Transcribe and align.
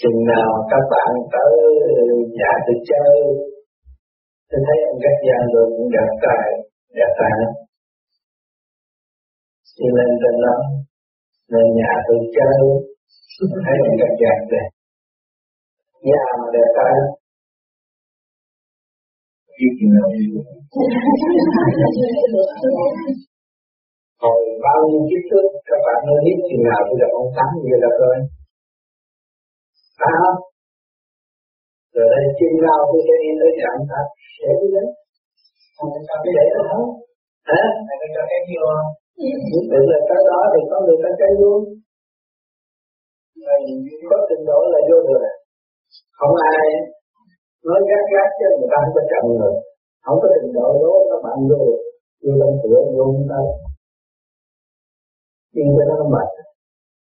chừng 0.00 0.18
nào 0.32 0.50
các 0.70 0.84
bạn 0.92 1.10
tới 1.32 1.52
nhà 2.38 2.52
tôi 2.64 2.76
chơi 2.90 3.12
tôi 4.50 4.60
thấy 4.66 4.78
ông 4.90 4.98
các 5.04 5.16
gia 5.26 5.38
rồi 5.52 5.66
cũng 5.74 5.88
đẹp 5.94 6.10
trai 6.22 6.46
đẹp 6.98 7.10
trai 7.18 7.32
lắm. 7.40 7.52
Đi 9.78 9.88
lên 9.96 10.10
trên 10.20 10.34
đó 10.44 10.56
lên 11.52 11.66
nhà 11.78 11.92
tôi 12.06 12.18
chơi. 12.36 12.56
Thấy 13.64 13.76
ông 13.86 13.96
các 14.00 14.12
gia 14.20 14.32
đẹp. 14.52 14.68
Nhà 16.08 16.24
mà 16.40 16.46
đẹp 16.54 16.68
trai 16.76 16.92
lắm 16.98 17.10
biết 19.58 19.72
chừng 19.78 19.92
nào 19.96 20.08
Hồi 24.22 24.40
bao 24.64 24.78
nhiêu 24.88 25.02
kiếp 25.08 25.22
trước 25.30 25.44
các 25.68 25.80
bạn 25.86 25.98
mới 26.08 26.18
biết 26.24 26.38
chừng 26.48 26.64
nào 26.68 26.80
tôi 26.86 26.96
gặp 27.00 27.10
ông 27.20 27.30
Tám 27.36 27.50
như 27.64 27.76
là 27.82 27.90
tôi 28.00 28.14
phải 30.08 30.18
không? 30.22 30.38
Rồi 31.94 32.06
đây 32.12 32.24
chim 32.38 32.52
nào 32.66 32.80
tôi 32.88 33.00
sẽ 33.06 33.14
đi 33.22 33.30
tới 33.40 33.50
nhà 33.58 33.70
ta, 33.90 34.00
để 34.42 34.50
đi 34.60 34.68
đấy. 34.76 34.88
Không 35.76 35.90
có 36.08 36.16
cái 36.24 36.32
để 36.36 36.46
đó, 36.54 36.62
không? 36.70 36.86
Hả? 37.50 37.62
Này 37.86 37.96
nó 38.00 38.06
cho 38.14 38.22
cái 38.30 38.40
vô. 38.50 38.62
Nhất 39.50 39.64
tự 39.70 39.80
là 39.92 39.98
cái 40.08 40.20
đó 40.30 40.40
thì 40.52 40.60
có 40.70 40.76
người 40.84 40.98
ta 41.02 41.10
chơi 41.20 41.32
luôn. 41.40 41.60
Mình 43.46 43.66
có 44.10 44.16
trình 44.28 44.44
độ 44.50 44.58
là 44.72 44.80
vô 44.88 44.98
được. 45.06 45.22
Không 46.18 46.34
ai 46.54 46.64
nói 47.66 47.80
gắt 47.90 48.04
gắt 48.14 48.28
cho 48.38 48.46
người 48.56 48.70
ta 48.72 48.78
không 48.82 48.94
có 48.96 49.02
chậm 49.10 49.24
người. 49.38 49.54
Không 50.04 50.18
có 50.22 50.28
trình 50.34 50.50
độ 50.56 50.68
đó 50.84 50.94
các 51.10 51.20
bạn 51.24 51.38
vô. 51.50 51.60
Vô 52.22 52.32
trong 52.40 52.54
cửa 52.62 52.80
vô 52.96 53.04
chúng 53.14 53.28
ta 53.32 53.40
nhưng 55.54 55.68
cho 55.76 55.84
nó 55.90 55.96
mệt. 56.14 56.28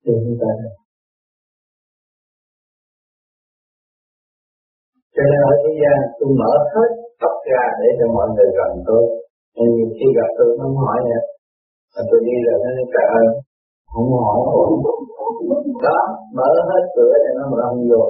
Thì 0.04 0.12
chúng 0.24 0.38
ta. 0.42 0.50
Cho 5.20 5.26
nên 5.30 5.40
ở 5.50 5.52
thế 5.62 5.70
gian 5.80 5.98
tôi 6.18 6.30
mở 6.40 6.52
hết 6.72 6.90
tập 7.22 7.34
ra 7.50 7.64
để 7.80 7.88
cho 7.98 8.06
mọi 8.16 8.28
người 8.34 8.48
gần 8.58 8.72
tôi. 8.88 9.04
Nhưng 9.56 9.70
nhiều 9.76 9.90
khi 9.96 10.06
gặp 10.18 10.30
tôi 10.36 10.48
nó 10.58 10.66
hỏi 10.84 10.98
nè. 11.08 11.20
Mà 11.92 12.00
tôi 12.08 12.18
đi 12.26 12.36
rồi 12.46 12.56
nó 12.62 12.70
nói 12.76 13.04
ơn 13.20 13.26
không 13.92 14.08
hỏi 14.26 14.38
đó 15.86 15.98
mở 16.36 16.48
hết 16.70 16.82
cửa 16.94 17.12
để 17.24 17.30
nó 17.38 17.44
mở 17.52 17.60
không 17.68 17.82
vô. 17.90 18.02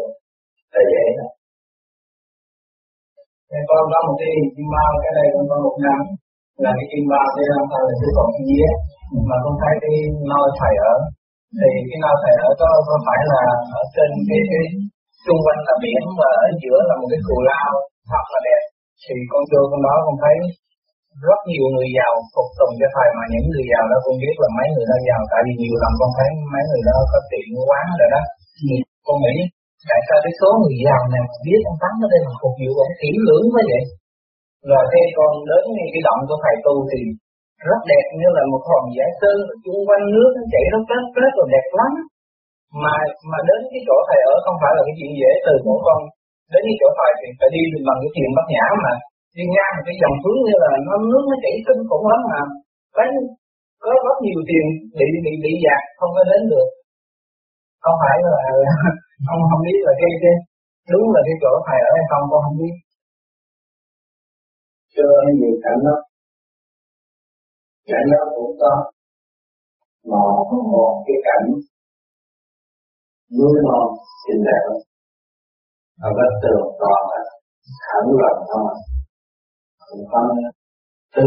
Là 0.72 0.82
vậy 0.92 1.08
đó. 1.18 1.26
Thì 3.50 3.58
con 3.68 3.82
có 3.92 3.98
một 4.06 4.16
cái 4.20 4.32
kim 4.54 4.66
bao 4.74 4.90
cái 5.02 5.12
đây 5.18 5.26
con 5.34 5.44
có 5.50 5.56
một 5.64 5.76
năm. 5.86 6.00
Là 6.64 6.70
cái 6.78 6.86
kim 6.90 7.04
bao 7.12 7.26
đây 7.36 7.46
làm 7.52 7.64
sao 7.70 7.82
là 7.88 7.94
cái 8.00 8.10
còn 8.16 8.28
cái 8.34 8.44
dế 8.50 8.70
mà 9.28 9.36
con 9.44 9.54
thấy 9.62 9.74
cái 9.82 9.94
nơi 10.30 10.46
chảy 10.58 10.74
ở 10.92 10.94
thì 11.58 11.68
cái 11.88 11.98
nơi 12.04 12.14
chảy 12.22 12.34
ở 12.46 12.48
có 12.60 12.70
có 12.88 12.94
phải 13.06 13.20
là 13.32 13.42
ở 13.78 13.82
trên 13.94 14.10
cái, 14.28 14.40
cái 14.50 14.64
xung 15.24 15.40
quanh 15.44 15.60
là 15.68 15.74
biển 15.84 16.02
và 16.20 16.30
ở 16.46 16.48
giữa 16.62 16.78
là 16.88 16.94
một 17.00 17.08
cái 17.12 17.20
cù 17.26 17.36
lao 17.50 17.70
thật 18.10 18.24
là 18.32 18.40
đẹp. 18.48 18.62
Thì 19.04 19.16
con 19.32 19.42
vô 19.50 19.62
con 19.70 19.80
đó 19.86 19.94
con 20.06 20.16
thấy 20.22 20.36
rất 21.26 21.40
nhiều 21.50 21.66
người 21.74 21.88
giàu 21.96 22.14
phục 22.34 22.48
tùng 22.58 22.74
cho 22.80 22.88
thầy 22.96 23.08
mà 23.18 23.24
những 23.32 23.46
người 23.50 23.66
giàu 23.72 23.84
đó 23.92 23.96
con 24.04 24.14
biết 24.22 24.36
là 24.42 24.48
mấy 24.58 24.68
người 24.74 24.86
đó 24.90 24.96
giàu. 25.08 25.20
Tại 25.32 25.40
vì 25.46 25.52
nhiều 25.62 25.76
lần 25.82 25.92
con 26.00 26.10
thấy 26.18 26.28
mấy 26.54 26.64
người 26.68 26.82
đó 26.88 26.96
có 27.12 27.18
tiền 27.30 27.48
quán 27.68 27.86
rồi 28.00 28.08
đó. 28.14 28.22
Thì 28.66 28.74
con 29.06 29.16
nghĩ 29.24 29.36
tại 29.90 30.00
sao 30.06 30.18
cái 30.24 30.32
số 30.40 30.50
người 30.60 30.76
giàu 30.86 31.00
này 31.14 31.24
biết 31.46 31.60
ông 31.70 31.78
tắm 31.82 31.94
ở 32.04 32.06
đây 32.12 32.20
mà 32.26 32.32
phục 32.40 32.54
vụ 32.60 32.70
ông 32.86 32.94
kỹ 33.00 33.10
lưỡng 33.26 33.46
quá 33.52 33.62
vậy? 33.70 33.82
Rồi 34.70 34.84
khi 34.92 35.02
con 35.18 35.30
đến 35.48 35.62
cái 35.94 36.02
động 36.06 36.20
của 36.28 36.38
thầy 36.44 36.56
tu 36.66 36.74
thì 36.90 37.00
rất 37.68 37.80
đẹp 37.92 38.06
như 38.20 38.28
là 38.36 38.42
một 38.52 38.62
hòn 38.68 38.84
giải 38.96 39.10
sơn 39.20 39.36
chung 39.64 39.80
quanh 39.88 40.04
nước 40.14 40.30
nó 40.36 40.42
chảy 40.52 40.64
rất 40.72 40.82
rất 40.90 41.04
rất 41.22 41.32
rồi 41.38 41.48
đẹp 41.54 41.66
lắm 41.80 41.92
mà 42.82 42.94
mà 43.30 43.38
đến 43.48 43.60
cái 43.70 43.80
chỗ 43.86 43.96
thầy 44.08 44.20
ở 44.32 44.34
không 44.44 44.56
phải 44.62 44.72
là 44.76 44.82
cái 44.86 44.94
chuyện 44.98 45.12
dễ, 45.20 45.32
từ 45.46 45.52
mỗi 45.66 45.78
con 45.86 46.00
đến 46.52 46.62
cái 46.66 46.76
chỗ 46.80 46.88
thầy 46.98 47.10
thì 47.20 47.26
phải 47.38 47.48
đi 47.54 47.62
bằng 47.88 47.98
cái 48.02 48.10
chuyện 48.14 48.30
bất 48.36 48.46
nhã 48.54 48.66
mà. 48.84 48.92
Đi 49.36 49.44
ngang 49.54 49.76
cái 49.86 49.94
dòng 50.00 50.16
hướng 50.22 50.40
như 50.46 50.56
là 50.64 50.72
nó 50.86 50.94
nước 51.10 51.24
nó 51.30 51.36
chảy 51.44 51.54
kinh 51.66 51.82
khủng 51.88 52.06
lắm 52.12 52.20
mà. 52.30 52.40
Thấy 52.96 53.08
có 53.82 53.90
rất 54.06 54.16
nhiều 54.24 54.40
tiền 54.48 54.64
bị 54.98 55.06
bị 55.24 55.32
bị 55.44 55.52
giạt 55.64 55.82
không 55.98 56.12
có 56.16 56.22
đến 56.30 56.42
được. 56.52 56.68
Không 57.84 57.96
phải 58.02 58.16
là 58.26 58.38
không 59.26 59.42
không 59.50 59.62
biết 59.66 59.78
là 59.86 59.92
cái 60.00 60.12
cái, 60.22 60.34
đúng 60.92 61.04
là 61.14 61.20
cái 61.26 61.36
chỗ 61.42 61.52
thầy 61.66 61.80
ở 61.88 61.90
hay 61.96 62.06
không, 62.10 62.24
con 62.30 62.40
không 62.46 62.58
biết. 62.60 62.74
Chưa 64.94 65.14
nhiều 65.38 65.56
cảnh 65.64 65.80
đó 65.86 65.96
cảnh 67.90 68.06
đó 68.12 68.20
cũng 68.34 68.52
có 68.60 68.72
một 70.10 70.48
một 70.74 70.92
cái 71.06 71.16
cảnh 71.26 71.46
núi 73.38 73.56
non 73.66 73.86
xinh 74.22 74.42
đẹp. 74.48 74.64
Ở 76.06 76.08
vách 76.18 76.34
tường 76.42 76.64
toàn 76.80 77.02
là 77.12 77.22
thẳng 77.88 78.10
lòng 78.20 78.40
thôi 78.50 78.70
cũng 79.90 80.04
có 80.12 80.20
tư. 81.16 81.26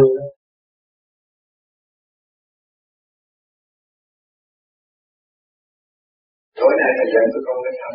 Tối 6.59 6.73
nay 6.79 6.91
là 6.97 7.05
dẫn 7.13 7.25
tôi 7.33 7.41
không 7.45 7.59
đến 7.65 7.73
thăm 7.81 7.93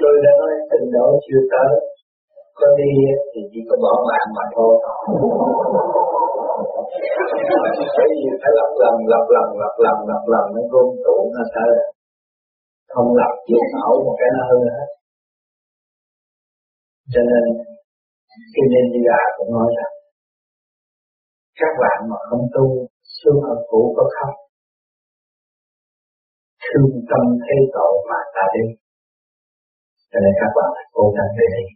tôi 0.00 0.14
đã 0.24 0.32
nói 0.40 0.52
tình 0.70 0.86
độ 0.94 1.06
chưa 1.26 1.42
tới. 1.52 1.70
Có 2.58 2.66
đi 2.78 2.92
thì 3.32 3.40
chỉ 3.52 3.60
có 3.68 3.76
bỏ 3.84 3.94
bạn 4.08 4.26
mà 4.36 4.44
thôi. 4.54 4.72
Bởi 7.96 8.08
vì 8.12 8.22
phải 8.42 8.52
lặp 8.58 8.70
lần 8.82 8.94
lặp 9.12 9.24
lần 9.34 9.48
lặp 9.62 9.74
lần 9.84 9.96
lặp 10.10 10.24
lần 10.32 10.44
nó 10.54 10.62
gom 10.72 10.88
tụ 11.04 11.16
nó 11.34 11.42
sẽ 11.54 11.64
không 12.92 13.08
lập 13.20 13.32
chịu 13.46 13.62
nổi 13.74 13.94
một 14.06 14.16
cái 14.20 14.28
nào 14.34 14.44
hơn 14.50 14.60
hết. 14.76 14.88
Cho 17.12 17.22
nên, 17.30 17.44
khi 18.52 18.62
nên 18.72 18.84
đi 18.92 19.00
ra 19.08 19.20
cũng 19.36 19.50
nói 19.56 19.68
rằng 19.78 19.94
các 21.60 21.72
bạn 21.82 21.98
mà 22.10 22.18
không 22.28 22.44
tu 22.54 22.66
xuống 23.16 23.40
ở 23.52 23.54
cũ 23.70 23.94
có 23.96 24.04
khóc. 24.16 24.34
Thương 26.66 26.92
tâm 27.10 27.22
thấy 27.44 27.58
tội 27.74 27.94
mà 28.10 28.20
ta 28.34 28.44
đi. 28.54 28.64
Cho 30.10 30.18
nên 30.24 30.32
các 30.40 30.50
bạn 30.56 30.68
phải 30.76 30.86
cố 30.96 31.04
gắng 31.16 31.30
để 31.38 31.46
đi. 31.56 31.66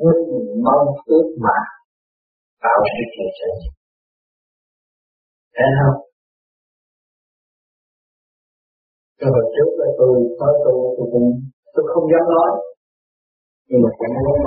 Nguyên 0.00 0.18
mong 0.64 0.86
ước 1.06 1.26
mà 1.44 1.56
tạo 2.62 2.78
sự 2.92 3.02
kiện 3.14 3.30
cho 3.38 3.46
mình. 3.58 3.72
Thấy 5.56 5.68
không? 5.78 6.07
Rồi 9.20 9.30
hồi 9.34 9.46
trước 9.54 9.70
là 9.80 9.86
tôi 9.98 10.12
nói 10.40 10.52
tôi 10.64 10.76
tôi 10.96 11.06
cũng, 11.12 11.28
tôi 11.74 11.84
không 11.92 12.06
dám 12.12 12.24
nói. 12.34 12.50
Nhưng 13.68 13.80
mà 13.84 13.90
cũng 13.98 14.12
muốn 14.24 14.38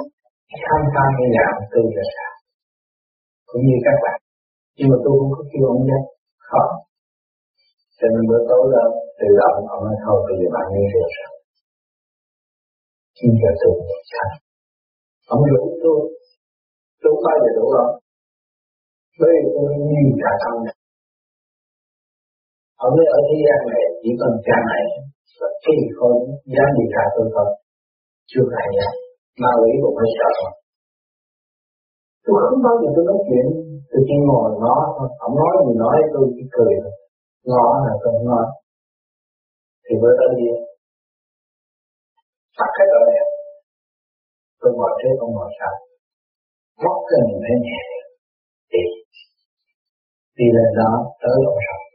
tham 0.65 0.81
gia 0.93 1.05
cái 1.17 1.27
nhà 1.35 1.47
tôi 1.71 1.83
là 1.97 2.05
sao? 2.15 2.31
Cũng 3.49 3.63
như 3.67 3.77
các 3.85 3.97
bạn. 4.03 4.17
Nhưng 4.77 4.89
mà 4.91 4.97
tôi 5.03 5.13
cũng 5.19 5.31
có 5.35 5.43
kêu 5.51 5.63
ông 5.73 5.81
nhé. 5.89 5.99
Không. 6.49 6.71
Cho 7.97 8.07
nên 8.13 8.23
bữa 8.29 8.41
tối 8.49 8.63
là 8.73 8.83
tự 9.19 9.29
động 9.41 9.57
ông 9.75 9.83
nói, 9.87 9.97
thôi, 10.05 10.17
bây 10.25 10.35
giờ 10.39 10.47
bạn 10.55 10.65
đi 10.75 10.83
được 10.93 11.11
sao 11.17 11.31
khi 13.21 13.27
giờ 13.41 13.51
tôi 13.61 13.73
được 13.89 14.03
sao 14.13 14.29
ông 15.33 15.43
rủ 15.51 15.63
tôi. 15.83 15.99
Tôi 17.01 17.13
bao 17.25 17.37
giờ 17.43 17.51
đủ 17.57 17.65
không 17.75 17.93
bởi 19.19 19.29
vì 19.35 19.41
tôi 19.53 19.65
nhiều 19.91 20.11
cả 20.21 20.31
tâm 20.43 20.53
này 20.65 20.75
ở 22.85 22.87
với 22.95 23.05
ở 23.17 23.19
thế 23.27 23.35
gian 23.45 23.59
này, 23.71 23.83
chỉ 24.01 24.11
còn 24.19 24.31
cha 24.45 24.57
này 24.71 24.83
và 25.39 25.47
khi 25.63 25.75
con 25.99 26.13
dám 26.53 26.69
đi 26.77 26.85
cả 26.95 27.03
tôi 27.15 27.25
thôi 27.33 27.49
chưa 28.31 28.45
phải 28.51 28.67
vậy 28.77 28.93
ma 29.41 29.51
quỷ 29.61 29.71
cũng 29.83 29.95
phải 29.99 30.09
sợ 30.17 30.31
tôi 32.25 32.37
không 32.45 32.61
bao 32.65 32.75
giờ 32.81 32.89
tôi 32.95 33.03
nói 33.09 33.19
chuyện, 33.27 33.45
tôi 33.89 34.01
chỉ 34.07 34.15
ngồi 34.27 34.47
nó 34.63 34.73
không 35.21 35.35
nói 35.41 35.53
gì 35.65 35.73
nói, 35.83 35.95
tôi 36.13 36.25
chỉ 36.35 36.43
cười 36.55 36.73
ngó 37.51 37.65
là 37.85 37.93
tôi 38.03 38.13
nói 38.29 38.45
thì 39.85 39.93
bữa 40.01 40.13
tới 40.19 40.29
đi 40.39 40.47
tắt 42.57 42.71
hết 42.77 42.87
rồi 42.93 43.03
tôi 44.59 44.71
ngồi 44.77 44.91
thế 44.99 45.09
không 45.19 45.31
ngồi 45.35 45.49
sao 45.59 45.73
mất 46.83 46.97
cái 47.09 47.19
mình 47.27 47.41
thấy 47.45 47.55
nhẹ. 47.65 47.81
Đi. 48.71 48.83
Đi 50.37 50.47
lên 50.55 50.69
đó, 50.79 50.91
tới 51.21 51.35
lộ 51.45 51.55
rồi 51.67 51.90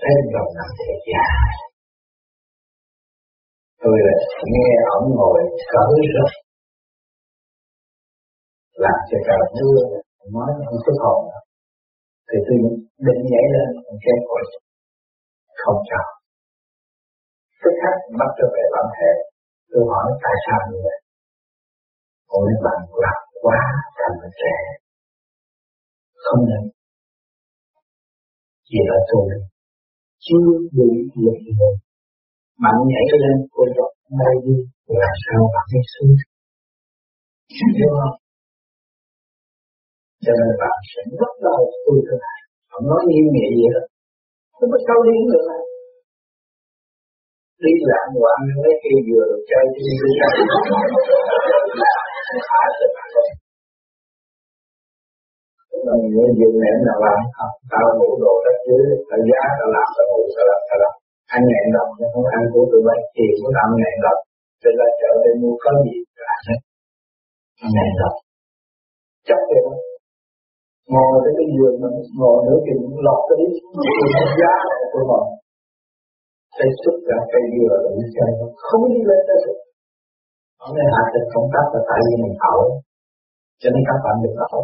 thấy 0.00 0.14
đồng 0.34 0.50
nằm 0.56 0.68
thế 0.78 0.92
già 1.08 1.26
tôi 3.82 3.96
là 4.06 4.14
nghe 4.52 4.70
ông 4.96 5.06
ngồi 5.18 5.40
cỡ 5.70 5.82
rất 6.16 6.30
làm 8.84 8.98
cho 9.08 9.18
trời 9.26 9.42
mưa 9.56 9.80
nói 10.34 10.50
không 10.66 10.80
có 10.86 10.92
hồn 11.02 11.20
thì 12.28 12.36
tôi 12.46 12.58
định 13.06 13.22
nhảy 13.30 13.46
lên 13.54 13.68
không 13.84 13.98
kém 14.04 14.18
khỏi 14.28 14.42
không 15.62 15.80
chào 15.90 16.18
tức 17.62 17.74
khắc 17.82 17.94
bắt 18.18 18.30
trở 18.38 18.46
về 18.54 18.64
bản 18.74 18.86
thể. 18.96 19.10
Tôi 19.70 19.82
hỏi, 19.90 20.06
tại 20.24 20.36
sao 20.44 20.60
như 20.70 20.78
vậy? 20.86 20.98
Ôi, 22.38 22.50
bạn 22.64 22.80
lạc 23.02 23.18
quá 23.42 23.60
thành 23.98 24.18
trẻ. 24.40 24.56
Không 26.24 26.40
nên. 26.48 26.62
Chỉ 28.68 28.78
là 28.88 28.98
tôi 29.10 29.26
chưa 30.28 30.48
bị 30.76 30.88
lực 31.24 31.38
rồi. 31.60 31.74
Bạn 32.62 32.76
nhảy 32.90 33.06
lên, 33.22 33.36
cô 33.54 33.62
dọc 33.76 33.92
ngay 34.18 34.34
đi 34.44 34.54
làm 35.02 35.14
sao 35.24 35.40
bạn 35.54 35.64
thấy 35.70 35.82
sướng 35.92 36.12
hiểu 37.78 37.92
không? 38.00 38.16
Cho 40.24 40.32
nên 40.38 40.52
bạn 40.62 40.76
sẽ 40.90 41.00
bắt 41.20 41.32
đầu 41.46 41.60
tôi 41.84 41.98
thế 42.06 42.16
này 42.24 42.38
không 42.70 42.84
nói 42.90 43.02
nghiêm 43.08 43.26
nghị 43.34 43.46
gì 43.58 43.66
hết 43.74 43.84
không 44.56 44.70
có 44.72 44.78
câu 44.88 45.00
liên 45.06 45.22
được 45.32 45.44
này 45.50 45.62
đi 47.64 47.72
làm 47.90 48.06
quán 48.22 48.40
mấy 48.62 48.74
khi 48.82 48.94
vừa 49.08 49.24
được 49.30 49.42
chơi, 49.50 49.64
đi 49.74 49.82
đi 55.70 55.78
ra 55.86 55.92
mình 56.00 56.12
muốn 56.16 56.28
dùng 56.40 56.56
nệm 56.62 56.76
nào 56.88 56.98
làm 57.04 57.20
không 57.36 57.54
tao 57.72 57.86
ngủ 57.98 58.10
đồ 58.24 58.32
đất 58.44 58.56
chứ 58.66 58.76
tao 59.08 59.20
giá 59.28 59.42
tao 59.58 59.68
làm 59.76 59.88
tao 59.96 60.04
ngủ 60.10 60.22
tao 60.36 60.44
làm 60.50 60.60
tao 60.68 60.78
làm 60.82 60.94
Anh 61.34 61.44
nghẹn 61.48 61.66
đồng 61.76 61.90
nhưng 61.98 62.10
không 62.12 62.26
ăn 62.36 62.42
của 62.52 62.64
tụi 62.70 62.82
bay 62.86 62.98
thì 63.14 63.24
cũng 63.38 63.52
làm 63.58 63.68
nghẹn 63.78 63.96
đồng 64.04 64.20
Thì 64.60 64.70
là 64.80 64.86
chợ 65.00 65.10
để 65.24 65.30
mua 65.40 65.54
có 65.62 65.70
gì 65.84 65.96
là 66.26 66.36
hết 66.46 66.60
nghẹn 67.74 67.90
đồng. 68.00 68.16
Chắc 69.28 69.40
vậy 69.48 69.60
đó. 69.66 69.74
Ngồi 70.92 71.14
tới 71.24 71.32
cái 71.38 71.46
giường 71.54 71.76
mình 71.82 71.96
ngồi 72.20 72.38
nữa 72.46 72.58
thì 72.64 72.72
cũng 72.80 72.98
lọt 73.06 73.20
tới 73.28 73.40
giá 74.40 74.54
của 74.92 75.04
mình. 75.10 75.26
Tay 76.58 76.70
xuất 76.82 76.96
ra 77.08 77.18
cây 77.32 77.44
dừa 77.54 77.74
rồi 77.82 77.92
nó 77.98 78.06
chơi 78.16 78.30
không 78.66 78.82
đi 78.92 79.00
lên 79.10 79.20
tới 79.28 79.38
được 79.44 79.58
ở 80.64 80.68
đây 80.76 80.86
hạt 80.96 81.06
thịt 81.12 81.24
công 81.34 81.48
tác 81.54 81.66
là 81.74 81.80
tại 81.88 82.00
vì 82.06 82.14
mình 82.22 82.36
ẩu 82.52 82.60
cho 83.60 83.68
nên 83.72 83.82
các 83.88 83.98
bạn 84.04 84.14
được 84.22 84.36
ẩu 84.48 84.62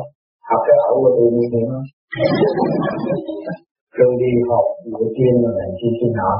học 0.48 0.60
cái 0.66 0.76
ẩu 0.88 0.96
của 1.02 1.12
tôi 1.16 1.28
như 1.36 1.46
thế 1.52 1.60
đó. 1.70 1.80
Rồi 3.98 4.12
đi 4.22 4.30
học 4.50 4.66
buổi 4.92 5.06
tiên 5.16 5.34
mà 5.42 5.50
làm 5.58 5.70
chi 5.78 5.88
chi 5.98 6.06
nọ 6.18 6.32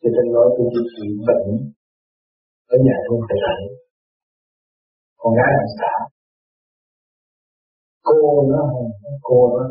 cho 0.00 0.08
nên 0.14 0.26
nói 0.34 0.46
tôi 0.54 0.66
đi 0.72 0.82
trị 0.94 1.06
bệnh. 1.26 1.48
Ở 2.74 2.76
nhà 2.86 2.96
không 3.06 3.20
phải 3.26 3.38
rảnh. 3.44 3.62
Con 5.20 5.32
gái 5.38 5.50
làm 5.58 5.70
sao 5.78 6.00
cô 8.08 8.42
nó 8.52 8.62
cô 9.22 9.38
nó. 9.54 9.64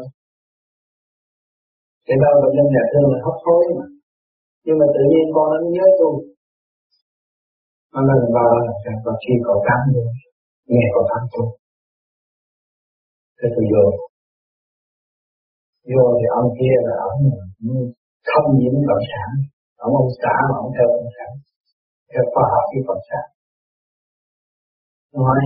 Cái 2.06 2.18
đâu 2.24 2.34
bệnh 2.42 2.54
nhân 2.56 2.68
nhà 2.74 2.84
thương 2.92 3.08
là 3.14 3.20
hấp 3.26 3.38
hối 3.46 3.64
mà. 3.78 3.86
Nhưng 4.66 4.78
mà 4.80 4.86
tự 4.96 5.02
nhiên 5.10 5.26
con 5.36 5.46
nó 5.52 5.58
nhớ 5.76 5.86
tôi. 6.00 6.14
Nó 7.94 8.00
lần 8.10 8.22
vào 8.36 8.52
là 8.66 8.74
còn 9.06 9.16
khi 9.24 9.34
cậu 9.48 9.58
tán 9.68 9.80
luôn 9.94 10.08
nghe 10.72 10.86
cậu 10.94 11.04
tán 11.10 11.22
tôi 11.32 11.48
thế 13.40 13.48
tôi 13.56 13.66
vô. 13.74 13.86
Vô 15.94 16.06
thì 16.18 16.26
ông 16.40 16.50
kia 16.60 16.76
là 16.88 16.96
ông 17.10 17.22
không 18.30 18.48
nhiễm 18.60 18.76
cộng 18.90 19.06
sản, 19.12 19.30
ông 19.86 19.94
ông 20.02 20.12
xã 20.22 20.34
mà 20.50 20.56
ông 20.64 20.72
theo 20.76 20.88
cộng 20.96 21.12
sản, 21.16 21.32
theo 22.12 22.24
khoa 22.32 22.46
học 22.54 22.66
với 22.72 22.82
cộng 22.90 23.04
sản. 23.10 23.26
Nói 25.24 25.40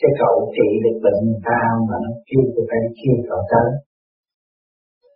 cái 0.00 0.12
cậu 0.22 0.36
trị 0.56 0.68
được 0.84 0.96
bệnh 1.04 1.22
ta 1.46 1.60
mà 1.88 1.96
nó 2.04 2.10
kêu 2.28 2.42
tôi 2.54 2.64
phải 2.70 2.80
kêu 2.98 3.16
cậu 3.28 3.42
tới. 3.52 3.68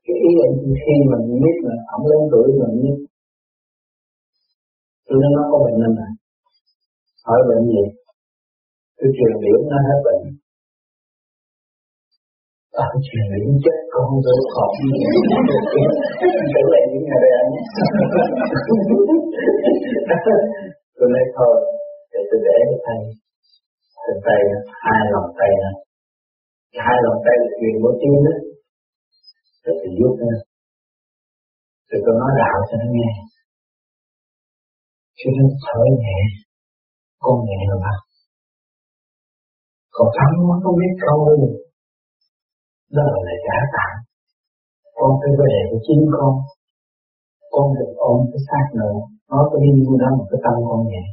Cái 0.04 0.16
ý 0.28 0.30
định 0.40 0.56
khi 0.82 0.94
mình 1.10 1.24
biết 1.42 1.56
là 1.66 1.76
ông 1.94 2.04
lớn 2.10 2.22
tuổi 2.32 2.48
mình 2.60 2.74
biết, 2.82 2.98
tôi 5.06 5.16
nói 5.22 5.30
nó 5.36 5.42
có 5.50 5.58
bệnh 5.64 5.78
nên 5.82 5.94
này 6.00 6.12
hỏi 7.26 7.40
bệnh 7.48 7.64
gì? 7.74 7.84
Tôi 8.96 9.08
truyền 9.16 9.34
điểm 9.44 9.60
nó 9.70 9.78
hết 9.86 9.98
bệnh 10.06 10.22
bạn 12.76 12.92
truyền 13.06 13.26
điểm 13.32 13.50
chết 13.64 13.78
con 13.92 14.06
tôi 14.24 14.38
khổ 14.54 14.66
tưởng 16.52 16.68
là 16.72 16.80
những 16.90 17.04
ngày 17.08 17.20
đây 17.24 17.32
anh 17.40 17.50
tôi 20.96 21.06
nói 21.14 21.24
thôi, 21.36 21.54
để 22.12 22.20
tôi 22.28 22.38
để 22.46 22.56
cho 22.70 22.76
thầy 22.86 23.00
từ 24.04 24.12
tay, 24.26 24.40
hai 24.84 25.00
lòng 25.14 25.28
tay 25.38 25.52
này 25.64 25.74
hai 26.86 26.96
lòng 27.04 27.18
tay 27.24 27.36
là 27.42 27.48
truyền 27.58 27.74
của 27.82 27.92
tiếng 28.00 28.18
đó. 28.26 28.34
Tôi 29.64 29.74
thì 29.80 29.88
giúp 29.98 30.12
nữa. 30.28 30.38
Rồi 31.88 32.00
tôi 32.04 32.14
nói 32.20 32.30
đạo 32.40 32.58
cho 32.68 32.74
nó 32.82 32.86
nghe. 32.94 33.10
Chứ 35.18 35.26
nó 35.38 35.46
thở 35.64 35.80
nhẹ, 36.02 36.18
con 37.22 37.36
nhẹ 37.46 37.58
rồi 37.68 37.78
mà 37.84 37.94
còn 39.96 40.08
thắng 40.16 40.32
nó 40.48 40.56
không 40.64 40.76
biết 40.80 40.92
câu 41.04 41.18
đó 42.94 43.02
là 43.10 43.18
lời 43.26 43.38
trả 43.46 43.58
tặng. 43.74 43.94
Con 44.98 45.10
phải 45.20 45.32
về 45.40 45.54
với 45.70 45.80
chính 45.86 46.02
con. 46.14 46.32
Con 47.52 47.66
được 47.76 47.92
ôm 48.10 48.18
cái 48.30 48.40
xác 48.48 48.66
nữa 48.80 48.96
nó 49.30 49.38
có 49.50 49.56
đi 49.62 49.70
như 49.76 49.94
đó 50.02 50.08
một 50.18 50.26
cái 50.30 50.40
tâm 50.44 50.54
con 50.68 50.80
nhẹ. 50.90 51.04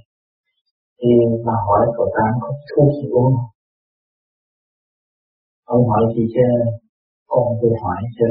Thì 1.00 1.10
mà 1.46 1.56
hỏi 1.66 1.84
cậu 1.98 2.08
tám 2.16 2.32
có 2.44 2.50
thuốc 2.70 2.90
gì 2.98 3.08
uống 3.18 3.32
không? 3.38 3.52
Ông 5.74 5.84
hỏi 5.90 6.04
gì 6.16 6.24
chứ? 6.34 6.46
Con 7.32 7.46
tôi 7.60 7.72
hỏi 7.84 8.02
chứ. 8.18 8.28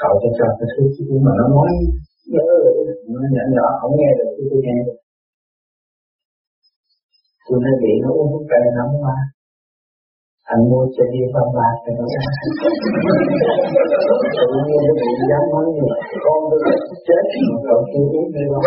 Cậu 0.00 0.12
cho 0.22 0.30
cho 0.38 0.46
cái 0.58 0.68
thuốc 0.72 0.88
gì 0.96 1.02
uống 1.10 1.22
mà 1.26 1.32
nó 1.38 1.44
nói 1.56 1.70
nhớ 2.32 2.46
nó 3.12 3.20
nhỏ 3.34 3.44
nhỏ 3.54 3.66
không 3.80 3.92
nghe 3.98 4.10
được 4.18 4.30
tôi, 4.36 4.60
nghe 4.64 4.76
được. 4.86 4.98
Tôi 7.46 7.56
nói 7.64 7.74
bị 7.82 7.92
nó 8.02 8.08
uống 8.16 8.28
thuốc 8.32 8.44
tây 8.50 8.62
nóng 8.76 8.94
quá 9.02 9.16
anh 10.52 10.62
mua 10.70 10.84
cho 10.94 11.04
đi 11.12 11.20
phong 11.34 11.50
bạc 11.56 11.74
cho 11.84 11.90
nó 11.98 12.04
tự 14.36 14.58
nhiên 14.66 14.80
nó 14.86 14.92
bị 15.00 15.08
dám 15.30 15.44
nói 15.52 15.64
như 15.74 15.84
con 16.24 16.38
tôi 16.50 16.58
chết 17.06 17.22
mà 17.50 17.58
cậu 17.68 17.80
chưa 17.90 18.06
uống 18.14 18.28
đi 18.34 18.42
đâu. 18.52 18.62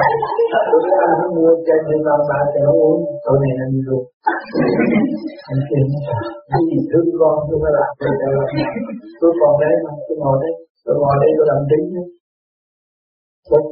Tôi 0.70 0.80
nói 0.90 1.04
anh 1.24 1.32
mua 1.36 1.52
cho 1.66 1.76
đi 1.88 1.96
phong 2.06 2.24
bạc 2.30 2.46
cho 2.54 2.60
nó 2.66 2.72
uống 2.84 3.00
cậu 3.26 3.36
này 3.42 3.54
anh 3.64 3.74
luôn 3.88 4.04
anh 5.52 5.62
kêu 5.70 5.84
nó 6.52 6.58
gì 6.70 6.78
thương 6.90 7.10
con 7.20 7.36
tôi 7.48 7.58
phải 7.64 7.74
làm 7.78 7.92
tôi 9.22 9.32
còn 9.40 9.54
đây 9.64 9.74
mà, 9.86 9.92
tôi 10.06 10.16
ngồi 10.22 10.36
đây, 10.44 10.54
tôi 10.86 10.96
ngồi 11.02 11.16
đây 11.22 11.32
tôi 11.38 11.46
làm 11.52 11.62
tính 11.70 11.86
thuốc 13.48 13.66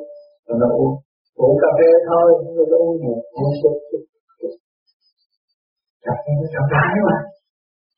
rồi 0.47 0.57
nó 0.61 0.67
uống 0.81 0.93
uống 1.41 1.55
cà 1.61 1.69
phê 1.77 1.89
thôi 2.09 2.27
rồi 2.55 2.65
nó 2.71 2.77
uống 2.85 2.95
một 3.03 3.19
uống 3.37 3.53
chút 3.61 3.75
chút 3.89 4.03
cà 6.05 6.13
phê 6.21 6.31
nó 6.41 6.47
cà 6.73 6.81
cái 6.91 7.01
mà 7.09 7.17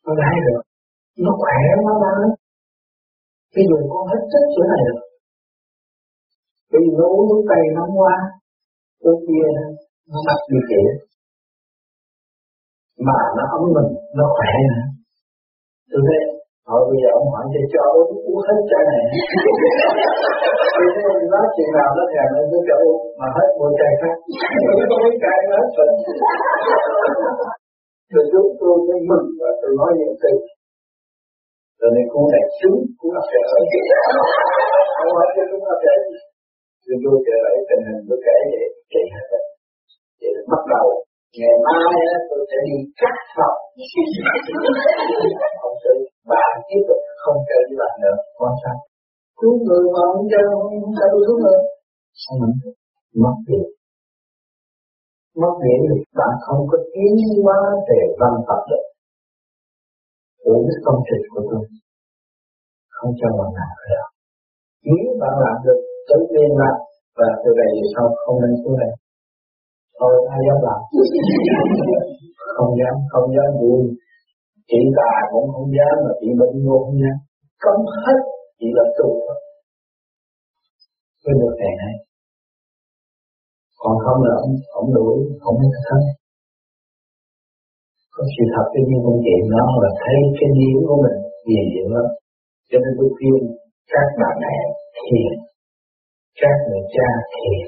nó 0.05 0.11
gái 0.21 0.35
được 0.45 0.61
nó 1.23 1.31
khỏe, 1.41 1.57
nó 1.85 1.93
ra 2.03 2.11
lắm 2.21 2.31
bây 3.55 3.63
giờ 3.69 3.77
con 3.91 4.03
hết 4.11 4.21
sức 4.31 4.43
chỗ 4.53 4.63
này 4.73 4.81
rồi 4.87 5.01
vì 6.71 6.81
nó 6.99 7.05
uống 7.13 7.25
nước 7.29 7.43
cây 7.49 7.63
nó 7.77 7.83
qua 7.97 8.15
uống 9.05 9.19
kia 9.27 9.47
nó 10.11 10.17
đặt 10.27 10.39
đi 10.51 10.59
kể 10.69 10.83
mà 13.07 13.17
nó 13.37 13.43
ấm 13.57 13.63
mình, 13.75 13.89
nó 14.17 14.25
khỏe 14.35 14.51
nữa 14.69 14.83
tôi 15.91 16.01
thấy 16.07 16.41
Họ 16.67 16.77
bây 16.89 16.97
giờ 17.01 17.09
ông 17.19 17.27
hỏi 17.33 17.45
cho 17.53 17.61
cho 17.73 17.83
uống 17.97 18.11
uống 18.27 18.41
hết 18.47 18.59
chai 18.69 18.83
này. 18.89 19.01
Vì 20.77 20.87
thế 20.95 21.01
nói 21.33 21.45
chuyện 21.55 21.69
nào 21.77 21.89
nó 21.97 22.03
thèm 22.11 22.27
nó 22.35 22.41
cứ 22.51 22.57
cho 22.67 22.75
uống, 22.85 23.01
mà 23.19 23.27
hết 23.37 23.47
một 23.59 23.71
chai 23.79 23.93
khác. 24.01 24.15
Tôi 24.77 24.85
không 24.89 25.01
biết 25.03 25.15
chai 25.23 25.37
nó 25.49 25.55
hết 25.61 25.69
rồi 25.77 25.87
từ 28.11 28.21
chúng 28.31 28.49
tôi 28.59 28.75
mới 28.87 28.99
mừng 29.09 29.27
và 29.39 29.49
tôi 29.61 29.71
nói 29.79 29.91
những 29.99 30.15
từ. 30.23 30.33
Rồi 31.79 31.89
này 31.95 32.05
cô 32.13 32.21
này 32.33 32.43
xuống 32.57 32.79
cũng 32.99 33.11
là 33.15 33.23
sẽ 33.31 33.39
ở 33.55 33.59
Ông 35.01 35.11
hỏi 35.15 35.27
cho 35.35 35.43
chúng 35.49 35.63
là 35.69 35.75
sẽ 35.83 35.93
Rồi 36.85 36.97
tôi 37.03 37.15
trở 37.27 37.37
lại 37.45 37.55
tình 37.69 37.83
hình, 37.87 38.01
tôi 38.07 38.19
kể 38.25 38.37
để 38.53 38.63
kể 38.93 39.01
hết 39.13 39.25
rồi. 39.31 39.43
Vậy 40.19 40.31
bắt 40.51 40.63
đầu, 40.73 40.87
ngày 41.39 41.55
mai 41.65 41.83
tôi 42.29 42.41
sẽ 42.49 42.57
đi 42.67 42.77
cắt 43.01 43.15
phòng. 43.35 43.57
Không 45.61 45.75
sự 45.83 45.93
bạn 46.31 46.53
tiếp 46.67 46.81
tục 46.87 47.01
không 47.23 47.39
chơi 47.47 47.61
với 47.67 47.75
bạn 47.81 47.93
nữa. 48.03 48.17
Quan 48.37 48.53
sao? 48.63 48.77
Cứu 49.39 49.53
người 49.65 49.83
mà 49.93 50.01
không 50.11 50.27
chơi 50.31 50.43
không 50.51 50.95
sao 50.97 51.07
tôi 51.13 51.21
cứu 51.27 51.37
người. 51.43 51.59
Sao 52.21 52.33
mình 52.41 52.53
mất 53.23 53.35
tiền 53.47 53.65
mất 55.41 55.53
điện 55.63 55.79
thì 55.89 55.97
bạn 56.19 56.33
không 56.45 56.61
có 56.71 56.77
tiến 56.93 57.13
hóa 57.43 57.59
về 57.87 57.99
văn 58.19 58.33
tập 58.47 58.61
được. 58.69 58.83
Của 60.43 60.57
cái 60.67 60.77
công 60.85 60.99
trình 61.07 61.23
của 61.31 61.43
tôi 61.49 61.63
không 62.95 63.11
cho 63.19 63.27
bạn 63.39 63.51
làm 63.59 63.71
được 63.89 64.11
nếu 64.89 65.05
bạn 65.21 65.33
làm 65.45 65.57
được 65.65 65.79
tự 66.09 66.19
nhiên 66.31 66.49
làm 66.61 66.75
và 67.17 67.29
từ 67.41 67.49
đây 67.59 67.69
về 67.77 67.85
sau 67.93 68.05
không 68.23 68.37
nên 68.41 68.53
xuống 68.61 68.75
đây. 68.81 68.91
Thôi 69.99 70.13
ai 70.33 70.39
dám 70.47 70.59
làm? 70.67 70.79
Không 72.55 72.71
dám 72.79 72.95
không 73.11 73.27
dám 73.35 73.49
buồn. 73.59 73.81
Chị 74.69 74.81
ta 74.97 75.11
cũng 75.31 75.47
không 75.53 75.69
dám 75.77 75.95
mà 76.05 76.11
chị 76.19 76.29
bệnh 76.39 76.55
ngô 76.63 76.77
không 76.85 76.99
dám. 77.03 77.17
Cấm 77.63 77.77
hết 78.01 78.19
chỉ 78.59 78.67
là 78.77 78.85
tu 78.97 79.07
thôi. 79.25 79.39
Mới 81.23 81.33
được 81.41 81.53
ngày 81.59 81.73
nay 81.81 81.93
còn 83.81 83.93
không 84.03 84.19
là 84.27 84.33
ông, 84.43 84.53
ông 84.79 84.87
đuổi 84.95 85.15
không 85.43 85.55
có 85.61 85.79
thân 85.87 86.01
có 88.15 88.23
sự 88.33 88.43
thật 88.53 88.65
cái 88.73 88.83
như 88.87 88.97
công 89.05 89.19
chuyện 89.25 89.43
đó 89.55 89.65
là 89.83 89.89
thấy 90.01 90.17
cái 90.37 90.49
điếu 90.57 90.77
của 90.87 90.97
mình 91.03 91.17
nhiều 91.47 91.65
dữ 91.73 91.83
lắm 91.95 92.07
cho 92.69 92.77
nên 92.83 92.91
tôi 92.97 93.09
khuyên 93.15 93.41
các 93.91 94.07
bà 94.19 94.29
mẹ 94.41 94.55
thiền 94.99 95.33
các 96.41 96.55
người 96.67 96.83
cha 96.95 97.09
thiền. 97.33 97.61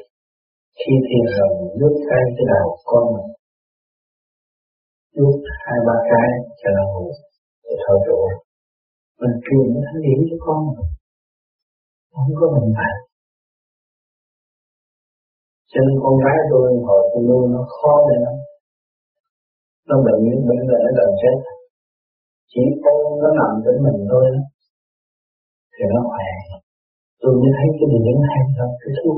Khi 0.80 0.94
thiền 1.08 1.26
rồi 1.38 1.54
nước 1.80 1.94
tay 2.10 2.24
cái 2.36 2.46
đầu 2.54 2.68
con 2.90 3.04
mình 3.14 3.30
lúc 5.20 5.36
hai 5.66 5.80
ba 5.88 5.96
cái 6.10 6.30
cho 6.60 6.70
nó 6.78 6.84
ngủ 6.92 7.08
để 7.64 7.74
thở 7.84 7.94
trụ 8.06 8.18
mình 9.22 9.36
truyền 9.46 9.66
nó 9.74 9.80
thanh 9.88 10.02
điểm 10.06 10.20
cho 10.30 10.38
con 10.46 10.60
mình. 10.68 10.90
Không 12.12 12.32
có 12.40 12.46
mình 12.56 12.74
phải 12.78 12.94
cho 15.74 15.80
nên 15.86 15.96
con 16.04 16.16
gái 16.24 16.40
tôi 16.52 16.66
hồi 16.88 17.02
tôi 17.12 17.22
nuôi 17.30 17.44
nó 17.54 17.62
khó 17.78 17.94
để 18.10 18.16
nó 18.26 18.34
nó 19.90 19.96
bệnh 20.06 20.20
những 20.26 20.44
bệnh 20.50 20.64
là 20.72 20.78
nó 20.86 20.92
gần 21.00 21.10
chết. 21.22 21.38
Chỉ 22.52 22.64
con 22.84 22.98
nó 23.22 23.30
nằm 23.40 23.52
với 23.66 23.76
mình 23.86 24.00
thôi 24.12 24.26
thì 25.74 25.84
nó 25.94 26.00
khỏe. 26.12 26.30
Tôi 27.22 27.32
mới 27.40 27.52
thấy 27.58 27.68
cái 27.78 27.88
điểm 27.94 28.18
hay 28.30 28.40
hơn 28.58 28.72
cái 28.82 28.92
thuốc. 28.98 29.18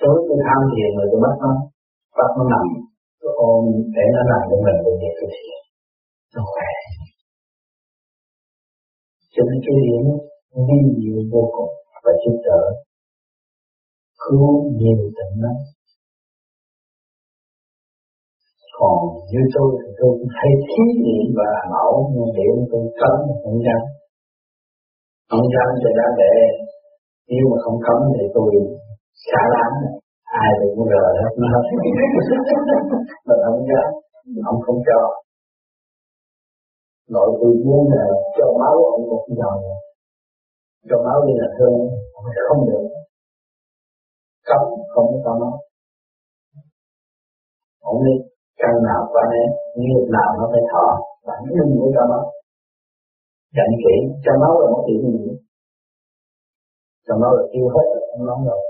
Tối 0.00 0.16
tôi 0.26 0.38
tham 0.46 0.60
thiền 0.72 0.90
rồi 0.96 1.06
tôi 1.10 1.20
bắt 1.24 1.34
nó. 1.44 1.52
Bắt 2.18 2.30
nó 2.36 2.44
nằm. 2.54 2.66
Tôi 3.20 3.32
ôm 3.50 3.62
để 3.96 4.04
nó 4.14 4.22
nằm 4.30 4.42
với 4.50 4.60
mình 4.66 4.78
tôi 4.84 4.94
về 5.00 5.10
tôi 5.18 5.28
thiền. 5.36 5.60
Nó 6.34 6.42
khỏe. 6.52 6.70
Cho 9.34 9.42
nên 9.48 9.58
cái 9.64 9.76
điểm 9.84 10.04
vi 10.66 10.78
diệu 11.00 11.18
vô 11.32 11.42
cùng. 11.56 11.72
Và 12.04 12.12
giúp 12.22 12.36
đỡ 12.48 12.62
cứu 14.22 14.70
nhiều 14.78 15.00
tình 15.16 15.34
lắm 15.44 15.56
còn 18.78 18.96
như 19.30 19.42
tôi 19.54 19.68
thì 19.80 19.90
tôi 19.98 20.10
cũng 20.18 20.32
hay 20.38 20.50
thí 20.68 20.84
nghiệm 21.02 21.26
và 21.38 21.50
mẫu 21.72 21.92
nhưng 22.12 22.30
điểm 22.36 22.56
tôi 22.70 22.84
cấm 23.00 23.16
không 23.42 23.58
dám. 23.66 23.82
Không 25.30 25.46
dám 25.54 25.68
cho 25.82 25.90
ra 25.98 26.06
để 26.20 26.34
nếu 27.30 27.44
mà 27.50 27.58
không 27.64 27.78
cấm 27.86 27.98
thì 28.16 28.24
tôi 28.36 28.50
xả 29.26 29.42
lắm 29.56 29.72
ai 30.44 30.50
cũng 30.74 30.88
rời 30.92 31.10
hết 31.22 31.32
nó. 31.40 31.48
Hết 31.98 32.82
mà 33.26 33.34
không 33.44 33.62
dám. 33.70 33.88
Ông 34.50 34.60
không 34.66 34.80
cho. 34.88 35.00
Nội 37.14 37.30
tôi 37.40 37.52
muốn 37.66 37.82
là 37.94 38.06
cho 38.36 38.46
máu 38.60 38.76
ông 38.94 39.02
một 39.10 39.24
dòng. 39.40 39.60
Cho 40.88 40.96
máu 41.06 41.18
đi 41.26 41.32
là 41.40 41.48
thương. 41.58 41.78
Không 42.48 42.60
được 42.68 42.85
cấm 44.48 44.62
không 44.92 45.08
có 45.24 45.32
máu. 45.40 45.54
Ông 47.80 47.98
đi 48.06 48.14
căn 48.60 48.74
nào 48.88 49.00
qua 49.12 49.22
đây 49.32 49.46
nghiệp 49.76 50.06
nào 50.16 50.30
nó 50.38 50.44
phải 50.52 50.64
thọ 50.72 50.86
bản 51.26 51.42
thân 51.54 51.68
của 51.78 51.90
cho 51.94 52.04
nó 52.12 52.20
dặn 53.56 53.70
kỹ 53.82 53.96
cho 54.24 54.32
nó 54.42 54.48
là 54.60 54.66
một 54.72 54.82
chuyện 54.86 55.00
gì 55.12 55.32
cho 57.06 57.14
nó 57.22 57.28
là 57.36 57.42
tiêu 57.52 57.66
hết 57.74 57.86
rồi, 57.94 58.02
không 58.10 58.26
nóng 58.26 58.42
rồi 58.48 58.62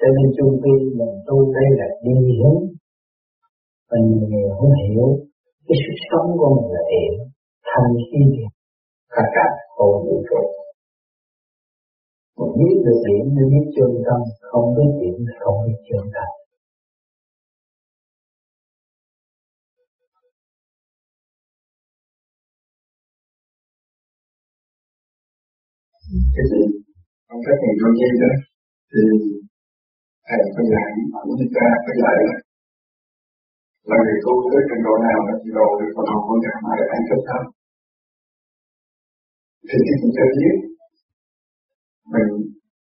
cho 0.00 0.08
nên 0.16 0.26
chung 0.36 0.52
quy 0.62 0.74
mình 0.98 1.14
tu 1.26 1.36
đây 1.54 1.68
là 1.78 1.86
đi 2.04 2.14
hướng. 2.38 2.60
Mình 3.90 4.06
nhiều 4.30 4.48
không 4.58 4.72
hiểu 4.82 5.06
cái 5.66 5.76
sức 5.82 5.96
sống 6.10 6.26
của 6.38 6.48
mình 6.54 6.68
là 6.74 6.82
hiện 6.92 7.12
thành 7.70 7.92
khi 8.08 8.22
cả 9.14 9.22
cả 9.34 9.46
hồ 9.76 9.86
vũ 10.04 10.16
trụ. 10.28 10.42
Một 12.38 12.50
biết 12.58 12.76
được 12.84 12.98
điểm 13.06 13.24
mới 13.34 13.46
biết 13.52 13.66
chân 13.76 13.90
tâm 14.06 14.20
không 14.50 14.66
biết 14.76 14.90
điểm, 15.00 15.16
không 15.42 15.58
biết 15.66 15.78
chân 15.88 16.04
tâm 16.14 16.28
cái 26.36 26.46
gì 26.52 26.62
không 27.28 27.40
các 27.46 27.56
hiện 27.62 27.74
trong 27.80 27.94
dây 28.00 28.12
đó, 28.22 28.32
thì 28.92 29.02
thầy 30.26 30.40
phải 30.54 30.66
dạy 30.72 30.90
cũng 31.22 31.34
như 31.38 31.46
ta 31.56 31.66
phải 31.84 31.96
dạy 32.02 32.16
là 32.26 32.34
là 33.90 33.96
người 34.04 34.18
tu 34.24 34.34
tới 34.50 34.62
trình 34.68 34.82
độ 34.86 34.94
nào, 35.06 35.18
là 35.26 35.34
trình 35.42 35.54
độ 35.58 35.68
được 35.78 35.90
phần 35.96 36.06
hồn 36.10 36.22
của 36.26 36.38
nhà 36.44 36.54
mà 36.64 36.72
để 36.78 36.84
ăn 36.96 37.00
chấp 37.08 37.20
thân 37.28 37.42
thì 39.68 39.76
cái 39.86 39.96
chúng 40.00 40.14
ta 40.16 40.24
biết 40.38 40.56
mình 42.12 42.30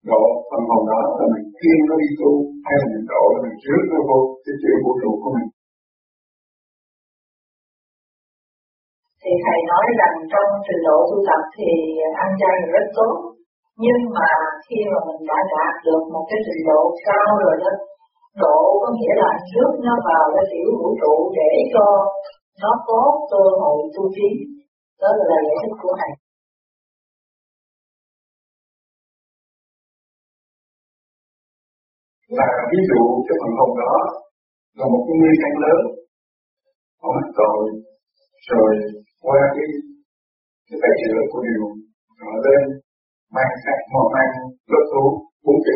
độ 0.09 0.21
phần 0.49 0.61
hồn 0.69 0.81
đó 0.91 0.99
là 1.19 1.25
mình 1.33 1.45
khuyên 1.57 1.79
nó 1.89 1.95
đi 2.01 2.09
tu, 2.19 2.31
hay 2.65 2.75
là 2.79 2.85
mình 2.93 3.05
độ 3.11 3.23
là 3.33 3.39
mình 3.45 3.57
trước 3.63 3.81
nó 3.91 3.99
vô 4.09 4.19
cái 4.43 4.55
chữ 4.61 4.71
vũ 4.83 4.91
trụ 5.01 5.11
của 5.21 5.31
mình. 5.35 5.49
Thì 9.21 9.31
thầy 9.45 9.59
nói 9.71 9.85
rằng 9.99 10.15
trong 10.31 10.49
trình 10.65 10.81
độ 10.87 10.97
tu 11.09 11.17
tập 11.27 11.41
thì 11.55 11.69
ăn 12.23 12.29
chay 12.39 12.55
là 12.61 12.67
rất 12.75 12.87
tốt, 12.97 13.13
nhưng 13.83 14.01
mà 14.17 14.29
khi 14.65 14.79
mà 14.91 14.99
mình 15.07 15.21
đã 15.29 15.39
đạt 15.53 15.75
được 15.87 16.03
một 16.13 16.25
cái 16.29 16.39
trình 16.45 16.61
độ 16.69 16.81
cao 17.07 17.29
rồi 17.43 17.55
đó, 17.63 17.71
độ 18.43 18.59
có 18.81 18.89
nghĩa 18.95 19.15
là 19.23 19.31
rước 19.51 19.71
nó 19.87 19.95
vào 20.07 20.23
cái 20.35 20.45
tiểu 20.51 20.69
vũ 20.79 20.89
trụ 21.01 21.13
để 21.37 21.51
cho 21.73 21.85
nó 22.63 22.71
có 22.87 23.01
cơ 23.31 23.43
hội 23.61 23.77
tu 23.95 24.03
trí. 24.15 24.29
Đó 25.01 25.09
là 25.17 25.25
giải 25.31 25.55
thích 25.61 25.75
của 25.81 25.93
thầy. 25.99 26.11
Là 32.37 32.47
ví 32.71 32.79
dụ 32.89 33.01
cái 33.27 33.35
phần 33.41 33.51
hồn 33.57 33.71
đó, 33.83 33.95
là 34.77 34.85
một 34.91 35.01
cái 35.05 35.15
nguyên 35.19 35.35
căn 35.41 35.53
lớn 35.63 35.81
họ 37.01 37.07
mắc 37.15 37.27
tội 37.39 37.61
rồi 38.49 38.71
qua 39.25 39.39
cái 39.55 39.67
cái 40.67 40.77
tài 40.81 40.93
chữa 40.99 41.19
của 41.31 41.41
điều 41.47 41.63
họ 42.21 42.33
lên, 42.45 42.63
mang 43.35 43.51
sang 43.63 43.81
họ 43.93 44.01
mang 44.15 44.31
lớp 44.71 44.83
thú 44.91 45.03
bốn 45.45 45.57
kỳ 45.65 45.75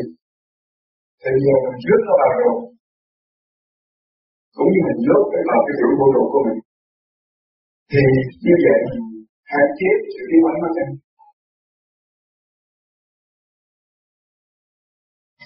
thì 1.22 1.31
giờ 1.45 1.55
mình 1.65 1.79
rước 1.86 2.01
nó 2.07 2.13
vào 2.22 2.33
rồi. 2.41 2.55
Cũng 4.55 4.69
như 4.74 4.81
mình 4.88 5.00
nhốt 5.05 5.24
để 5.33 5.39
vào 5.50 5.60
cái 5.65 5.75
chuỗi 5.79 5.93
vô 6.00 6.07
trụ 6.13 6.24
của 6.33 6.41
mình. 6.48 6.60
Thì 7.91 8.03
như 8.45 8.55
vậy 8.65 8.79
mình 8.89 9.05
hạn 9.51 9.67
chế 9.77 9.89
sự 10.13 10.22
tiến 10.29 10.41
hóa 10.43 10.53
nó 10.63 10.69
lên. 10.77 10.89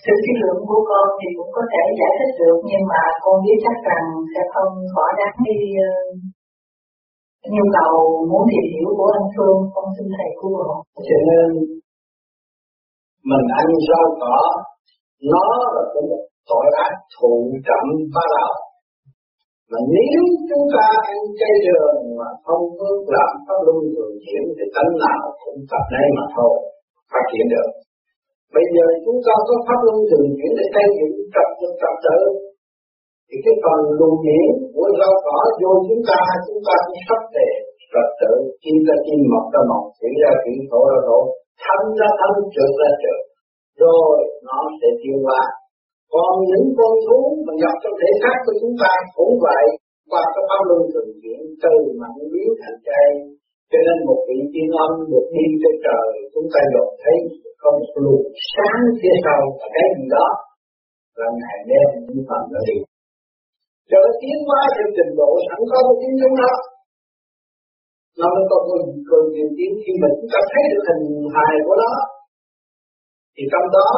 Sự 0.04 0.14
suy 0.24 0.34
luận 0.42 0.58
của 0.70 0.82
con 0.90 1.06
thì 1.20 1.28
cũng 1.38 1.52
có 1.58 1.64
thể 1.72 1.84
giải 2.00 2.12
thích 2.18 2.34
được 2.40 2.58
nhưng 2.70 2.84
mà 2.92 3.02
con 3.24 3.36
biết 3.44 3.58
chắc 3.66 3.78
rằng 3.88 4.06
sẽ 4.34 4.42
không 4.54 4.72
thỏa 4.92 5.08
đáng 5.20 5.38
đi 5.48 5.58
uh, 5.88 6.18
nhu 7.54 7.66
cầu 7.78 7.94
muốn 8.30 8.44
tìm 8.52 8.66
hiểu 8.74 8.90
của 8.98 9.10
anh 9.18 9.28
Phương. 9.36 9.60
Con 9.74 9.86
xin 9.96 10.08
thầy 10.16 10.30
cứu 10.40 10.52
hộ. 10.60 10.72
Cho 11.08 11.18
nên 11.30 11.48
mình 13.30 13.46
ăn 13.62 13.68
rau 13.88 14.06
cỏ 14.22 14.38
nó 15.32 15.46
là 15.76 15.84
cũng 15.94 16.08
một 16.12 16.24
tội 16.50 16.66
ác 16.86 16.94
thụ 17.16 17.34
trọng 17.68 17.88
phá 18.14 18.24
đạo. 18.36 18.54
Mà 19.72 19.80
nếu 19.96 20.22
chúng 20.50 20.66
ta 20.74 20.86
ăn 21.12 21.20
cây 21.40 21.54
đường 21.66 21.98
mà 22.20 22.30
không 22.46 22.64
bước 22.80 23.00
làm 23.16 23.32
pháp 23.46 23.60
luân 23.66 23.78
thường 23.94 24.16
chuyển 24.24 24.44
thì 24.56 24.66
tánh 24.76 24.92
nào 25.04 25.22
cũng 25.44 25.60
tập 25.72 25.84
đây 25.96 26.08
mà 26.18 26.24
thôi 26.36 26.54
phát 27.12 27.24
triển 27.32 27.46
được 27.54 27.70
bây 28.56 28.66
giờ 28.76 28.86
chúng 29.06 29.20
ta 29.26 29.34
có 29.48 29.56
pháp 29.68 29.80
luân 29.86 29.98
thường 30.10 30.28
chuyển 30.38 30.52
để 30.58 30.66
xây 30.74 30.88
dựng 30.98 31.16
trật 31.34 31.50
tự 31.60 31.68
trật 31.82 31.96
tự 32.06 32.20
thì 33.28 33.36
cái 33.46 33.56
phần 33.64 33.80
luân 33.98 34.14
chuyển 34.24 34.48
của 34.74 34.88
rau 35.00 35.14
cỏ 35.26 35.38
vô 35.62 35.72
chúng 35.88 36.04
ta 36.10 36.20
chúng 36.48 36.62
ta 36.68 36.76
cũng 36.86 37.02
sắp 37.08 37.22
đề 37.36 37.50
trật 37.94 38.08
tự 38.22 38.32
kim 38.64 38.78
ra 38.88 38.96
kim 39.06 39.20
mộc 39.32 39.46
ra 39.54 39.62
mộc 39.72 39.84
thủy 39.98 40.12
ra 40.24 40.32
thủy 40.42 40.54
thổ 40.70 40.82
ra 40.92 41.00
thổ 41.08 41.20
thanh 41.64 41.86
ra 42.00 42.10
thanh 42.20 42.38
trượt 42.54 42.72
ra 42.80 42.90
trượt. 43.02 43.20
Rồi 43.82 44.16
nó 44.48 44.60
sẽ 44.80 44.88
tiêu 45.02 45.18
hóa. 45.26 45.42
Còn 46.14 46.34
những 46.50 46.68
con 46.78 46.94
thú 47.06 47.20
mà 47.46 47.54
nhập 47.62 47.76
trong 47.82 47.96
thể 48.02 48.10
xác 48.22 48.38
của 48.46 48.56
chúng 48.62 48.76
ta 48.82 48.94
cũng 49.18 49.34
vậy. 49.46 49.66
Qua 50.12 50.24
cái 50.34 50.44
pháp 50.50 50.62
luân 50.70 50.82
thường 50.92 51.12
chuyển 51.22 51.42
từ 51.64 51.74
mạnh 52.02 52.20
biến 52.34 52.50
thành 52.62 52.78
chay 52.88 53.08
cho 53.72 53.80
nên 53.86 53.98
một 54.08 54.20
vị 54.28 54.40
tiên 54.54 54.70
âm 54.86 54.92
được 55.12 55.26
đi 55.36 55.46
tới 55.62 55.76
trời, 55.86 56.08
chúng 56.34 56.48
ta 56.54 56.62
dồn 56.74 56.90
thấy 57.04 57.18
có 57.62 57.70
một 57.80 57.92
luồng 58.04 58.26
sáng 58.54 58.82
phía 59.00 59.16
sau 59.26 59.42
và 59.60 59.68
cái 59.76 59.88
gì 59.96 60.06
đó. 60.16 60.28
Là 61.20 61.28
ngày 61.40 61.60
đêm 61.70 61.90
những 62.08 62.26
phần 62.30 62.44
đó 62.54 62.60
đi. 62.70 62.78
Cho 63.90 63.98
nó 64.04 64.12
tiến 64.22 64.38
hóa 64.48 64.62
theo 64.76 64.88
trình 64.98 65.12
độ 65.20 65.30
sẵn 65.48 65.60
có 65.72 65.80
của 65.88 65.96
chính 66.02 66.16
chúng 66.22 66.36
nó 66.42 66.52
nó 68.20 68.28
mới 68.36 68.46
có 68.52 68.58
cơ 68.68 68.78
cơ 69.10 69.20
điều 69.36 69.50
tiến 69.58 69.72
khi 69.84 69.94
mà 70.02 70.08
chúng 70.16 70.30
ta 70.34 70.40
thấy 70.52 70.64
được 70.72 70.84
hình 70.90 71.06
hài 71.36 71.56
của 71.66 71.76
nó. 71.84 71.92
Thì 73.36 73.44
trong 73.52 73.68
đó, 73.78 73.90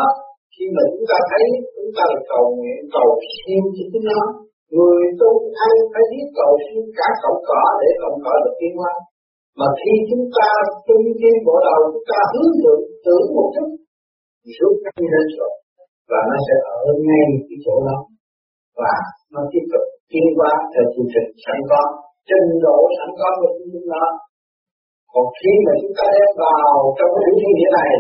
khi 0.53 0.65
mà 0.75 0.83
chúng 0.91 1.05
ta 1.11 1.17
thấy 1.31 1.43
chúng 1.75 1.91
ta 1.97 2.03
là 2.11 2.19
cầu 2.33 2.43
nguyện, 2.57 2.79
cầu 2.95 3.07
xin 3.37 3.61
cho 3.75 3.83
chúng 3.91 4.05
nó. 4.11 4.21
Người 4.75 5.03
tu 5.19 5.29
ăn 5.67 5.73
phải 5.91 6.03
biết 6.11 6.27
cầu 6.39 6.51
xin 6.65 6.81
cả 6.97 7.07
cọng 7.23 7.41
cỏ 7.49 7.63
để 7.81 7.89
cọng 8.01 8.17
cỏ 8.25 8.33
được 8.43 8.55
tiến 8.59 8.73
hóa 8.79 8.93
mà 9.59 9.67
khi 9.79 9.93
chúng 10.09 10.25
ta 10.37 10.49
tung 10.87 11.05
cái 11.21 11.33
bộ 11.45 11.55
đầu 11.67 11.79
chúng 11.91 12.07
ta 12.11 12.19
hướng 12.31 12.51
được 12.63 12.81
tưởng 13.05 13.25
một 13.35 13.47
chút 13.55 13.67
rút 14.57 14.73
ngay 14.83 15.05
lên 15.13 15.27
rồi 15.37 15.53
và 16.09 16.19
nó 16.29 16.37
sẽ 16.47 16.55
ở 16.77 16.81
ngay 17.07 17.25
cái 17.47 17.57
chỗ 17.65 17.75
đó. 17.87 17.97
Và 18.79 18.93
nó 19.33 19.41
tiếp 19.51 19.65
tục 19.71 19.85
tiến 20.11 20.27
qua 20.37 20.51
theo 20.71 20.85
chương 20.93 21.09
trình 21.13 21.29
sẵn 21.43 21.59
có. 21.71 21.81
Trình 22.29 22.49
độ 22.65 22.77
sẵn 22.97 23.09
có 23.19 23.27
của 23.39 23.51
chúng 23.73 23.87
nó 23.93 24.05
còn 25.13 25.25
khi 25.39 25.53
mà 25.65 25.73
chúng 25.81 25.93
ta 25.97 26.05
đem 26.15 26.31
vào 26.43 26.73
trong 26.97 27.11
cái 27.15 27.31
thiên 27.39 27.53
địa 27.59 27.71
này, 27.79 27.93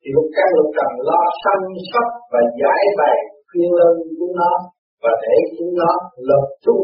thì 0.00 0.08
lục 0.16 0.28
căn 0.36 0.48
lục 0.56 0.68
trần 0.76 0.90
lo 1.08 1.20
săn 1.42 1.58
sóc 1.90 2.08
và 2.32 2.40
giải 2.60 2.82
bày 3.00 3.16
khuyên 3.48 3.70
lân 3.78 3.94
chúng 4.18 4.34
nó 4.40 4.52
và 5.02 5.12
để 5.22 5.36
chúng 5.56 5.72
nó 5.80 5.90
lập 6.28 6.44
trung 6.64 6.82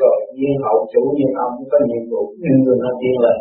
rồi 0.00 0.16
nhiên 0.36 0.56
hậu 0.64 0.78
chủ 0.92 1.02
nhiên 1.16 1.30
ông, 1.44 1.54
có 1.70 1.78
nhiệm 1.88 2.04
vụ, 2.10 2.22
nhưng 2.42 2.56
người 2.62 2.78
nó 2.84 2.90
tiên 3.00 3.16
lên 3.24 3.38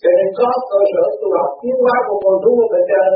cho 0.00 0.10
nên 0.16 0.28
có 0.38 0.48
cơ 0.70 0.80
sở 0.92 1.04
tu 1.20 1.28
học 1.38 1.50
tiến 1.60 1.76
hóa 1.84 1.96
của 2.06 2.18
con 2.24 2.36
thú 2.42 2.52
ở 2.64 2.66
bên 2.72 2.84
trên, 2.90 3.10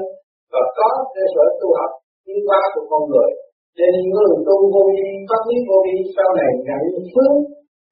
và 0.52 0.62
có 0.78 0.88
cơ 1.14 1.24
sở 1.34 1.44
tu 1.60 1.68
học 1.78 1.92
tiến 2.24 2.40
hóa 2.48 2.60
của 2.72 2.84
con 2.90 3.02
người. 3.10 3.30
Cho 3.76 3.84
nên 3.92 4.04
người 4.12 4.32
tu 4.46 4.56
vô 4.72 4.82
vi 4.96 5.08
pháp 5.28 5.42
lý 5.48 5.56
vô 5.68 5.78
vi, 5.86 5.96
sau 6.16 6.28
này 6.38 6.50
nhận 6.66 6.82
phước 7.12 7.34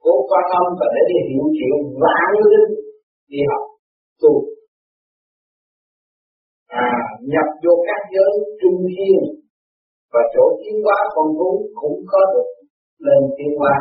của 0.03 0.19
quan 0.29 0.45
âm 0.61 0.67
và 0.79 0.87
để 0.95 1.03
đi 1.11 1.19
hiểu 1.29 1.45
triệu 1.57 1.77
vạn 2.03 2.31
linh, 2.51 2.73
đi 3.31 3.41
học, 3.51 3.65
tu. 4.23 4.33
À 6.87 6.91
nhập 7.33 7.49
vô 7.63 7.75
các 7.89 8.03
giới 8.15 8.33
trung 8.61 8.79
thiên, 8.93 9.19
và 10.13 10.23
chỗ 10.35 10.45
tiến 10.61 10.77
hóa 10.85 10.99
con 11.15 11.29
thú 11.39 11.51
cũng 11.81 11.99
có 12.13 12.21
được 12.33 12.49
lên 13.07 13.23
tiến 13.37 13.53
hóa 13.61 13.75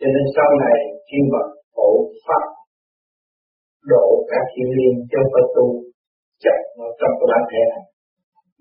cho 0.00 0.08
nên 0.14 0.24
sau 0.36 0.48
này 0.64 0.78
khi 1.08 1.18
mà 1.32 1.42
hộ 1.76 1.90
pháp 2.26 2.44
độ 3.92 4.06
các 4.30 4.42
thiên 4.52 4.68
liên 4.78 4.94
cho 5.12 5.20
Phật 5.32 5.46
tu 5.56 5.66
chấp 6.42 6.58
nó 6.78 6.86
trong 7.00 7.12
cái 7.18 7.26
bản 7.30 7.42
thể 7.50 7.62
này. 7.72 7.84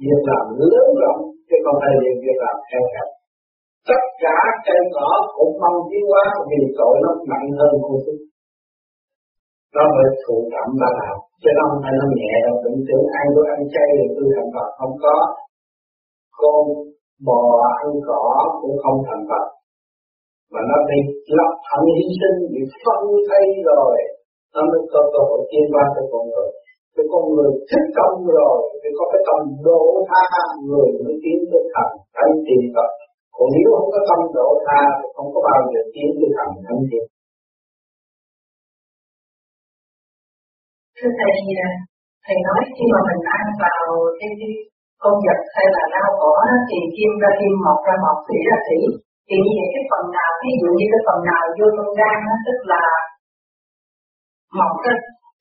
Việc 0.01 0.21
làm 0.29 0.45
lớn 0.71 0.87
rộng 1.01 1.21
chứ 1.47 1.55
không 1.63 1.77
phải 1.81 1.91
là 1.93 2.13
việc 2.23 2.37
làm 2.43 2.57
theo 2.69 2.83
hẹp 2.93 3.07
tất 3.89 4.03
cả 4.23 4.37
cây 4.67 4.81
cỏ 4.95 5.09
cũng 5.37 5.53
mong 5.61 5.79
tiến 5.89 6.03
hóa 6.11 6.25
vì 6.49 6.59
tội 6.79 6.95
nó 7.03 7.11
nặng 7.31 7.47
hơn 7.57 7.73
con 7.85 7.97
thú 8.03 8.15
nó 9.75 9.83
mới 9.95 10.09
thụ 10.23 10.35
cảm 10.53 10.69
ba 10.81 10.89
đạo, 10.99 11.15
chứ 11.41 11.49
nó 11.57 11.63
không 11.69 11.81
phải 11.83 11.93
nó 11.99 12.05
nhẹ 12.19 12.33
đâu 12.45 12.55
tưởng 12.61 12.79
tưởng 12.87 13.05
ăn 13.19 13.25
đồ 13.35 13.41
ăn 13.53 13.61
chay 13.73 13.87
thì 13.97 14.07
tôi 14.15 14.27
thành 14.35 14.49
Phật 14.55 14.69
không 14.79 14.95
có. 15.03 15.15
Con 16.39 16.63
bò 17.27 17.41
ăn 17.81 17.89
cỏ 18.07 18.23
cũng 18.61 18.75
không 18.83 18.97
thành 19.07 19.23
Phật 19.29 19.45
mà 20.53 20.61
nó 20.69 20.77
bị 20.89 20.99
lập 21.37 21.53
hận 21.69 21.83
hy 21.97 22.07
sinh 22.19 22.37
bị 22.53 22.61
phân 22.83 23.01
thay 23.27 23.45
rồi. 23.69 23.95
Nó 24.53 24.61
mới 24.69 24.81
có 24.91 24.99
cơ 25.13 25.19
hội 25.29 25.41
tiến 25.49 25.65
qua 25.73 25.85
cho 25.95 26.03
con 26.11 26.23
người. 26.31 26.49
Cho 26.95 27.03
con 27.11 27.23
người 27.33 27.49
thích 27.69 27.87
công 27.97 28.17
rồi 28.37 28.57
thì 28.81 28.89
có 28.97 29.03
cái 29.11 29.21
tâm 29.27 29.39
độ 29.67 29.81
tha 30.09 30.25
người 30.67 30.89
mới 31.03 31.15
tiến 31.23 31.39
tới 31.49 31.63
thành 31.73 31.93
thánh 32.15 32.33
tiền 32.45 32.63
Phật. 32.75 32.89
Còn 33.35 33.47
nếu 33.53 33.67
không 33.77 33.89
có 33.95 34.01
tâm 34.09 34.21
độ 34.37 34.49
tha 34.65 34.81
thì 34.99 35.07
không 35.15 35.29
có 35.33 35.39
bao 35.47 35.59
giờ 35.71 35.81
tiến 35.93 36.09
tới 36.19 36.29
thành 36.37 36.53
thánh 36.67 36.83
tiền 36.91 37.05
thưa 40.97 41.11
thầy 41.19 41.35
thầy 42.25 42.37
nói 42.47 42.61
khi 42.75 42.85
mà 42.93 42.99
mình 43.07 43.21
ăn 43.37 43.45
vào 43.63 43.87
cái, 44.19 44.29
cái 44.39 44.53
con 45.01 45.15
vật 45.25 45.39
hay 45.55 45.67
là 45.75 45.83
rau 45.93 46.09
cỏ 46.21 46.33
thì 46.69 46.79
kim 46.95 47.11
ra 47.21 47.29
kim 47.39 47.53
mọc 47.65 47.79
ra 47.87 47.95
mọc 48.05 48.17
thủy 48.25 48.39
ra 48.49 48.57
thủy 48.67 48.79
thì 49.27 49.35
như 49.43 49.51
vậy 49.57 49.67
cái 49.73 49.83
phần 49.91 50.03
nào 50.17 50.31
ví 50.43 50.51
dụ 50.61 50.69
như 50.77 50.85
cái 50.93 51.01
phần 51.07 51.19
nào 51.29 51.43
vô 51.57 51.67
trong 51.75 51.91
gan 51.99 52.17
nó 52.27 52.35
tức 52.45 52.59
là 52.71 52.83
mọc 54.57 54.73
cái 54.83 54.97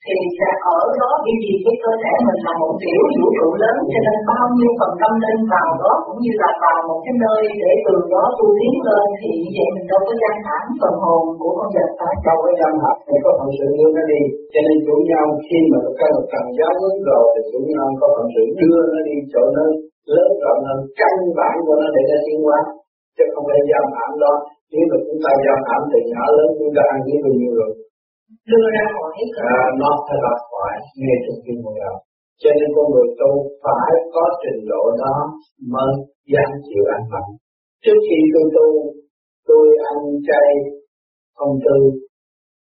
thì 0.07 0.17
sẽ 0.39 0.51
ở 0.75 0.79
đó 1.01 1.11
duy 1.25 1.35
trì 1.45 1.55
cái 1.65 1.77
cơ 1.85 1.93
thể 2.03 2.13
mình 2.27 2.41
là 2.47 2.53
một 2.61 2.73
tiểu 2.83 3.03
vũ 3.17 3.27
trụ 3.37 3.49
lớn, 3.63 3.77
cho 3.93 4.01
nên 4.07 4.19
bao 4.31 4.47
nhiêu 4.57 4.71
phần 4.79 4.93
tâm 5.01 5.13
linh 5.23 5.43
vào 5.53 5.71
đó 5.83 5.93
cũng 6.05 6.19
như 6.25 6.33
là 6.43 6.51
vào 6.63 6.79
một 6.89 6.99
cái 7.05 7.15
nơi 7.25 7.41
để 7.63 7.73
từ 7.87 7.95
đó 8.13 8.25
tu 8.39 8.47
tiến 8.59 8.75
lên, 8.89 9.07
thì 9.21 9.31
như 9.41 9.51
vậy 9.57 9.69
mình 9.75 9.87
đâu 9.91 10.01
có 10.07 10.13
gian 10.23 10.37
thẳng 10.47 10.67
phần 10.81 10.95
hồn 11.05 11.23
của 11.41 11.53
con 11.59 11.69
vật 11.75 11.91
phải 11.99 12.15
đâu 12.27 12.39
có 12.45 12.51
gian 12.61 12.73
thẳng 12.83 13.01
thì 13.07 13.17
có 13.25 13.31
phần 13.39 13.49
sự 13.59 13.67
đưa 13.79 13.91
nó 13.97 14.03
đi, 14.13 14.23
cho 14.53 14.61
nên 14.67 14.77
chủ 14.87 14.97
nhau 15.11 15.25
khi 15.47 15.59
mà 15.73 15.79
cái 15.99 16.09
lực 16.15 16.27
cần 16.33 16.45
giáo 16.59 16.73
hướng 16.81 16.99
rồi 17.09 17.25
thì 17.35 17.41
chủ 17.51 17.61
nhau 17.73 17.87
có 18.01 18.07
phần 18.15 18.27
sự 18.35 18.43
đưa 18.61 18.81
nó 18.93 19.01
đi 19.09 19.17
chỗ 19.33 19.43
nó 19.57 19.65
lớn 20.15 20.31
rộng 20.43 20.61
hơn, 20.69 20.79
căn 21.01 21.15
bản 21.39 21.55
của 21.67 21.77
nó 21.81 21.87
để 21.95 22.03
nó 22.11 22.19
tiến 22.27 22.39
hóa 22.47 22.61
chứ 23.17 23.25
không 23.33 23.45
phải 23.49 23.61
giam 23.71 23.87
hãm 23.97 24.11
đó. 24.25 24.33
Nếu 24.73 24.85
mà 24.91 24.97
chúng 25.07 25.21
ta 25.25 25.31
giam 25.45 25.61
hãm 25.69 25.81
từ 25.93 25.99
nhỏ 26.13 26.25
lớn 26.37 26.49
chúng 26.59 26.73
ta 26.77 26.83
ăn 26.93 26.99
biết 27.07 27.19
bao 27.25 27.35
nhiêu 27.39 27.53
rồi. 27.61 27.73
Đưa 28.51 28.67
ra 28.75 28.85
khỏi 28.95 29.13
à, 29.55 29.59
nó 29.81 29.91
phải 30.07 30.19
ra 30.25 30.35
khỏi 30.49 30.73
ngay 31.03 31.17
trong 31.25 31.39
khi 31.45 31.53
ngồi 31.63 31.77
đầu 31.85 31.97
cho 32.43 32.51
nên 32.59 32.69
con 32.77 32.87
người 32.93 33.09
tu 33.21 33.31
phải 33.65 33.93
có 34.15 34.25
trình 34.43 34.61
độ 34.71 34.83
đó 35.03 35.15
mới 35.73 35.93
dám 36.33 36.51
chịu 36.67 36.85
ăn 36.97 37.03
mặn. 37.13 37.27
Trước 37.85 37.99
khi 38.07 38.19
tôi 38.33 38.47
tu 38.57 38.67
tôi 39.49 39.65
ăn 39.91 39.99
chay 40.29 40.49
không 41.39 41.55
tư 41.65 41.77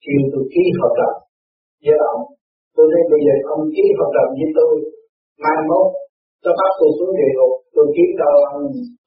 kêu 0.04 0.22
tôi 0.32 0.44
ký 0.54 0.64
hợp 0.80 0.94
đồng 1.02 1.18
với 1.84 1.98
ông. 2.14 2.22
Tôi 2.76 2.86
thấy 2.92 3.02
bây 3.12 3.22
giờ 3.26 3.36
ông 3.56 3.64
ký 3.76 3.86
hợp 3.98 4.12
đồng 4.18 4.32
với 4.40 4.50
tôi 4.58 4.74
mai 5.44 5.60
mốt 5.70 5.88
tôi 6.44 6.54
bắt 6.60 6.72
tôi 6.80 6.90
xuống 6.98 7.12
địa 7.20 7.32
ngục 7.36 7.54
tôi 7.80 7.89
kiếm 7.96 8.12
đâu 8.24 8.36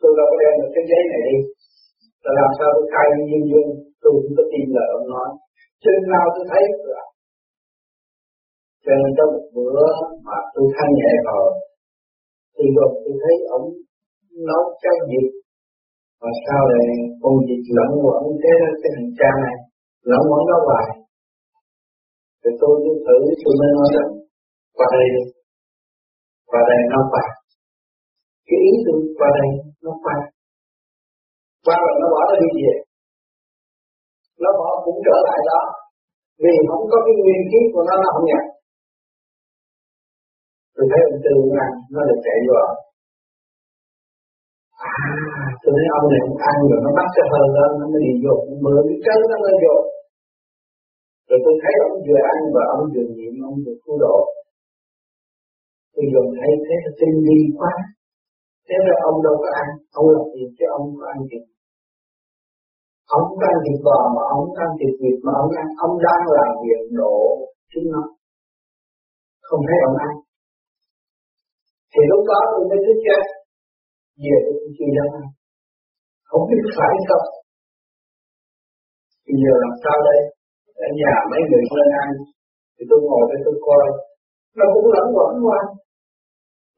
tôi 0.00 0.12
đâu 0.18 0.26
có 0.30 0.36
đem 0.42 0.54
được 0.60 0.70
cái 0.74 0.84
giấy 0.90 1.02
này 1.12 1.20
đi. 1.28 1.36
Là 2.24 2.30
làm 2.40 2.50
sao 2.58 2.68
tôi 2.76 2.86
khai 2.92 3.06
nhiên 3.26 3.42
dung, 3.50 3.70
tôi 4.02 4.10
cũng 4.16 4.34
có 4.36 4.44
tin 4.52 4.66
lời 4.76 4.88
ông 4.98 5.06
nói. 5.14 5.28
Chừng 5.82 6.10
nào 6.14 6.26
tôi 6.34 6.44
thấy 6.52 6.62
là 6.92 7.02
cho 8.84 8.92
nên 9.00 9.10
trong 9.16 9.30
một 9.34 9.46
bữa 9.56 9.82
mà 10.26 10.38
tôi 10.54 10.66
thanh 10.76 10.92
nhẹ 10.98 11.12
rồi, 11.28 11.48
thì 12.54 12.64
rồi 12.76 12.90
tôi 13.02 13.14
thấy 13.22 13.34
ông 13.56 13.66
nói 14.48 14.64
cái 14.84 14.96
gì 15.10 15.22
mà 16.22 16.30
sao 16.44 16.62
lại 16.70 16.86
con 17.22 17.34
dịch 17.48 17.64
lẫn 17.76 17.90
quẩn 18.04 18.22
thế 18.42 18.54
cái 18.82 18.90
thằng 18.96 19.10
cha 19.18 19.30
này, 19.44 19.56
lẫn 20.10 20.22
quẩn 20.30 20.42
đó 20.50 20.56
hoài. 20.66 20.86
Thì 22.42 22.50
tôi 22.60 22.74
cứ 22.84 22.92
thử, 23.04 23.16
tôi 23.42 23.54
mới 23.60 23.70
nói 23.76 23.88
rằng, 23.96 24.10
qua 24.76 24.86
đây 24.96 25.06
đi. 25.14 25.22
Qua 26.50 26.60
đây 26.70 26.80
nó 26.92 27.00
qua 27.12 27.24
cái 28.52 28.60
ý 28.70 28.72
tôi 28.86 28.96
qua 29.18 29.28
đây 29.38 29.48
nó 29.84 29.92
qua. 30.04 30.16
Qua 31.66 31.76
rồi 31.84 31.94
nó 32.00 32.06
bỏ 32.14 32.20
nó 32.30 32.34
đi 32.42 32.50
về. 32.64 32.74
Nó 34.42 34.50
bỏ 34.60 34.68
cũng 34.84 34.98
trở 35.06 35.16
lại 35.28 35.40
đó. 35.50 35.60
Vì 36.42 36.54
không 36.70 36.84
có 36.90 36.98
cái 37.06 37.14
nguyên 37.20 37.42
khí 37.50 37.60
của 37.72 37.82
nó 37.88 37.94
nó 38.02 38.08
không 38.14 38.26
nhận 38.30 38.44
tôi 40.74 40.84
thấy 40.90 41.00
ông 41.10 41.18
tư 41.24 41.34
ăn 41.66 41.72
nó 41.94 42.00
được 42.08 42.20
chạy 42.26 42.38
vô 42.46 42.54
à 42.66 42.72
tôi 45.62 45.72
thấy 45.76 45.86
ông 45.98 46.06
này 46.12 46.20
cũng 46.26 46.40
ăn 46.50 46.56
rồi, 46.70 46.80
nó 46.84 46.90
bắt 46.98 47.08
cái 47.16 47.26
hơi 47.32 47.46
lên, 47.56 47.70
nó 47.80 47.84
mới 47.92 48.00
đi 48.06 48.12
vô. 48.24 48.34
Mượn 48.62 48.82
cái 48.88 48.98
chân 49.04 49.18
nó 49.30 49.36
mới 49.44 49.54
vô. 49.62 49.76
Rồi 51.28 51.38
tôi 51.44 51.54
thấy 51.62 51.74
ông 51.86 51.96
vừa 52.06 52.20
ăn 52.32 52.38
và 52.54 52.62
ông 52.76 52.84
vừa 52.92 53.06
niệm 53.16 53.34
ông 53.48 53.56
vừa 53.64 53.76
cứu 53.84 53.96
độ. 54.04 54.16
Tôi 55.94 56.04
dùng 56.12 56.28
thấy 56.38 56.50
thế 56.64 56.74
là 56.84 56.90
tinh 56.98 57.14
đi 57.28 57.38
quá 57.58 57.72
thế 58.66 58.76
là 58.86 58.94
ông 59.08 59.18
đâu 59.26 59.34
có 59.42 59.48
ăn, 59.62 59.68
ông 59.98 60.06
làm 60.14 60.24
việc 60.34 60.50
chứ 60.56 60.64
ông 60.78 60.84
có 60.98 61.04
ăn 61.14 61.20
gì 61.30 61.40
ông 63.16 63.24
không 63.28 63.42
ăn 63.50 63.56
thịt 63.64 63.78
bò 63.86 63.98
mà 64.16 64.22
ông 64.34 64.42
không 64.46 64.58
ăn 64.64 64.70
thịt 64.78 64.92
vịt 65.00 65.16
mà 65.26 65.32
ông 65.42 65.52
ăn. 65.60 65.66
Ông 65.86 65.94
đang 66.06 66.22
làm 66.36 66.50
việc 66.64 66.80
độ 67.00 67.16
chính 67.70 67.86
nó. 67.94 68.02
Không 69.46 69.62
thấy 69.68 69.78
ông 69.88 69.96
ăn. 70.06 70.12
Thì 71.92 72.02
lúc 72.10 72.22
đó 72.30 72.38
tôi 72.50 72.62
mới 72.68 72.78
thức 72.84 72.98
chết 73.06 73.22
về 74.22 74.36
tôi 74.44 74.54
cũng 74.60 74.72
chưa 74.76 74.90
dám 74.96 75.08
ăn. 75.20 75.24
Không 76.28 76.42
biết 76.48 76.62
phải 76.76 76.94
không? 77.10 77.26
Bây 79.26 79.36
giờ 79.42 79.52
làm 79.64 79.74
sao 79.82 79.96
đây? 80.08 80.18
Ở 80.86 80.88
nhà 81.00 81.14
mấy 81.30 81.40
người 81.48 81.64
lên 81.78 81.90
ăn. 82.02 82.08
Thì 82.74 82.82
tôi 82.90 82.98
ngồi 83.06 83.22
đây 83.30 83.38
tôi 83.44 83.56
coi. 83.66 83.84
Nó 84.58 84.64
cũng 84.74 84.86
lẫn 84.94 85.06
quẩn 85.16 85.32
qua 85.46 85.60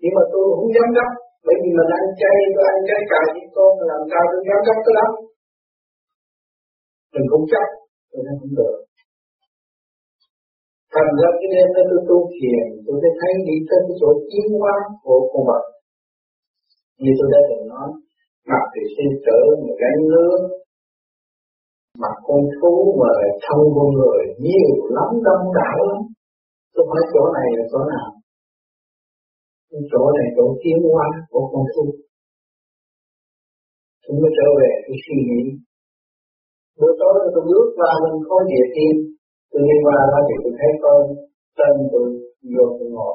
nhưng 0.00 0.14
mà 0.16 0.22
tôi 0.32 0.44
không 0.56 0.70
dám 0.76 0.88
đắp 0.98 1.08
bởi 1.44 1.56
vì 1.62 1.70
mình 1.78 1.90
ăn 1.98 2.06
chay, 2.20 2.36
tôi 2.54 2.64
ăn 2.72 2.78
chay 2.88 3.00
cà 3.10 3.20
với 3.34 3.46
con 3.56 3.72
làm 3.90 4.02
sao 4.10 4.22
tôi 4.30 4.40
dám 4.48 4.60
chấp 4.66 4.78
cái 4.86 4.94
lắm 5.00 5.10
mình 7.14 7.26
không 7.30 7.44
chắc 7.52 7.66
tôi 8.10 8.20
nói 8.26 8.34
không 8.40 8.54
được. 8.60 8.76
Thành 10.94 11.10
ra 11.20 11.28
cái 11.38 11.48
đêm 11.54 11.68
đó 11.74 11.82
tôi 11.90 12.00
tu 12.08 12.18
thiền, 12.34 12.64
tôi 12.84 12.94
mới 13.02 13.12
thấy 13.20 13.32
đi 13.48 13.56
tới 13.68 13.80
cái 13.86 13.94
chỗ 14.00 14.08
tiến 14.30 14.48
hóa 14.60 14.76
của 15.04 15.18
con 15.30 15.42
vật. 15.48 15.64
Như 17.00 17.12
tôi 17.18 17.28
đã 17.34 17.40
từng 17.48 17.64
nói, 17.72 17.88
mặt 18.50 18.64
thì 18.72 18.82
sinh 18.96 19.12
tử 19.26 19.40
mà 19.60 19.70
gánh 19.82 20.00
nước, 20.12 20.38
mặt 22.02 22.14
con 22.26 22.40
thú 22.54 22.72
mà 23.00 23.10
thân 23.44 23.60
con 23.76 23.88
người 23.98 24.22
nhiều 24.44 24.74
lắm, 24.96 25.10
đông 25.26 25.44
đảo 25.58 25.78
lắm. 25.90 26.00
Tôi 26.74 26.84
hỏi 26.90 27.02
chỗ 27.12 27.22
này 27.36 27.48
là 27.56 27.64
chỗ 27.72 27.80
nào? 27.92 28.08
Chỗ 29.92 30.02
này 30.16 30.26
chỗ 30.36 30.44
tiến 30.62 30.78
hóa 30.92 31.06
của 31.32 31.44
con 31.52 31.64
thú 31.72 31.84
chúng 34.06 34.18
mới 34.22 34.32
trở 34.38 34.48
về 34.60 34.70
cái 34.84 34.96
suy 35.04 35.16
nghĩ. 35.26 35.42
Buổi 36.78 36.92
tối 37.00 37.14
tôi 37.34 37.44
bước 37.50 37.66
qua, 37.76 37.90
mình 38.02 38.16
có 38.28 38.36
địa 38.50 38.66
tiên. 38.74 38.94
Tôi 39.50 39.60
đi 39.68 39.76
qua 39.84 39.98
đó 40.12 40.18
thì 40.28 40.34
tôi 40.42 40.52
thấy 40.58 40.70
con 40.84 41.00
tên 41.58 41.74
tôi 41.92 42.06
vô 42.54 42.64
tôi 42.76 42.88
ngồi. 42.96 43.14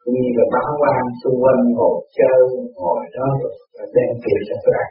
Tôi 0.00 0.10
như 0.14 0.30
là 0.38 0.44
báo 0.54 0.70
quan 0.80 1.02
xung 1.20 1.38
quanh 1.42 1.60
ngồi 1.76 1.96
chơi, 2.16 2.40
ngồi 2.80 3.00
đó 3.16 3.26
rồi 3.40 3.54
đem 3.94 4.10
tiền 4.22 4.40
cho 4.48 4.56
tôi 4.64 4.74
ăn. 4.84 4.90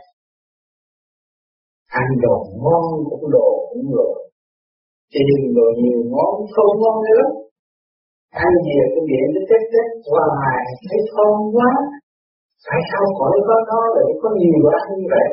Ăn 2.01 2.08
đồ 2.23 2.36
ngon 2.63 2.86
cũng 3.10 3.25
đồ 3.36 3.49
cũng 3.69 3.88
rồi. 3.97 4.15
Chỉ 5.12 5.19
nhưng 5.27 5.56
đồ 5.58 5.67
nhiều 5.82 6.01
ngon 6.13 6.34
không 6.53 6.73
ngon 6.82 6.97
nữa 7.08 7.25
ăn 8.46 8.52
về 8.66 8.80
cái 8.94 9.04
điện 9.10 9.26
nó 9.36 9.42
chết 9.50 9.62
chết. 9.74 9.88
Hoài 10.10 10.62
thấy 10.88 11.00
không 11.13 11.38
quá 11.56 11.72
phải 12.66 12.82
sao 12.90 13.06
khỏi 13.18 13.36
có 13.48 13.56
nó 13.70 13.82
để 13.98 14.08
có 14.22 14.30
nhiều 14.42 14.62
ăn 14.80 14.86
như 14.98 15.06
vậy. 15.13 15.30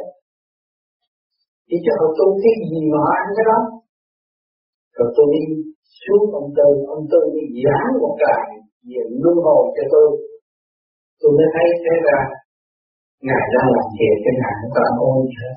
Thì 1.68 1.76
cho 1.84 1.92
họ 2.00 2.08
tu 2.18 2.26
cái 2.42 2.54
gì 2.70 2.80
mà 2.92 2.98
họ 3.04 3.12
ăn 3.22 3.28
cái 3.36 3.44
đó. 3.50 3.58
Rồi 4.96 5.08
tôi 5.16 5.26
đi 5.34 5.42
xuống 6.02 6.24
ông 6.40 6.50
tư 6.58 6.68
ông 6.96 7.04
tư 7.12 7.20
đi 7.34 7.44
giảng 7.64 7.90
một 8.02 8.14
cái 8.24 8.44
về 8.90 9.02
luân 9.22 9.36
hồi 9.46 9.64
cho 9.76 9.84
tôi. 9.92 10.08
Tôi 11.20 11.30
mới 11.36 11.46
thấy 11.54 11.66
thế 11.84 11.94
ra 12.08 12.20
ngài 13.28 13.44
đang 13.54 13.68
làm 13.76 13.88
việc 13.98 14.16
cái 14.24 14.34
ngài 14.40 14.54
cũng 14.60 14.72
có 14.76 14.82
ôn 15.08 15.26
hết 15.38 15.54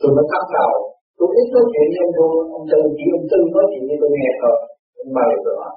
tôi 0.00 0.10
mới 0.16 0.26
bắt 0.32 0.44
đầu 0.56 0.72
tôi 1.18 1.28
ít 1.40 1.46
nói 1.54 1.64
chuyện 1.72 1.88
với 1.92 2.00
ông 2.06 2.14
Tư, 2.16 2.26
ông 2.58 2.64
tư 2.70 2.80
chỉ 2.98 3.06
ông 3.18 3.26
tư 3.30 3.38
nói 3.54 3.66
chuyện 3.70 3.84
với 3.88 3.96
tôi 4.00 4.10
nghe 4.16 4.30
thôi 4.40 4.56
ông 5.02 5.10
mời 5.16 5.32
tôi 5.44 5.54
hỏi 5.60 5.74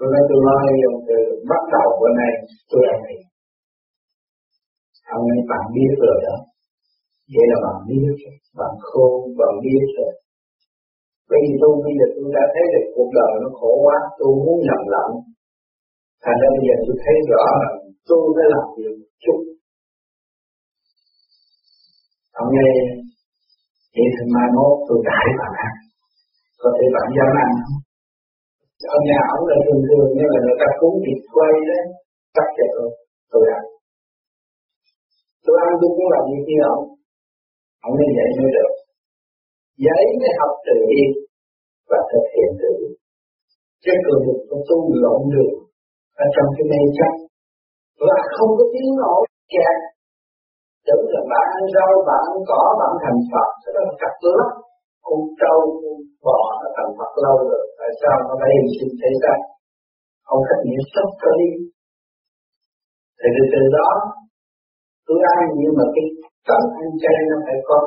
tôi 0.00 0.08
nói 0.12 0.22
tôi 0.28 0.40
nói 0.48 0.62
ông 0.92 1.00
tư 1.08 1.18
bắt 1.50 1.62
đầu 1.74 1.88
bữa 2.00 2.12
nay 2.20 2.32
tôi 2.70 2.82
ăn 2.94 3.00
thịt 3.06 3.22
ông 5.16 5.24
ấy 5.34 5.40
bạn 5.50 5.64
biết 5.76 5.92
rồi 6.04 6.18
đó. 6.26 6.36
Vậy 7.34 7.46
là 7.50 7.56
bạn 7.66 7.78
biết 7.88 8.10
bạn 8.58 8.72
khôn 8.88 9.12
bạn 9.38 9.54
biết 9.64 9.84
rồi 9.96 10.12
bởi 11.30 11.40
vì 11.44 11.52
tôi, 11.62 11.72
bây 11.84 11.94
giờ 11.98 12.06
tôi 12.14 12.28
đã 12.36 12.44
thấy 12.52 12.64
được 12.72 12.86
cuộc 12.94 13.10
đời 13.18 13.32
nó 13.42 13.48
khổ 13.58 13.72
quá, 13.86 13.98
tôi 14.18 14.30
muốn 14.44 14.58
nhầm 14.66 14.82
lặng 14.94 15.12
thành 16.24 16.38
ra 16.40 16.48
bây 16.56 16.62
giờ 16.66 16.74
tôi 16.86 16.96
thấy 17.02 17.16
rõ 17.30 17.44
là 17.62 17.70
tôi 18.08 18.22
phải 18.36 18.46
làm 18.54 18.66
việc 18.76 18.94
chút 19.24 19.38
ông 22.42 22.50
nghe, 22.54 22.70
vậy 23.94 24.08
thì 24.14 24.22
mai 24.34 24.48
mốt 24.56 24.72
tôi 24.88 24.98
đại 25.08 25.26
bạn 25.40 25.52
ăn. 25.66 25.72
Có 26.62 26.68
thể 26.76 26.84
bạn 26.94 27.06
dám 27.16 27.30
ăn 27.44 27.50
không? 27.62 27.80
Ở 28.96 28.98
nhà 29.08 29.20
ông 29.36 29.44
là 29.50 29.56
thường 29.64 29.82
thường 29.88 30.08
như 30.16 30.26
là 30.32 30.38
người 30.44 30.58
ta 30.62 30.68
cúng 30.80 30.96
thịt 31.04 31.20
quay 31.34 31.52
đấy, 31.70 31.82
cắt 32.36 32.48
cho 32.56 32.66
tôi 32.74 32.88
tôi 33.32 33.42
ăn. 33.56 33.64
Tôi 35.44 35.56
ăn 35.66 35.70
tôi 35.80 35.90
cũng 35.96 36.10
làm 36.14 36.24
như 36.30 36.40
kia 36.48 36.62
ông 36.74 36.84
ông 37.86 37.94
nên 37.98 38.10
dạy 38.16 38.28
mới 38.38 38.50
được. 38.56 38.72
Dạy 39.86 40.02
mới 40.20 40.32
học 40.40 40.52
từ 40.66 40.76
đi 40.92 41.04
và 41.90 41.98
thực 42.10 42.24
hiện 42.34 42.50
từ 42.62 42.70
đi 42.80 42.90
chứ 43.82 43.92
cường 44.04 44.22
lực 44.26 44.40
của 44.48 44.60
tu 44.68 44.78
lộn 45.02 45.20
được 45.34 45.52
ở 46.24 46.26
trong 46.34 46.48
cái 46.56 46.64
mê 46.70 46.80
chấp. 46.98 47.12
Và 48.06 48.18
không 48.34 48.50
có 48.58 48.64
tiếng 48.72 48.90
nổi 49.00 49.22
kẹt. 49.52 49.76
Tưởng 50.86 51.04
là 51.12 51.20
bạn 51.32 51.46
ăn 51.58 51.64
rau 51.74 51.92
bạn 52.08 52.22
ăn 52.32 52.38
cỏ 52.50 52.62
bạn 52.80 52.92
thành 53.02 53.20
Phật 53.30 53.48
cái 53.62 53.70
đó 53.74 53.80
là 53.88 53.94
cặp 54.02 54.14
lắm 54.38 54.50
con 55.10 55.22
trâu 55.40 55.58
con 55.80 55.96
bò, 56.26 56.40
nó 56.60 56.68
thành 56.76 56.92
Phật 56.98 57.12
lâu 57.24 57.36
rồi, 57.50 57.64
tại 57.78 57.90
sao 58.00 58.16
nó 58.28 58.34
phải 58.40 58.50
hình 58.56 58.70
sinh 58.76 58.92
thế 59.00 59.10
ra 59.24 59.34
không 60.26 60.42
cách 60.48 60.62
nghĩa 60.66 60.82
sốc 60.94 61.08
cho 61.20 61.30
đi. 61.40 61.50
Thì 63.18 63.28
từ 63.36 63.44
từ 63.52 63.62
đó, 63.78 63.90
cứ 65.06 65.14
ăn 65.36 65.42
nhưng 65.60 65.74
mà 65.78 65.86
cái 65.94 66.06
tấm 66.48 66.62
ăn 66.80 66.88
chay 67.02 67.18
nó 67.30 67.36
phải 67.46 67.58
có, 67.68 67.78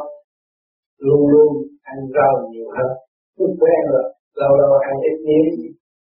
luôn 1.06 1.22
luôn 1.34 1.52
ăn 1.92 1.98
rau 2.16 2.34
nhiều 2.52 2.68
hơn. 2.76 2.92
Cứ 3.36 3.46
quen 3.62 3.82
rồi, 3.94 4.06
lâu 4.42 4.52
lâu 4.62 4.74
ăn 4.90 4.96
ít 5.10 5.16
miếng, 5.26 5.50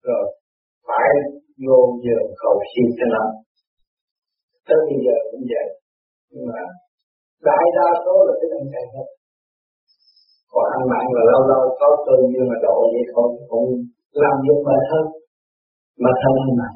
rồi 0.07 0.25
phải 0.89 1.11
vô 1.65 1.79
giờ 2.05 2.19
cầu 2.43 2.55
xin 2.71 2.87
cho 2.99 3.07
nó. 3.15 3.25
Tới 4.69 4.81
bây 4.89 4.99
giờ 5.05 5.17
cũng 5.31 5.45
vậy. 5.53 5.67
Nhưng 6.31 6.45
mà 6.51 6.61
đại 7.49 7.65
đa 7.77 7.89
số 8.05 8.15
là 8.27 8.33
cái 8.41 8.49
ăn 8.59 8.65
chay 8.73 8.85
hết 8.95 9.09
còn 10.53 10.65
ăn 10.77 10.83
mặn 10.91 11.05
là 11.17 11.23
lâu 11.31 11.41
lâu 11.51 11.63
có 11.81 11.89
cơ 12.07 12.15
như 12.33 12.41
mà 12.51 12.57
độ 12.65 12.77
vậy 12.93 13.05
thôi 13.13 13.29
cũng 13.51 13.69
làm 14.23 14.35
việc 14.45 14.59
mệt 14.67 14.83
hơn. 14.91 15.07
Mà 16.03 16.11
thân 16.21 16.35
hơn 16.43 16.53
mặn. 16.61 16.73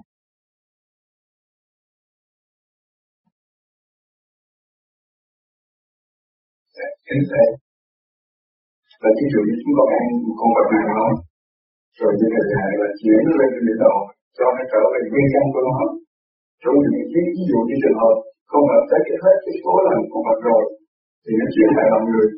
Kính 7.07 7.25
thầy 7.31 7.49
và 9.03 9.11
ví 9.19 9.27
dụ 9.33 9.41
như 9.47 9.55
chúng 9.63 9.75
con 9.79 9.89
ăn 9.99 10.05
con 10.39 10.51
vật 10.57 10.67
nào 10.75 10.87
đó 11.01 11.09
rồi 11.99 12.13
như 12.19 12.27
thầy 12.35 12.45
dạy 12.53 12.73
là 12.81 12.89
chuyển 13.01 13.23
lên 13.39 13.49
trên 13.55 13.65
địa 13.69 13.79
đầu 13.85 13.97
cho 14.37 14.47
nó 14.57 14.63
trở 14.73 14.83
về 14.93 15.01
nguyên 15.11 15.29
căn 15.33 15.45
của 15.53 15.63
nó. 15.69 15.77
Trong 16.63 16.77
những 16.83 17.07
ví, 17.13 17.23
ví 17.35 17.43
dụ 17.51 17.59
như 17.69 17.77
trường 17.83 18.01
hợp 18.03 18.17
con 18.51 18.63
vật 18.71 18.83
đã 18.91 18.99
cái 19.07 19.17
hết 19.23 19.37
cái 19.45 19.55
số 19.63 19.73
lần 19.87 19.99
con 20.13 20.23
vật 20.27 20.39
rồi 20.49 20.63
thì 21.25 21.33
nó 21.41 21.47
chuyển 21.55 21.71
lại 21.77 21.87
làm 21.93 22.03
người 22.11 22.29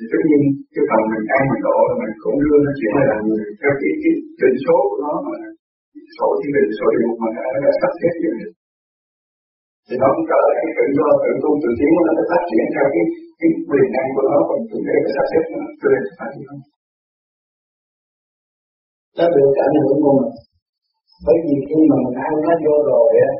thì 0.00 0.04
tất 0.12 0.22
nhiên 0.28 0.42
cái 0.74 0.84
phần 0.90 1.02
mình 1.12 1.26
ăn 1.36 1.42
mình 1.50 1.62
độ 1.66 1.78
là 1.88 1.94
mình 2.02 2.14
cũng 2.22 2.36
đưa 2.42 2.58
nó 2.66 2.72
chuyển 2.78 2.92
lại 3.10 3.20
người. 3.26 3.44
Theo 3.60 3.72
cái 3.80 3.92
cái 4.02 4.12
định 4.40 4.58
số 4.64 4.76
của 4.88 4.98
nó 5.04 5.12
mà 5.26 5.34
số 6.16 6.26
thiên 6.38 6.52
định 6.56 6.72
số 6.78 6.86
địa 6.96 7.12
mà 7.22 7.28
đã, 7.36 7.46
đã 7.64 7.70
sắp 7.80 7.92
xếp 8.00 8.14
như 8.22 8.30
mình 8.38 8.52
thì 9.86 9.94
nó 10.02 10.08
cũng 10.14 10.26
trở 10.30 10.38
lại 10.44 10.56
cái 10.64 10.72
tự 10.78 10.86
do 10.98 11.06
tự 11.22 11.30
tu 11.42 11.50
tự 11.62 11.70
tiến 11.78 11.90
của 11.96 12.04
nó 12.06 12.12
sẽ 12.18 12.24
phát 12.30 12.42
triển 12.48 12.64
theo 12.74 12.86
cái 12.94 13.04
cái 13.40 13.50
quyền 13.68 13.88
năng 13.94 14.08
của 14.14 14.24
nó 14.28 14.36
còn 14.48 14.58
tự 14.68 14.78
để 14.88 14.96
phải 15.04 15.12
sắp 15.16 15.26
xếp 15.30 15.42
nó 15.52 15.62
cho 15.80 15.86
nên 15.92 16.02
phải 16.18 16.30
như 16.36 16.44
không 16.48 16.62
nó. 19.16 19.26
Được 19.34 19.50
cảm 19.58 19.70
hưởng 19.84 20.00
của 20.04 20.14
mình 20.18 20.32
bởi 21.26 21.36
vì 21.44 21.54
khi 21.68 21.78
mà 21.90 21.96
mình 22.04 22.16
ăn 22.26 22.32
nó 22.44 22.52
vô 22.64 22.74
rồi 22.90 23.08
á 23.28 23.30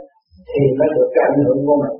thì 0.50 0.62
nó 0.78 0.86
được 0.96 1.08
cảm 1.16 1.30
ảnh 1.36 1.44
hưởng 1.46 1.60
của 1.66 1.76
mình 1.82 1.96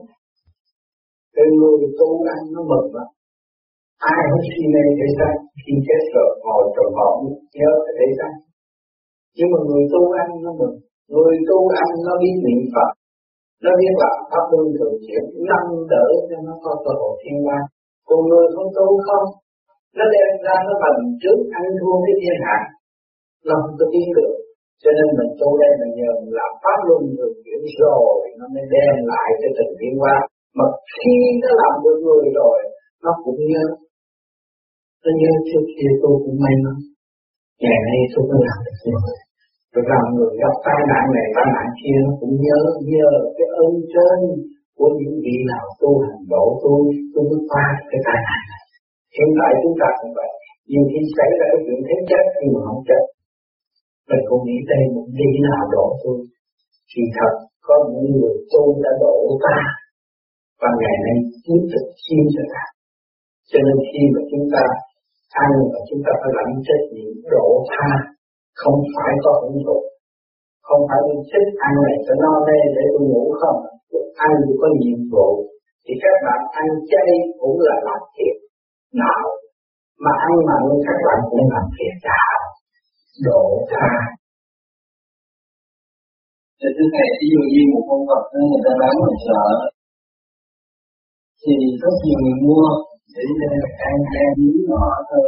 cái 1.36 1.46
người 1.56 1.76
tu 1.98 2.08
ăn 2.34 2.40
nó 2.54 2.60
mừng 2.70 2.88
mà 2.94 3.04
ai 4.12 4.20
không 4.28 4.44
suy 4.48 4.64
mê 4.74 4.84
thế 4.98 5.06
sao 5.18 5.32
khi 5.62 5.72
chết 5.86 6.02
rồi, 6.14 6.30
ngồi 6.44 6.64
tròn 6.74 6.88
vọng 6.98 7.18
nhớ 7.58 7.70
về 7.84 7.92
thế 7.98 8.08
sao 8.18 8.32
nhưng 9.36 9.48
mà 9.52 9.58
người 9.68 9.84
tu 9.92 10.02
ăn 10.22 10.28
nó 10.44 10.50
mừng, 10.60 10.76
người 11.14 11.36
tu 11.48 11.58
ăn 11.84 11.90
nó 12.06 12.12
biết 12.22 12.36
niệm 12.44 12.62
phật, 12.74 12.90
nó 13.64 13.70
biết 13.80 13.94
là 14.02 14.10
pháp 14.30 14.44
luân 14.52 14.66
thường 14.76 14.96
chuyển 15.04 15.24
nâng 15.48 15.70
đỡ 15.92 16.06
cho 16.28 16.36
nó 16.46 16.54
có 16.64 16.72
cơ 16.84 16.92
hội 17.00 17.14
thiên 17.22 17.36
quan 17.46 17.62
còn 18.08 18.20
người 18.28 18.46
không 18.54 18.68
tu 18.76 18.88
không, 19.06 19.26
nó 19.96 20.04
đem 20.14 20.32
ra 20.44 20.56
nó 20.66 20.74
bằng 20.82 20.98
trước 21.22 21.38
ăn 21.58 21.64
thua 21.78 21.96
cái 22.04 22.14
thiên 22.20 22.38
hạ. 22.46 22.58
Nó 23.46 23.54
không 23.62 23.74
có 23.78 23.86
tiến 23.92 24.06
được, 24.16 24.34
cho 24.82 24.90
nên 24.96 25.08
mình 25.18 25.32
tu 25.40 25.48
đây 25.62 25.72
là 25.80 25.88
nhờ 25.98 26.10
làm 26.38 26.52
pháp 26.62 26.78
luân 26.88 27.02
thường 27.16 27.36
chuyển 27.44 27.62
rồi, 27.80 28.16
nó 28.38 28.44
mới 28.54 28.64
đem 28.74 28.94
lại 29.10 29.28
cái 29.40 29.50
tình 29.58 29.72
thiên 29.78 29.94
ba. 30.02 30.16
mà 30.58 30.66
khi 30.94 31.14
nó 31.42 31.50
làm 31.60 31.74
được 31.84 31.98
người 32.06 32.26
rồi, 32.40 32.58
nó 33.04 33.12
cũng 33.24 33.40
nhớ 33.50 33.64
Tất 35.02 35.12
nhớ 35.20 35.32
trước 35.48 35.64
kia 35.74 35.90
tôi 36.02 36.14
cũng 36.24 36.38
may 36.44 36.54
mắn. 36.64 36.76
Ngày 37.64 37.80
nay 37.88 37.98
tôi 38.12 38.22
mới 38.30 38.40
làm 38.48 38.58
được 38.66 38.78
nhiều 38.84 39.00
Tôi 39.72 39.84
làm 39.92 40.04
người 40.14 40.32
gặp 40.42 40.54
tai 40.66 40.80
nạn 40.90 41.04
này, 41.14 41.26
tai 41.36 41.46
nạn 41.54 41.66
kia 41.80 41.96
nó 42.04 42.12
cũng 42.20 42.34
nhớ 42.44 42.58
nhớ 42.92 43.10
cái 43.36 43.48
ơn 43.64 43.72
trên 43.92 44.18
của 44.78 44.90
những 44.98 45.16
vị 45.24 45.36
nào 45.50 45.64
tu 45.80 45.90
hành 46.04 46.22
độ 46.32 46.44
tôi 46.62 46.80
tôi 47.12 47.22
mới 47.30 47.40
qua 47.50 47.66
cái 47.90 48.00
tai 48.06 48.18
nạn 48.26 48.40
này. 48.50 48.62
Hiện 49.16 49.30
tại 49.38 49.52
chúng 49.62 49.76
ta 49.80 49.88
cũng 50.00 50.12
vậy. 50.18 50.30
Nhiều 50.70 50.84
khi 50.90 51.00
xảy 51.16 51.30
ra 51.38 51.44
cái 51.52 51.60
chuyện 51.64 51.80
thế 51.86 51.96
chết 52.10 52.24
nhưng 52.38 52.52
mà 52.54 52.60
không 52.66 52.82
chết 52.88 53.02
mình 54.08 54.22
cũng 54.28 54.42
nghĩ 54.46 54.58
đây 54.72 54.82
một 54.94 55.06
vị 55.18 55.30
nào 55.46 55.62
độ 55.74 55.86
tôi. 56.02 56.18
Thì 56.90 57.02
thật, 57.16 57.34
có 57.66 57.76
những 57.90 58.08
người 58.16 58.36
tu 58.52 58.62
đã 58.84 58.92
độ 59.02 59.14
ta 59.44 59.58
và 60.60 60.70
ngày 60.80 60.96
nay 61.04 61.16
tiếp 61.44 61.62
tục 61.72 61.86
chiêm 62.04 62.24
cho 62.34 62.42
ta. 62.52 62.64
Cho 63.50 63.58
nên 63.66 63.76
khi 63.88 64.02
mà 64.14 64.20
chúng 64.30 64.46
ta 64.54 64.64
ăn 65.44 65.50
và 65.72 65.80
chúng 65.88 66.00
ta 66.04 66.12
phải 66.20 66.32
lãnh 66.38 66.54
trách 66.66 66.84
nhiệm 66.94 67.12
độ 67.34 67.46
tha, 67.70 67.88
không 68.60 68.78
phải 68.94 69.12
có 69.24 69.30
hưởng 69.40 69.58
thụ. 69.66 69.78
Không 70.66 70.82
phải 70.88 71.00
mình 71.08 71.22
thích 71.30 71.50
ăn 71.66 71.74
này 71.86 71.96
cho 72.06 72.14
no 72.22 72.32
nê 72.46 72.58
để 72.76 72.84
tôi 72.92 73.02
ngủ 73.10 73.24
không 73.40 73.58
ăn 74.26 74.32
thì 74.44 74.52
có 74.60 74.68
nhiệm 74.80 75.00
vụ. 75.12 75.28
Thì 75.84 75.92
các 76.02 76.16
bạn 76.26 76.40
ăn 76.60 76.68
chay 76.90 77.10
cũng 77.40 77.56
là 77.66 77.76
làm 77.88 78.00
thiệt. 78.14 78.36
Nào, 79.02 79.24
mà 80.04 80.12
ăn 80.26 80.34
mặn 80.48 80.62
các 80.86 80.98
bạn 81.06 81.18
cũng 81.30 81.44
làm 81.52 81.64
thiệt 81.74 81.94
cả. 82.06 82.22
Độ 83.26 83.44
tha. 83.70 83.90
Thì 86.60 86.68
thứ 86.76 86.84
này, 86.96 87.08
ví 87.20 87.26
dụ 87.34 87.42
như 87.52 87.62
một 87.72 87.84
con 87.88 88.00
vật 88.08 88.22
người 88.50 88.62
ta 88.66 88.72
bán 88.80 88.94
mình 89.04 89.18
sợ 89.26 89.44
thì 91.42 91.54
rất 91.82 91.94
nhiều 92.04 92.18
người 92.24 92.38
mua 92.46 92.68
để 93.14 93.24
ăn 93.88 93.96
ăn 94.22 94.30
miếng 94.40 94.62
nhỏ 94.70 94.86
thôi 95.08 95.22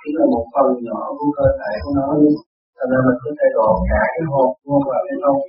chỉ 0.00 0.08
là 0.18 0.24
một 0.34 0.44
phần 0.54 0.68
nhỏ 0.86 1.00
của 1.16 1.28
cơ 1.38 1.46
thể 1.58 1.72
của 1.82 1.92
nó. 1.98 2.06
Cho 2.76 2.84
nên 2.90 3.00
mình 3.06 3.18
có 3.22 3.30
thể 3.38 3.46
gọn 3.56 3.74
cả 3.90 4.02
cái 4.14 4.24
hộp 4.32 4.50
vô 4.66 4.76
vào 4.88 5.02
hay 5.08 5.18
không 5.24 5.40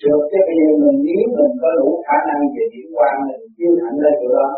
trước 0.00 0.20
cái 0.30 0.42
bây 0.46 0.56
giờ 0.60 0.70
mình 0.82 0.98
nếu 1.06 1.24
mình 1.36 1.54
có 1.62 1.68
đủ 1.78 1.88
khả 2.06 2.16
năng 2.28 2.42
về 2.54 2.64
điểm 2.72 2.88
quan 2.96 3.14
mình 3.26 3.42
chiêu 3.56 3.72
thành 3.80 3.96
lên 4.02 4.14
được 4.20 4.32
đó, 4.38 4.48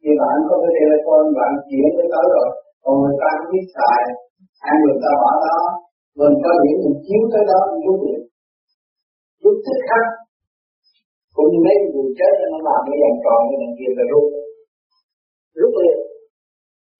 thì 0.00 0.10
bạn 0.20 0.36
có 0.48 0.54
cái 0.62 0.72
telephone 0.76 1.28
bạn 1.38 1.52
chuyển 1.68 1.86
tới 1.96 2.06
tới 2.12 2.26
rồi. 2.34 2.48
Còn 2.82 2.94
người 3.00 3.16
ta 3.20 3.28
không 3.38 3.50
biết 3.52 3.66
xài 3.76 4.02
ăn 4.70 4.76
người 4.84 4.98
ta 5.04 5.10
bỏ 5.22 5.32
đó 5.46 5.58
mình 6.20 6.34
có 6.44 6.50
điểm 6.62 6.76
mình 6.84 6.98
chiếu 7.06 7.22
tới 7.32 7.44
đó 7.50 7.60
mình 7.70 7.82
rút 7.86 7.98
được 8.04 8.22
rút 9.42 9.56
thích 9.64 9.82
khắc 9.88 10.04
cũng 11.34 11.48
như 11.50 11.58
mấy 11.66 11.76
người 11.80 12.10
chết 12.18 12.32
nó 12.52 12.58
làm 12.68 12.80
cái 12.88 12.96
vòng 13.02 13.18
tròn 13.24 13.40
cái 13.48 13.56
mình 13.62 13.74
kia 13.78 13.90
là 13.98 14.04
rút 14.12 14.26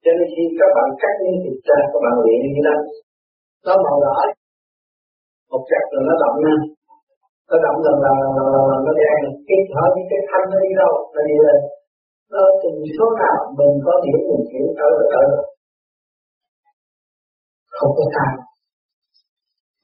cho 0.06 0.12
nên 0.18 0.28
khi 0.34 0.44
các 0.58 0.70
bạn 0.76 0.88
cắt 1.02 1.14
những 1.22 1.38
thịt 1.42 1.56
ra, 1.68 1.78
các 1.92 2.00
bạn 2.04 2.14
luyện 2.22 2.38
như 2.54 2.62
đó. 2.68 2.76
Nó 3.66 3.74
màu 3.84 3.96
đỏ. 4.04 4.16
Một 5.50 5.62
chặt 5.70 5.84
rồi 5.92 6.02
nó 6.08 6.14
động 6.22 6.38
lên. 6.44 6.60
Nó 7.48 7.56
động 7.66 7.78
lần 7.86 7.96
lần 8.04 8.16
lần 8.36 8.46
lần 8.54 8.64
lần 8.70 8.80
nó 8.86 8.92
đen. 9.00 9.20
Cái 9.48 9.58
thở 9.72 9.84
những 9.94 10.08
cái 10.10 10.20
thanh 10.28 10.46
nó 10.52 10.58
đi 10.64 10.72
đâu? 10.80 10.92
Nó 11.14 11.20
đi 11.28 11.36
là 11.46 11.56
nó 12.32 12.42
từng 12.60 12.78
số 12.96 13.06
nào 13.22 13.38
mình 13.58 13.72
có 13.86 13.92
điểm 14.04 14.20
mình 14.28 14.44
hiểu 14.52 14.66
tới 14.78 14.90
là 14.98 15.06
tới 15.12 15.26
không 17.76 17.92
có 17.98 18.04
sai. 18.14 18.32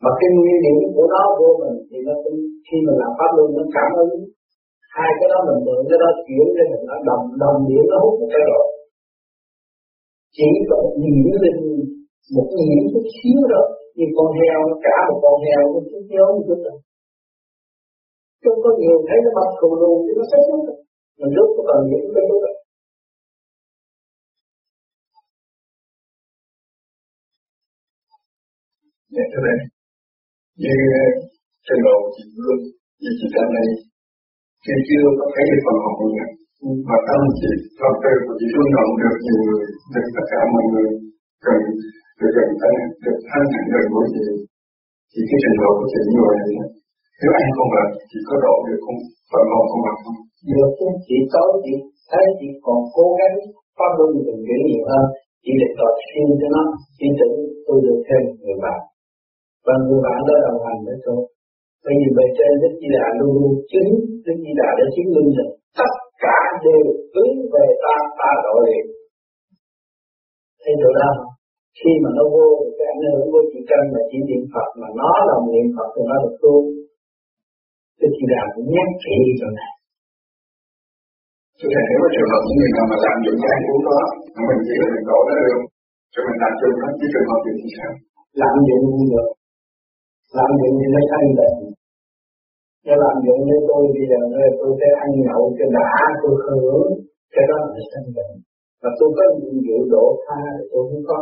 Mà 0.02 0.10
cái 0.20 0.28
nguyên 0.36 0.58
điểm 0.64 0.76
của 0.96 1.06
nó 1.14 1.22
vô 1.38 1.48
mình, 1.62 1.76
thì 1.88 1.98
nó 2.06 2.14
cũng, 2.22 2.38
khi 2.66 2.76
mình 2.86 2.98
làm 3.02 3.12
pháp 3.18 3.30
luôn 3.36 3.48
nó 3.56 3.64
cảm 3.76 3.90
ứng. 4.04 4.14
Hai 4.96 5.10
cái 5.18 5.28
đó 5.32 5.38
mình 5.48 5.60
mượn, 5.66 5.80
cái 5.90 5.98
đó 6.02 6.08
chuyển 6.26 6.46
cho 6.56 6.64
mình, 6.70 6.82
nó 6.90 6.96
đồng 7.08 7.24
đồng 7.42 7.58
điểm, 7.68 7.84
nó 7.92 7.96
hút 8.02 8.14
một 8.20 8.28
cái 8.32 8.42
rồi 8.50 8.64
chỉ 10.36 10.48
có 10.70 10.78
nhìn 11.02 11.16
lên 11.42 11.56
một 12.34 12.48
điểm 12.58 12.82
chút 12.92 13.04
xíu 13.16 13.40
đó 13.52 13.62
như 13.96 14.06
con 14.16 14.28
heo 14.38 14.58
nó 14.70 14.76
cả 14.86 14.98
một 15.08 15.18
con 15.24 15.36
heo 15.46 15.62
nó 15.72 15.80
chút 15.90 16.02
nhớ 16.12 16.24
một 16.34 16.44
chút 16.48 16.60
rồi 16.66 16.78
không 18.44 18.58
có 18.64 18.70
nhiều 18.80 18.96
thấy 19.08 19.18
nó 19.24 19.30
bật 19.36 19.50
khù 19.58 19.68
lù 19.80 19.92
thì 20.04 20.12
nó 20.18 20.24
sốt 20.30 20.60
rồi 20.66 20.78
mình 21.18 21.32
rút 21.36 21.48
có 21.56 21.62
cần 21.68 21.80
những 21.90 22.12
cái 22.14 22.24
lúc 22.28 22.40
đó. 22.44 22.52
Dạ 29.14 29.24
thưa 29.32 29.42
thầy, 29.46 29.58
như 30.62 30.74
trên 31.66 31.78
đầu 31.86 31.98
chị 32.14 32.22
Phương, 32.34 32.60
như 33.00 33.10
chị 33.18 33.26
Trần 33.34 33.46
này, 33.56 33.68
khi 34.64 34.74
chưa 34.88 35.04
có 35.18 35.24
thấy 35.34 35.44
được 35.50 35.60
phần 35.66 35.76
học 35.84 35.96
mình 36.00 36.41
và 36.88 36.96
tâm 37.08 37.20
chỉ 37.38 37.50
Pháp 37.78 37.94
Tư 38.02 38.12
của 38.24 38.34
chỉ 38.38 38.46
rung 38.54 38.70
động 38.76 38.90
được 39.00 39.16
nhiều 39.24 39.38
người, 39.46 39.64
được 39.92 40.06
tất 40.14 40.24
cả 40.30 40.40
mọi 40.54 40.64
người 40.70 40.88
cần 41.44 41.58
được 42.18 42.30
gần 42.36 42.48
thân, 42.60 42.74
được 43.04 43.18
thân 43.28 43.42
hạnh 43.52 43.68
gần 43.72 43.84
của 43.92 44.04
chị, 44.12 44.24
thì 45.12 45.20
cái 45.28 45.38
trình 45.42 45.56
độ 45.62 45.70
của 45.78 45.88
chị 45.92 46.00
như 46.12 46.20
vậy 46.26 46.38
này, 46.40 46.70
nếu 47.20 47.30
anh 47.40 47.48
không 47.56 47.70
làm, 47.76 47.88
chị 48.10 48.18
có 48.28 48.34
độ 48.46 48.54
được 48.66 48.80
không? 48.84 49.00
Phần 49.30 49.44
học 49.52 49.64
không 49.70 49.84
học 49.88 49.98
không? 50.04 50.18
Được 50.50 50.70
chứ, 50.78 50.88
chỉ 51.06 51.16
có 51.32 51.42
chị 51.64 51.74
thấy 52.10 52.24
chị 52.38 52.48
còn 52.64 52.78
cố 52.96 53.06
gắng 53.18 53.36
phát 53.78 53.92
luôn 53.98 54.10
mình 54.26 54.40
nghĩ 54.46 54.58
nhiều 54.68 54.84
hơn, 54.90 55.04
chỉ 55.44 55.52
để 55.60 55.68
tập 55.78 55.92
xin 56.08 56.26
cho 56.40 56.48
nó, 56.56 56.64
chỉ 56.98 57.06
tưởng 57.18 57.36
tôi 57.66 57.78
được 57.84 57.98
thêm 58.06 58.22
người 58.42 58.58
bạn. 58.64 58.80
Và 59.66 59.74
người 59.84 60.00
bạn 60.06 60.18
đó 60.28 60.34
đồng 60.46 60.60
hành 60.66 60.80
với 60.86 60.98
tôi. 61.04 61.20
Bởi 61.84 61.94
vì 62.00 62.08
bề 62.16 62.26
trên 62.36 62.52
Đức 62.62 62.72
Di 62.80 62.88
Đà 62.96 63.06
luôn 63.18 63.30
luôn 63.40 63.54
chứng 63.70 63.90
Đức 64.24 64.36
Di 64.44 64.52
Đà 64.60 64.68
đã 64.78 64.84
chứng 64.94 65.08
minh 65.14 65.28
rằng 65.36 65.50
tất 65.78 65.92
đều 66.66 66.84
hướng 67.12 67.36
về 67.54 67.66
ta 67.84 67.94
ta 68.18 68.30
độ 68.44 68.54
liền 68.66 68.84
thấy 70.62 70.74
chỗ 70.80 70.90
đó 71.00 71.10
khi 71.78 71.92
mà 72.02 72.10
nó 72.16 72.24
vô 72.34 72.46
cái 72.76 72.86
ảnh 72.94 73.02
hưởng 73.06 73.26
của 73.32 73.42
chị 73.50 73.58
Trân 73.68 73.82
là 73.94 74.02
chỉ 74.10 74.18
niệm 74.28 74.42
Phật 74.52 74.68
mà 74.80 74.88
nó 75.00 75.10
là 75.28 75.36
niệm 75.52 75.66
Phật 75.76 75.88
thì 75.94 76.02
nó 76.10 76.16
được 76.24 76.36
tu. 76.44 76.54
Đức 78.00 78.12
Di 78.18 78.26
Đà 78.32 78.42
cũng 78.54 78.68
nhắc 78.74 78.88
kỹ 79.04 79.16
chỗ 79.40 79.48
này 79.58 79.72
Thưa 81.58 81.70
Thầy, 81.74 81.84
nếu 81.90 81.98
mà 82.02 82.08
trường 82.14 82.30
hợp 82.32 82.42
những 82.46 82.58
người 82.58 82.72
nào 82.76 82.86
mà 82.90 82.96
làm 83.04 83.16
dụng 83.24 83.38
cái 83.44 83.58
cuốn 83.66 83.80
đó, 83.88 84.00
mình 84.48 84.60
chỉ 84.66 84.74
là 84.80 84.86
mình 84.94 85.04
đổ 85.10 85.18
nó 85.28 85.34
được, 85.46 85.60
rồi 86.12 86.22
mình 86.26 86.38
làm 86.42 86.52
chung 86.60 86.74
nó, 86.80 86.88
chứ 86.98 87.06
trường 87.12 87.28
hợp 87.30 87.40
gì 87.44 87.52
thì 87.60 87.68
sao? 87.76 87.92
Làm 88.40 88.54
dụng 88.68 88.84
không 88.90 89.06
được, 89.12 89.28
làm 90.38 90.50
dụng 90.60 90.74
thì 90.80 90.86
lấy 90.94 91.04
thanh 91.10 91.30
tịnh 91.38 91.56
nếu 92.86 92.96
làm 93.02 93.16
dụng 93.24 93.40
với 93.48 93.60
tôi 93.68 93.82
bây 93.94 94.04
giờ 94.10 94.20
tôi 94.60 94.70
sẽ 94.80 94.88
ăn 95.04 95.10
nhậu 95.24 95.42
cho 95.56 95.66
đã, 95.76 95.92
tôi 96.22 96.34
hưởng 96.44 96.88
cái 97.34 97.44
đó 97.50 97.56
là 97.72 97.80
sanh 97.90 98.08
bệnh 98.16 98.34
và 98.82 98.90
tôi 98.98 99.08
có 99.16 99.24
nhiệm 99.38 99.56
vụ 99.66 99.78
độ 99.94 100.06
tha 100.24 100.40
thì 100.56 100.64
tôi 100.72 100.82
không 100.90 101.04
có. 101.10 101.20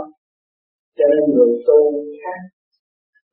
Cho 0.97 1.05
nên 1.11 1.23
người 1.35 1.53
tu 1.67 1.79
khác. 2.21 2.41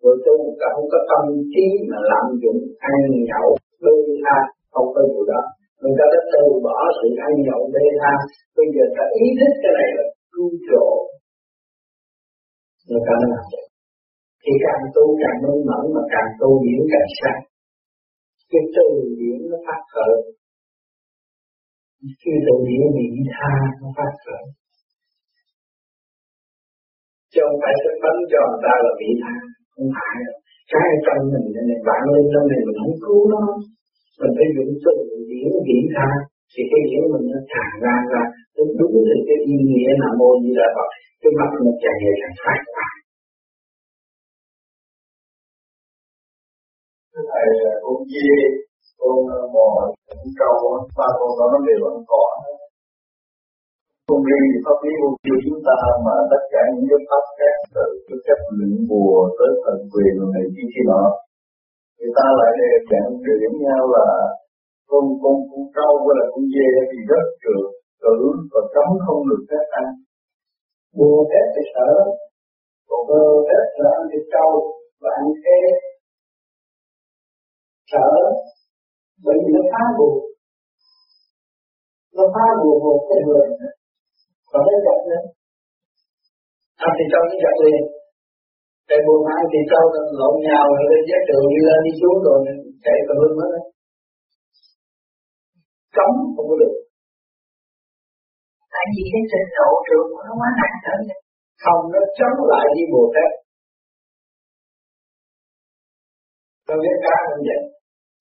Người 0.01 0.17
tu 0.25 0.35
cả 0.59 0.67
không 0.75 0.89
có 0.93 0.99
tâm 1.11 1.23
trí 1.53 1.65
mà 1.89 1.99
làm 2.11 2.25
dụng 2.41 2.59
ăn 2.89 2.95
nhậu, 3.29 3.49
bê 3.83 3.95
tha, 4.23 4.37
không 4.73 4.89
có 4.93 5.01
vụ 5.11 5.21
đó. 5.31 5.41
Người 5.79 5.95
ta 5.97 6.05
đã 6.13 6.19
từ 6.33 6.43
bỏ 6.65 6.77
sự 6.97 7.07
ăn 7.27 7.33
nhậu, 7.47 7.61
bê 7.73 7.85
tha. 8.01 8.13
Bây 8.57 8.67
giờ 8.73 8.83
ta 8.95 9.03
ý 9.23 9.25
thức 9.39 9.51
cái 9.61 9.71
này 9.77 9.89
là 9.97 10.05
cứu 10.33 10.49
độ. 10.71 10.89
Người 12.87 13.03
ta 13.07 13.13
mới 13.19 13.29
làm 13.33 13.45
được 13.51 13.67
thì 14.43 14.53
càng 14.65 14.83
tu 14.95 15.03
càng 15.21 15.37
minh 15.43 15.61
mẫn 15.69 15.83
mà 15.95 16.03
càng 16.13 16.29
tu 16.39 16.49
diễn 16.63 16.81
càng 16.93 17.09
sáng 17.19 17.41
cái 18.51 18.63
từ 18.75 18.87
điển 19.19 19.39
nó 19.51 19.57
phát 19.67 19.81
khởi. 19.93 20.15
Cái 22.21 22.35
từ 22.45 22.55
điển 22.67 22.83
bị 22.97 23.07
tha, 23.35 23.53
nó 23.81 23.87
phát 23.97 24.11
khởi. 24.23 24.43
Chứ 27.31 27.39
không 27.45 27.59
phải 27.63 27.73
sức 27.81 27.95
bắn 28.03 28.17
cho 28.31 28.41
người 28.49 28.61
ta 28.65 28.73
là 28.85 28.91
bị 28.99 29.09
tha, 29.21 29.35
không 29.73 29.89
phải 29.95 30.17
cái 30.71 30.89
trong 31.05 31.21
mình 31.31 31.47
này 31.69 31.79
bạn 31.87 32.03
lên 32.13 32.25
trong 32.31 32.45
này 32.51 32.59
mình 32.67 32.77
không 32.81 32.95
cứu 33.03 33.21
nó. 33.33 33.43
Mình 34.19 34.33
phải 34.37 34.47
dùng 34.55 34.71
từ 34.83 34.93
điển 35.31 35.49
bị 35.67 35.77
tha. 35.95 36.09
Thì 36.53 36.61
cái 36.71 36.81
điển 36.89 37.03
mình 37.13 37.25
nó 37.33 37.39
tràn 37.51 37.69
ra 37.83 37.95
ra. 38.11 38.23
Đúng 38.57 38.71
đúng 38.79 38.93
thì 39.07 39.17
cái 39.27 39.37
ý 39.53 39.55
nghĩa 39.69 39.91
là 40.01 40.09
mô 40.19 40.29
như 40.41 40.51
là 40.59 40.67
Phật. 40.75 40.89
Cái 41.21 41.31
mặt 41.39 41.49
nó 41.65 41.71
chạy 41.83 41.95
ngày 42.01 42.15
chẳng 42.21 42.37
phát 42.43 42.59
thầy 47.37 47.49
con 47.83 47.99
dê, 48.11 48.31
con 48.99 49.17
ờ, 49.37 49.41
bò, 49.55 49.69
con 50.07 50.29
trâu 50.39 50.55
ba 50.97 51.07
con 51.19 51.31
đó, 51.39 51.45
nó 51.53 51.59
đều 51.67 51.81
ăn 51.91 51.97
cỏ. 52.11 52.23
Không 54.07 54.23
riêng 54.27 54.45
thì 54.51 54.59
pháp 54.65 54.77
lý 54.83 54.91
vô 55.01 55.09
vi 55.23 55.35
chúng 55.45 55.61
ta, 55.67 55.77
mà 56.05 56.15
tất 56.31 56.43
cả 56.53 56.61
những 56.73 56.87
cái 56.89 57.01
pháp 57.09 57.23
khác 57.37 57.55
từ 57.75 57.85
cái 58.07 58.17
cách 58.27 58.43
luyện 58.57 58.75
bùa 58.89 59.17
tới 59.37 59.51
thần 59.63 59.77
quyền 59.91 60.13
này 60.35 60.45
kia 60.53 60.67
kia 60.73 60.85
nọ. 60.91 61.03
Người 61.97 62.11
ta 62.17 62.25
lại 62.39 62.51
đều 62.59 62.75
dạng 62.89 63.11
điểm 63.41 63.53
nhau 63.65 63.81
là 63.95 64.07
con 64.89 65.03
con 65.21 65.35
con 65.49 65.63
trâu 65.75 65.91
với 66.03 66.13
là 66.19 66.25
con 66.33 66.43
dê 66.53 66.69
thì 66.89 66.99
rất 67.11 67.25
trượt 67.41 67.65
cử 68.03 68.17
và 68.51 68.61
cấm 68.73 68.87
không 69.05 69.21
được 69.29 69.43
phép 69.49 69.65
ăn. 69.81 69.85
Bùa 70.97 71.19
phép 71.29 71.45
thì 71.55 71.63
sợ 71.73 71.91
còn 72.89 73.01
bùa 73.09 73.31
phép 73.47 73.65
là 73.81 73.89
ăn 73.99 74.03
thịt 74.11 74.25
trâu 74.33 74.51
và 75.01 75.09
ăn 75.19 75.25
cái 75.45 75.61
sợ. 77.91 78.07
Bởi 79.25 79.37
vì 79.41 79.49
nó 79.55 79.63
phá 79.71 79.83
buồn 79.97 80.15
nó 82.15 82.23
phá 82.35 82.45
buồn 82.61 82.77
một 82.85 82.99
cái 83.09 83.19
người. 83.25 83.45
Và 84.51 84.59
nó 84.67 84.73
giật 84.85 84.99
nữa. 85.09 85.23
Ăn 86.85 86.91
thì 86.97 87.05
trong 87.11 87.25
nó 87.29 87.35
giật 87.43 87.55
liền. 87.65 87.83
Cái 88.89 88.99
buồn 89.05 89.21
ăn 89.35 89.41
thì 89.51 89.59
nó 89.71 89.79
lộn 90.19 90.35
nhào 90.47 90.65
rồi 90.75 90.85
lên 90.91 91.03
giá 91.09 91.17
trường 91.27 91.45
đi 91.51 91.59
lên 91.67 91.79
đi 91.85 91.91
xuống 91.99 92.17
rồi 92.27 92.37
chạy 92.85 92.97
tùm 93.07 93.17
lum 93.21 93.37
hết 93.43 93.63
cấm 95.97 96.11
không 96.35 96.47
có 96.49 96.55
được. 96.61 96.75
Tại 98.73 98.85
vì 98.93 99.03
cái 99.13 99.23
trình 99.31 99.49
độ 99.59 99.69
trường 99.87 100.07
của 100.13 100.23
nó 100.27 100.33
quá 100.39 100.49
nặng 100.59 100.77
trở 100.85 100.95
không 101.63 101.81
nó 101.93 102.01
chống 102.17 102.37
lại 102.51 102.65
với 102.75 102.85
bùa 102.93 103.07
phép 103.13 103.31
nó 106.67 106.75
biết 106.83 106.95
cá 107.05 107.15
như 107.29 107.41
vậy 107.49 107.61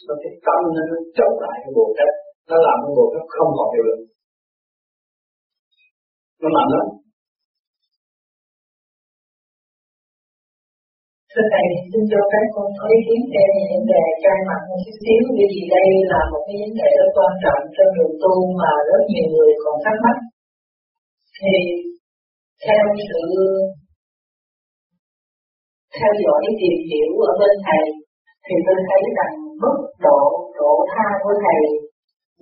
nó 0.07 0.15
cái 0.23 0.33
tâm 0.47 0.61
nó 0.77 0.83
chống 1.19 1.35
lại 1.45 1.57
cái 1.63 1.73
bộ 1.79 1.87
phép 1.97 2.13
nó 2.51 2.57
làm 2.67 2.77
cái 2.85 2.93
bộ 2.99 3.05
phép 3.13 3.25
không 3.35 3.51
còn 3.59 3.69
hiệu 3.73 3.85
lực. 3.89 4.01
Nó 6.41 6.49
mạnh 6.57 6.71
lắm. 6.75 6.87
Thưa 11.33 11.47
Thầy, 11.55 11.67
xin 11.91 12.03
cho 12.13 12.21
phép 12.31 12.45
con 12.55 12.69
có 12.79 12.87
ý 12.97 12.99
kiến 13.07 13.23
thêm 13.33 13.49
về 13.57 13.65
vấn 13.73 13.83
đề 13.93 14.03
cai 14.25 14.39
mặt 14.49 14.61
một 14.69 14.79
chút 14.85 14.97
xíu 15.05 15.23
bởi 15.37 15.49
vì 15.53 15.63
đây 15.75 15.89
là 16.13 16.21
một 16.33 16.43
cái 16.47 16.57
vấn 16.63 16.73
đề 16.81 16.89
rất 16.99 17.09
quan 17.17 17.33
trọng 17.43 17.63
trong 17.75 17.91
đường 17.97 18.15
tu 18.23 18.35
mà 18.61 18.73
rất 18.89 19.03
nhiều 19.13 19.29
người 19.35 19.53
còn 19.63 19.77
thắc 19.85 19.97
mắc. 20.05 20.19
Thì 21.37 21.55
theo 22.65 22.85
sự 23.09 23.23
theo 25.97 26.13
dõi 26.25 26.43
tìm 26.61 26.77
hiểu 26.91 27.11
ở 27.31 27.33
bên 27.41 27.55
Thầy 27.67 27.85
thì 28.45 28.55
tôi 28.67 28.79
thấy 28.89 29.03
rằng 29.19 29.35
mức 29.63 29.77
độ 30.05 30.21
độ 30.59 30.73
tha 30.93 31.07
của 31.23 31.35
thầy 31.45 31.61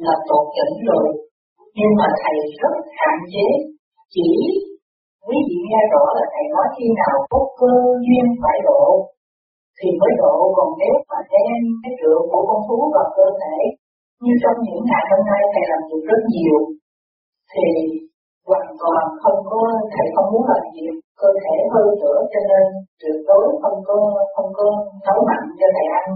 là 0.05 0.15
một 0.29 0.45
chuẩn 0.55 0.71
rồi. 0.89 1.07
Nhưng 1.79 1.93
mà 1.99 2.09
thầy 2.23 2.37
rất 2.61 2.75
hạn 3.01 3.19
chế, 3.33 3.47
chỉ 4.15 4.29
quý 5.27 5.39
vị 5.49 5.59
nghe 5.69 5.83
rõ 5.93 6.05
là 6.17 6.25
thầy 6.33 6.45
nói 6.55 6.67
khi 6.77 6.87
nào 7.01 7.17
có 7.31 7.39
cơ 7.61 7.73
duyên 8.07 8.27
phải 8.43 8.57
độ, 8.69 8.85
thì 9.79 9.89
mới 10.01 10.13
độ. 10.23 10.35
Còn 10.57 10.69
nếu 10.81 10.95
mà 11.11 11.19
đem 11.33 11.59
cái 11.83 11.93
trượng 11.99 12.25
của 12.31 12.43
con 12.49 12.61
thú 12.67 12.79
vào 12.95 13.07
cơ 13.17 13.27
thể, 13.41 13.57
như 14.23 14.33
trong 14.43 14.59
những 14.67 14.83
ngày 14.89 15.05
hôm 15.11 15.23
nay 15.31 15.43
thầy 15.53 15.65
làm 15.71 15.83
việc 15.89 16.03
rất 16.11 16.21
nhiều, 16.33 16.59
thì 17.53 17.69
hoàn 18.49 18.69
toàn 18.81 19.05
không 19.23 19.41
có, 19.51 19.61
thầy 19.95 20.07
không 20.15 20.29
muốn 20.33 20.45
làm 20.51 20.65
việc, 20.75 20.95
cơ 21.21 21.29
thể 21.43 21.57
hơi 21.73 21.89
nữa 22.03 22.19
cho 22.33 22.41
nên 22.51 22.65
tuyệt 23.01 23.19
đối 23.29 23.45
không 23.63 23.79
có 23.89 23.99
không 24.35 24.51
có 24.59 24.67
nấu 25.07 25.19
mặn 25.29 25.43
cho 25.59 25.67
thầy 25.77 25.87
ăn 26.01 26.07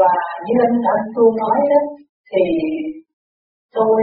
và 0.00 0.12
như 0.44 0.54
anh 0.66 0.76
anh 0.94 1.04
tu 1.14 1.24
nói 1.40 1.58
đó 1.72 1.80
thì 2.30 2.44
tôi 3.76 4.00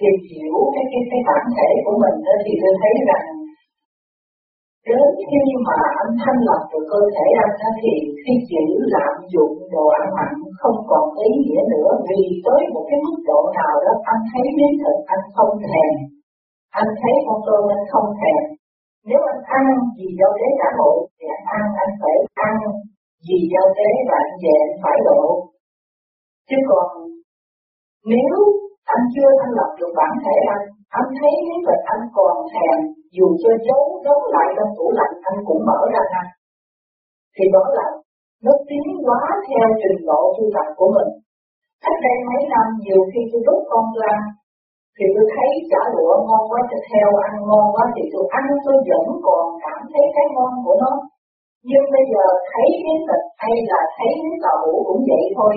tìm 0.00 0.16
hiểu 0.30 0.54
cái 0.74 0.84
cái 0.92 1.02
cái 1.10 1.20
bản 1.28 1.44
thể 1.56 1.70
của 1.84 1.96
mình 2.02 2.16
đó 2.26 2.34
thì 2.44 2.52
tôi 2.62 2.72
thấy 2.82 2.94
rằng 3.10 3.26
Đến 4.88 5.08
khi 5.30 5.42
mà 5.66 5.78
anh 6.02 6.12
thanh 6.22 6.40
lọc 6.48 6.62
được 6.70 6.84
cơ 6.92 7.00
thể 7.14 7.26
anh 7.44 7.54
đó 7.60 7.70
thì 7.80 7.92
khi 8.22 8.34
chữ 8.50 8.64
lạm 8.94 9.14
dụng 9.34 9.54
đồ 9.74 9.84
ăn 9.98 10.06
mặn 10.16 10.32
không 10.60 10.78
còn 10.90 11.04
ý 11.28 11.30
nghĩa 11.42 11.62
nữa 11.74 11.90
vì 12.08 12.20
tới 12.46 12.60
một 12.74 12.84
cái 12.88 12.98
mức 13.06 13.18
độ 13.28 13.40
nào 13.58 13.74
đó 13.84 13.92
anh 14.12 14.22
thấy 14.30 14.44
miếng 14.56 14.76
thịt 14.80 14.96
anh 15.14 15.24
không 15.34 15.52
thèm. 15.66 15.90
Anh 16.80 16.90
thấy 17.00 17.14
con 17.26 17.38
tôm 17.46 17.62
anh 17.74 17.84
không 17.92 18.08
thèm. 18.20 18.42
Nếu 19.08 19.20
anh 19.32 19.42
ăn 19.56 19.64
gì 19.96 20.08
đâu 20.20 20.32
tế 20.38 20.48
xã 20.60 20.68
hội 20.78 20.96
thì 21.16 21.24
anh 21.36 21.44
ăn, 21.56 21.64
anh 21.82 21.92
phải 22.00 22.14
ăn 22.46 22.54
vì 23.26 23.38
do 23.52 23.62
thế 23.76 23.90
bạn 24.10 24.26
về 24.42 24.56
phải 24.82 24.98
độ. 25.08 25.22
Chứ 26.48 26.56
còn 26.70 26.88
nếu 28.12 28.36
anh 28.94 29.04
chưa 29.14 29.30
thanh 29.38 29.54
lập 29.58 29.70
được 29.78 29.92
bản 29.98 30.12
thể 30.24 30.36
anh, 30.56 30.64
anh 30.98 31.08
thấy 31.18 31.32
cái 31.46 31.58
vật 31.66 31.80
anh 31.94 32.02
còn 32.16 32.34
thèm 32.52 32.78
dù 33.16 33.26
cho 33.42 33.50
giấu 33.66 33.84
giấu 34.04 34.18
lại 34.34 34.48
trong 34.56 34.70
tủ 34.76 34.86
lạnh 34.98 35.14
anh 35.28 35.38
cũng 35.46 35.60
mở 35.68 35.80
ra 35.94 36.02
ăn 36.20 36.26
thì 37.36 37.44
đó 37.54 37.64
là 37.78 37.86
nó 38.44 38.52
tiến 38.68 38.86
hóa 39.04 39.20
theo 39.46 39.66
trình 39.82 40.00
độ 40.08 40.20
tu 40.36 40.44
tập 40.54 40.66
của 40.78 40.90
mình. 40.96 41.10
Cách 41.84 41.98
đây 42.06 42.16
mấy 42.28 42.42
năm 42.54 42.66
nhiều 42.84 43.02
khi 43.10 43.20
tôi 43.30 43.42
đốt 43.46 43.60
con 43.70 43.86
ra 44.00 44.14
thì 44.96 45.04
tôi 45.14 45.26
thấy 45.34 45.48
chả 45.70 45.82
lụa 45.94 46.14
ngon 46.26 46.42
quá 46.50 46.60
thịt 46.70 46.82
heo 46.92 47.10
ăn 47.26 47.32
ngon 47.48 47.66
quá 47.74 47.84
thì 47.94 48.02
tôi 48.12 48.24
ăn 48.38 48.44
tôi 48.64 48.76
vẫn 48.90 49.06
còn 49.26 49.44
cảm 49.64 49.80
thấy 49.92 50.04
cái 50.14 50.26
ngon 50.34 50.52
của 50.64 50.76
nó 50.82 50.92
nhưng 51.68 51.84
bây 51.94 52.04
giờ 52.12 52.24
thấy 52.50 52.68
miếng 52.84 53.02
thịt 53.08 53.22
hay 53.42 53.54
là 53.70 53.80
thấy 53.96 54.10
miếng 54.22 54.38
tàu 54.44 54.56
hũ 54.62 54.74
cũng 54.88 55.02
vậy 55.10 55.24
thôi. 55.36 55.54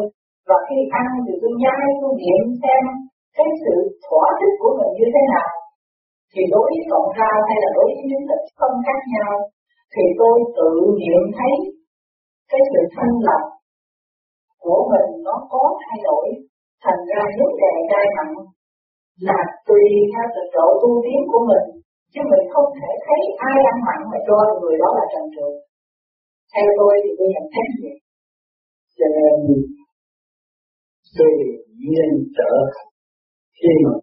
Và 0.50 0.58
khi 0.68 0.78
ăn 1.02 1.08
thì 1.26 1.34
tôi 1.42 1.54
nhai, 1.64 1.86
tôi 2.02 2.12
nghiệm 2.22 2.46
xem 2.62 2.84
cái 3.38 3.50
sự 3.64 3.76
thỏa 4.06 4.26
thích 4.40 4.56
của 4.62 4.74
mình 4.80 4.92
như 4.98 5.08
thế 5.14 5.22
nào. 5.34 5.50
Thì 6.34 6.42
đối 6.54 6.68
với 6.74 6.84
cộng 6.92 7.10
rau 7.18 7.38
hay 7.48 7.58
là 7.64 7.70
đối 7.78 7.88
với 7.96 8.04
miếng 8.10 8.26
thịt 8.30 8.42
không 8.60 8.76
khác 8.86 9.00
nhau. 9.14 9.32
Thì 9.94 10.04
tôi 10.20 10.36
tự 10.58 10.72
nghiệm 11.00 11.24
thấy 11.38 11.54
cái 12.52 12.62
sự 12.72 12.82
thanh 12.96 13.16
lập 13.28 13.44
của 14.64 14.82
mình 14.92 15.08
nó 15.28 15.36
có 15.52 15.64
thay 15.84 15.98
đổi. 16.08 16.26
Thành 16.84 17.02
ra 17.10 17.22
vấn 17.38 17.52
đề 17.62 17.74
gai 17.92 18.08
mặn 18.18 18.30
là 19.28 19.40
tùy 19.68 19.84
theo 20.12 20.26
trình 20.36 20.52
độ 20.58 20.68
tu 20.82 20.90
tiến 21.04 21.20
của 21.32 21.44
mình. 21.50 21.66
Chứ 22.14 22.22
mình 22.32 22.46
không 22.54 22.70
thể 22.80 22.92
thấy 23.06 23.20
ai 23.50 23.58
ăn 23.72 23.78
mặn 23.88 24.00
mà 24.12 24.18
cho 24.28 24.38
người 24.62 24.76
đó 24.82 24.90
là 24.98 25.06
trần 25.14 25.26
trượt 25.36 25.54
theo 26.54 26.68
tôi 26.80 26.94
thì 27.04 27.12
tôi 27.18 27.28
nhận 27.34 27.46
thấy 27.54 27.68
vậy 27.82 27.98
cho 28.98 29.06
nên 29.16 29.34
tôi 31.18 31.32
nhiên 31.82 32.10
trở 32.38 32.54
khi 33.58 33.72
mà 33.84 33.94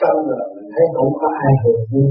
trong 0.00 0.18
rồi 0.28 0.44
mình 0.54 0.68
thấy 0.74 0.84
không 0.96 1.12
có 1.20 1.28
ai 1.44 1.52
hưởng 1.62 1.82
vui 1.90 2.10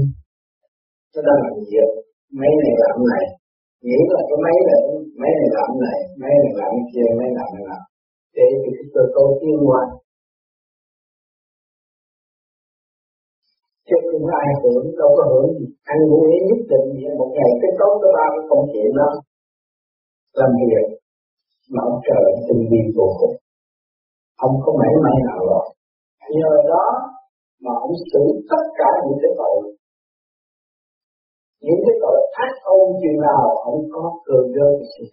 nó 1.12 1.20
đang 1.26 1.38
làm 1.44 1.56
việc 1.70 1.90
mấy 2.38 2.52
này 2.62 2.74
làm 2.82 2.96
này, 3.12 3.24
nghĩ 3.86 3.98
là 4.14 4.20
cái 4.28 4.38
máy 4.44 4.56
này 4.68 4.82
máy 5.20 5.32
này 5.38 5.48
làm 5.58 5.70
này, 5.84 5.98
máy 6.20 6.34
này 6.42 6.52
làm 6.60 6.72
kia, 6.90 7.08
máy 7.18 7.28
làm 7.38 7.48
này 7.54 7.64
làm 7.70 7.82
để 8.36 8.46
thì 8.62 8.68
cái 8.76 8.86
cơ 8.94 9.02
cấu 9.14 9.26
tiên 9.40 9.58
hóa. 9.66 9.82
Chứ 13.86 13.96
không 14.08 14.26
ai 14.40 14.48
hưởng, 14.60 14.84
đâu 15.00 15.10
có 15.16 15.22
hưởng 15.30 15.48
gì. 15.58 15.66
Ăn 15.92 15.98
ngủ 16.08 16.20
ý 16.34 16.38
nhất 16.48 16.60
định 16.70 16.86
gì 16.96 17.06
một 17.20 17.30
ngày 17.36 17.50
cái 17.62 17.72
tốt 17.80 17.92
có 18.02 18.08
ba 18.16 18.26
cái 18.34 18.44
công 18.50 18.64
chuyện 18.72 18.90
đó 19.00 19.10
làm 20.38 20.50
việc 20.70 20.86
mà 21.72 21.80
ông 21.90 21.98
trời 22.08 22.24
tình 22.46 22.62
vi 22.70 22.80
vô 22.96 23.06
cùng. 23.20 23.36
Ông 24.46 24.54
không 24.62 24.76
mảy 24.82 24.94
may 25.04 25.16
nào 25.28 25.40
rồi. 25.50 25.66
Nhờ 26.38 26.52
đó 26.72 26.86
mà 27.64 27.72
ông 27.84 27.94
xử 28.10 28.22
tất 28.50 28.64
cả 28.78 28.90
những 29.04 29.18
cái 29.22 29.32
tội. 29.40 29.56
Những 31.66 31.80
cái 31.84 31.96
tội 32.02 32.18
ác 32.44 32.52
ôn 32.76 32.86
chừng 33.00 33.20
nào 33.28 33.44
ông 33.70 33.80
có 33.94 34.02
cơ 34.26 34.38
đơn 34.56 34.74
sự 34.92 35.04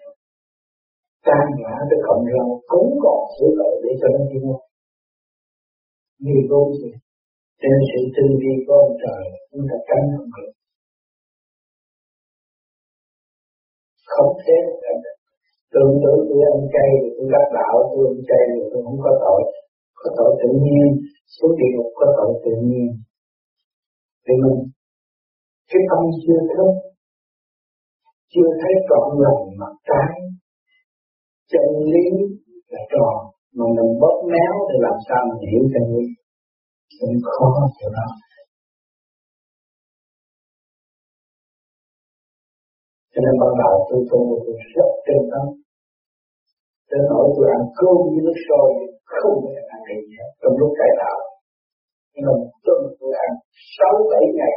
can 1.28 1.46
ngã 1.60 1.76
cái 1.90 2.00
cộng 2.08 2.24
đồng 2.32 2.50
cũng 2.72 2.90
còn 3.04 3.20
sửa 3.34 3.52
tội 3.60 3.74
để 3.84 3.92
cho 4.00 4.08
nó 4.14 4.22
đi 4.32 4.38
hóa 4.46 4.60
vì 6.26 6.38
vô 6.50 6.62
gì 6.80 6.92
trên 7.62 7.78
sự 7.90 8.02
tinh 8.16 8.32
vi 8.42 8.54
của 8.66 8.76
ông 8.86 8.94
trời 9.04 9.24
chúng 9.52 9.66
ta 9.70 9.78
tránh 9.88 10.06
không 10.16 10.30
được. 10.36 10.52
Không 14.12 14.32
thế. 14.42 14.58
Tương 15.74 15.94
tưởng 16.04 16.22
tôi 16.30 16.40
ăn 16.52 16.60
chay 16.74 16.90
thì 17.02 17.10
tôi 17.16 17.28
đắc 17.34 17.46
đạo, 17.58 17.76
tôi 17.92 18.04
ăn 18.14 18.20
chay 18.30 18.44
thì 18.54 18.62
tôi 18.72 18.82
không 18.86 19.00
có 19.06 19.12
tội. 19.26 19.42
Có 20.00 20.08
tội 20.18 20.32
tự 20.42 20.50
nhiên 20.66 20.88
xuống 21.34 21.54
địa 21.60 21.72
ngục 21.74 21.92
có 22.00 22.06
tội 22.18 22.32
tự 22.46 22.54
nhiên. 22.68 22.90
Thì 24.26 24.34
mình, 24.44 24.60
cái 25.70 25.82
tâm 25.90 26.02
chưa 26.24 26.40
thức, 26.54 26.72
chưa 28.34 28.50
thấy 28.62 28.74
trọn 28.90 29.06
lòng 29.24 29.42
mặt 29.60 29.74
trái. 29.90 30.14
Chân 31.52 31.66
lý 31.94 32.06
là 32.72 32.82
tròn, 32.94 33.18
mà 33.58 33.66
mình 33.76 33.92
bóp 34.02 34.18
méo 34.32 34.54
thì 34.70 34.76
làm 34.86 34.98
sao 35.08 35.22
mình 35.30 35.42
hiểu 35.52 35.64
chân 35.74 35.86
lý? 35.96 36.06
Cũng 37.00 37.16
khó 37.34 37.50
chỗ 37.80 37.88
đó. 37.98 38.08
Cho 43.14 43.20
nên 43.26 43.34
ban 43.42 43.52
đầu 43.62 43.74
tôi 43.90 44.02
tu 44.10 44.20
tôi 44.46 44.56
rất 44.74 44.90
chân 45.06 45.20
tâm. 45.32 45.46
Đến 46.90 47.02
nỗi 47.12 47.26
tôi 47.36 47.46
ăn 47.58 47.64
cơm 47.80 47.98
với 48.12 48.22
nước 48.26 48.38
sôi, 48.48 48.70
không 49.18 49.36
thể 49.44 49.62
ăn 49.76 49.82
gì 49.88 50.14
hết. 50.18 50.30
Trong 50.42 50.56
lúc 50.60 50.72
cải 50.80 50.92
tạo, 51.02 51.20
nhưng 52.14 52.26
mà 52.28 52.34
tuần 52.66 52.80
tôi 53.00 53.12
ăn 53.26 53.32
sáu 53.76 53.96
bảy 54.12 54.26
ngày 54.38 54.56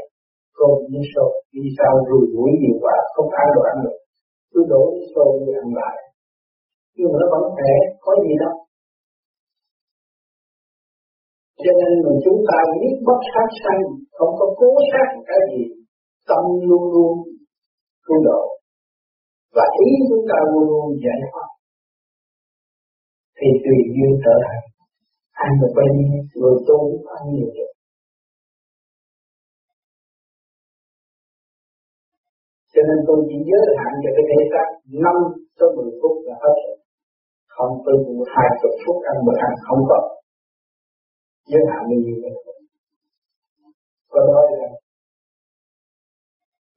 cơm 0.59 0.73
với 0.92 1.05
sôi. 1.12 1.33
Vì 1.55 1.64
sao? 1.79 1.92
Rùi 2.09 2.25
mũi 2.35 2.51
nhiều 2.61 2.77
quá, 2.83 2.97
không 3.14 3.29
ăn 3.42 3.47
được 3.55 3.64
ăn 3.73 3.77
được. 3.85 3.97
Tôi 4.53 4.62
đổ 4.73 4.83
nước 4.92 5.07
sôi 5.14 5.31
đi 5.40 5.53
ăn 5.62 5.69
lại. 5.81 5.97
Nhưng 6.97 7.09
mà 7.12 7.16
nó 7.23 7.27
vẫn 7.35 7.45
khỏe, 7.57 7.75
có 8.05 8.12
gì 8.25 8.33
đâu. 8.42 8.55
Cho 11.62 11.73
nên 11.81 11.92
mình 12.05 12.19
chúng 12.25 12.40
ta 12.49 12.59
biết 12.81 12.95
bất 13.09 13.21
sát 13.33 13.49
sanh, 13.62 13.83
không 14.16 14.33
có 14.38 14.47
cố 14.59 14.71
sát 14.90 15.09
cái 15.29 15.42
gì, 15.53 15.64
tâm 16.29 16.45
luôn 16.69 16.85
luôn 16.95 17.14
cứu 18.07 18.19
độ 18.29 18.42
và 19.57 19.64
ý 19.87 19.90
chúng 20.09 20.25
ta 20.31 20.37
luôn 20.51 20.64
luôn 20.71 20.87
giải 21.05 21.19
thoát. 21.31 21.49
Thì 23.38 23.49
tùy 23.64 23.79
duyên 23.95 24.12
trở 24.25 24.35
lại. 24.45 24.59
Anh 25.45 25.53
được 25.61 25.73
bao 25.77 25.88
nhiêu 25.97 26.23
người 26.40 26.57
tu 26.69 26.79
cũng 26.92 27.07
ăn 27.16 27.23
nhiều 27.35 27.51
được 27.57 27.73
cho 32.77 32.83
nên 32.88 32.99
tôi 33.07 33.19
chỉ 33.29 33.37
giới 33.49 33.64
hạn 33.81 33.92
cho 34.03 34.11
cái 34.16 34.25
thể 34.31 34.40
xác 34.53 34.69
năm 35.05 35.16
tới 35.59 35.69
mười 35.77 35.90
phút 36.01 36.14
là 36.27 36.35
hết 36.42 36.57
rồi. 36.64 36.77
Không 37.55 37.73
tôi 37.85 37.97
vụ 38.05 38.16
hai 38.33 38.49
chục 38.61 38.75
phút 38.83 38.99
ăn 39.11 39.16
bữa 39.27 39.37
ăn 39.47 39.53
không 39.66 39.83
có. 39.90 40.01
Giới 41.51 41.62
hạn 41.71 41.83
như 41.90 41.99
vậy 42.23 42.35
có 44.12 44.21
nói 44.33 44.47
là 44.59 44.69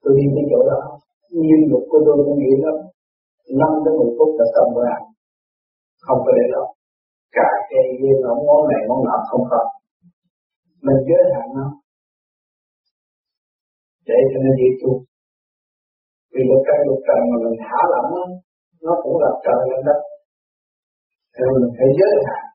tôi 0.01 0.13
đi 0.17 0.25
cái 0.35 0.45
chỗ 0.51 0.59
đó 0.71 0.81
nhiên 1.41 1.59
dục 1.69 1.83
của 1.89 1.99
tôi 2.05 2.15
cũng 2.25 2.39
nghĩ 2.39 2.53
lắm. 2.65 2.77
Năm 3.59 3.71
tới 3.83 3.93
mười 3.99 4.11
phút 4.17 4.29
là 4.39 4.45
xong 4.53 4.69
rồi 4.75 4.87
ăn 4.97 5.03
không 6.05 6.19
có 6.25 6.31
để 6.37 6.45
đó. 6.55 6.63
Cả 7.37 7.49
cây 7.69 7.85
dây 7.99 8.13
nó 8.23 8.31
món 8.47 8.61
này 8.71 8.81
món 8.89 8.99
nọ 9.07 9.15
không 9.29 9.43
có. 9.51 9.61
Mình 10.85 10.99
giới 11.07 11.23
hạn 11.33 11.47
nó. 11.57 11.67
Để 14.07 14.19
cho 14.29 14.37
nó 14.45 14.51
dễ 14.59 14.69
tu. 14.81 14.91
Vì 16.33 16.41
một 16.49 16.61
cây 16.67 16.79
một 16.87 16.99
trần 17.07 17.19
mà 17.29 17.37
mình 17.43 17.57
thả 17.63 17.79
lỏng 17.93 18.09
nó 18.15 18.23
nó 18.85 18.93
cũng 19.03 19.15
là 19.23 19.31
trời 19.45 19.61
lên 19.69 19.81
đất. 19.87 19.99
Thì 21.33 21.43
mình 21.53 21.69
phải 21.77 21.89
giới 21.99 22.13
hạn. 22.27 22.45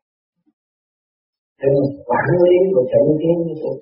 Để 1.60 1.68
mình 1.76 1.88
quản 2.08 2.28
lý 2.44 2.56
và 2.74 2.82
trận 2.90 3.04
tiến 3.20 3.36
như 3.46 3.54
thế. 3.60 3.72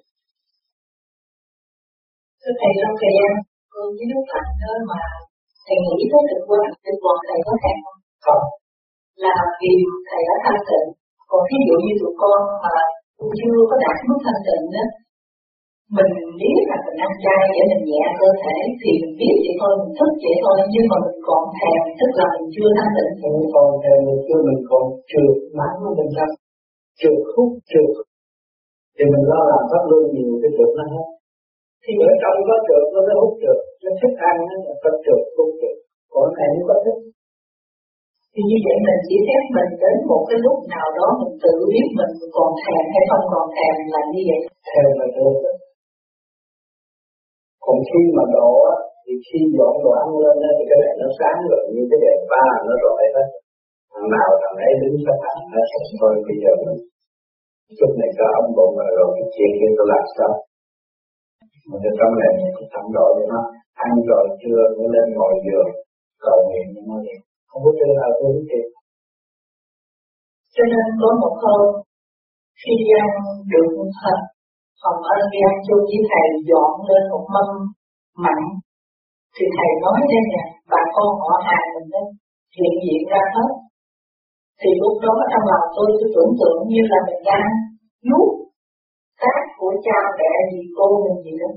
Thưa 2.40 2.54
Thầy, 2.60 2.72
trong 2.80 2.94
thời 3.00 3.12
gian 3.18 3.34
con 3.72 3.86
với 3.96 4.06
lúc 4.12 4.24
lạnh 4.32 4.50
nơi 4.62 4.78
mà 4.90 5.00
Thầy 5.66 5.76
nghĩ 5.84 6.00
tới 6.10 6.22
trực 6.28 6.42
quan, 6.48 6.64
trực 6.84 6.98
quan 7.02 7.16
Thầy 7.26 7.38
có 7.46 7.52
thèm 7.62 7.76
không? 7.84 7.98
Không, 8.24 8.44
là 9.24 9.36
vì 9.60 9.72
thầy 10.08 10.22
đã 10.28 10.36
thanh 10.44 10.62
tịnh. 10.68 10.88
Còn 11.30 11.40
ví 11.48 11.58
dụ 11.68 11.76
như 11.84 11.92
tụi 12.00 12.14
con 12.22 12.40
mà 12.64 12.74
chưa 13.38 13.58
có 13.70 13.76
đạt 13.84 13.96
mức 14.08 14.18
thanh 14.24 14.42
tịnh 14.46 14.66
á, 14.82 14.86
mình 15.96 16.12
biết 16.40 16.60
là 16.70 16.76
mình 16.84 16.98
ăn 17.06 17.12
chay 17.24 17.42
để 17.54 17.62
mình 17.70 17.84
nhẹ 17.90 18.04
cơ 18.20 18.28
thể 18.42 18.56
thì 18.80 18.90
mình 19.00 19.14
biết 19.20 19.36
vậy 19.44 19.54
thôi 19.60 19.72
mình 19.80 19.92
thức 19.98 20.10
vậy 20.24 20.36
thôi 20.42 20.56
nhưng 20.72 20.86
mà 20.90 20.96
mình 21.04 21.18
còn 21.28 21.42
thèm 21.58 21.80
tức 21.98 22.10
là 22.18 22.26
mình 22.34 22.46
chưa 22.54 22.68
thanh 22.76 22.92
tịnh. 22.96 23.12
Mình 23.22 23.50
còn 23.54 23.68
thèm 23.82 23.98
mình 24.06 24.20
chưa 24.26 24.40
mình 24.48 24.60
còn 24.70 24.84
trượt 25.10 25.34
mãi 25.58 25.72
của 25.80 25.92
mình 25.98 26.10
ra 26.16 26.26
trượt 27.00 27.18
hút 27.32 27.50
trượt. 27.70 27.92
Thì 28.96 29.04
mình 29.12 29.24
lo 29.30 29.40
làm 29.50 29.62
pháp 29.70 29.82
luân 29.90 30.02
nhiều 30.14 30.32
cái 30.42 30.50
trượt 30.56 30.70
nó 30.78 30.84
hết 30.94 31.06
thì 31.84 31.92
ở 32.08 32.10
trong 32.22 32.36
có 32.48 32.56
trượt 32.66 32.84
nó 32.94 33.00
mới 33.06 33.14
hút 33.20 33.32
trượt 33.42 33.58
nó 33.82 33.90
thích 34.00 34.16
ăn 34.30 34.36
nó 34.48 34.56
là 34.66 34.74
có 34.82 34.90
trượt 35.04 35.22
con 35.36 35.48
trượt. 35.58 35.76
Còn 36.12 36.26
này 36.36 36.48
nó 36.56 36.62
có 36.70 36.76
thích. 36.84 37.00
Thì 38.32 38.40
như 38.48 38.58
vậy 38.66 38.76
mình 38.86 39.00
chỉ 39.08 39.16
phép 39.26 39.42
mình 39.56 39.70
đến 39.82 39.96
một 40.10 40.22
cái 40.28 40.38
lúc 40.46 40.58
nào 40.74 40.88
đó 40.98 41.08
mình 41.20 41.34
tự 41.44 41.54
biết 41.72 41.88
mình 41.98 42.12
còn 42.36 42.50
thèm 42.62 42.84
hay 42.94 43.04
không 43.10 43.24
còn 43.32 43.46
thèm 43.56 43.74
là 43.92 44.00
như 44.12 44.20
vậy. 44.28 44.40
Thèm 44.68 44.86
là 44.98 45.06
được. 45.16 45.36
Còn 47.64 47.76
khi 47.88 48.02
mà 48.16 48.24
đổ 48.36 48.52
thì 49.04 49.12
khi 49.26 49.40
dọn 49.56 49.74
đồ 49.84 49.90
ăn 50.02 50.08
lên 50.22 50.36
thì 50.56 50.64
cái 50.70 50.78
đèn 50.82 50.94
nó 51.02 51.08
sáng 51.18 51.38
rồi 51.50 51.62
như 51.74 51.82
cái 51.90 51.98
đèn 52.04 52.18
ba 52.32 52.46
nó 52.66 52.74
rọi 52.84 53.02
hết. 53.14 53.26
Thằng 53.92 54.08
nào 54.14 54.28
thằng 54.42 54.56
ấy 54.66 54.72
đứng 54.80 54.96
sắp 55.04 55.18
hàng 55.24 55.40
nó 55.54 55.62
sẽ 55.70 55.78
thôi 56.00 56.12
bây 56.26 56.36
giờ 56.42 56.52
mình 56.64 56.80
chút 57.78 57.92
này 58.00 58.10
có 58.18 58.26
ông 58.40 58.50
bụng 58.56 58.74
rồi, 58.80 58.90
rồi 58.98 59.08
cái 59.16 59.26
chuyện 59.34 59.50
kia 59.58 59.70
tôi 59.76 59.86
làm 59.92 60.04
sao? 60.16 60.32
Mà 61.68 61.76
cái 61.82 61.92
trong 61.98 62.12
này 62.20 62.30
mình 62.38 62.52
cũng 62.56 62.70
thẳng 62.74 62.88
rồi 62.96 63.10
cho 63.16 63.24
nó 63.32 63.40
ăn 63.84 63.92
rồi 64.10 64.24
chưa 64.42 64.60
nó 64.76 64.84
lên 64.94 65.06
ngồi 65.16 65.34
giường, 65.44 65.70
cầu 66.24 66.38
nguyện 66.46 66.66
như 66.72 66.82
nó 66.88 66.96
vậy 67.06 67.18
không 67.48 67.62
có 67.64 67.70
chơi 67.78 67.90
nào 67.98 68.10
tôi 68.18 68.30
biết 68.34 68.46
gì 68.52 68.62
cho 70.54 70.64
nên 70.72 70.86
có 71.00 71.08
một 71.22 71.34
hôm, 71.42 71.62
khi 72.60 72.74
ăn 73.02 73.10
được 73.52 73.70
thật 74.00 74.18
phòng 74.82 75.00
ăn 75.14 75.20
đi 75.32 75.38
ăn 75.50 75.56
chung 75.66 75.82
với 75.90 76.00
thầy, 76.10 76.26
dọn 76.50 76.72
lên 76.88 77.02
một 77.12 77.24
mâm 77.34 77.48
mặn, 78.24 78.40
thì 79.34 79.44
thầy 79.56 79.70
nói 79.82 79.98
đây 80.12 80.22
nè, 80.32 80.42
bà 80.70 80.82
con 80.94 81.08
họ 81.22 81.32
hàng 81.48 81.68
mình 81.74 81.88
đó 81.94 82.02
hiện 82.56 82.74
diện 82.84 83.02
ra 83.12 83.22
hết. 83.34 83.50
Thì 84.60 84.70
lúc 84.80 84.94
đó 85.04 85.14
trong 85.32 85.46
lòng 85.50 85.66
tôi 85.76 85.88
cứ 85.98 86.06
tưởng 86.14 86.32
tượng 86.40 86.60
như 86.72 86.82
là 86.92 86.98
mình 87.06 87.20
đang 87.30 87.48
nuốt 88.08 88.30
tác 89.22 89.40
của 89.58 89.72
cha 89.86 89.98
mẹ 90.18 90.32
gì 90.50 90.60
cô 90.76 90.86
mình 91.04 91.18
gì 91.24 91.32
đó. 91.42 91.50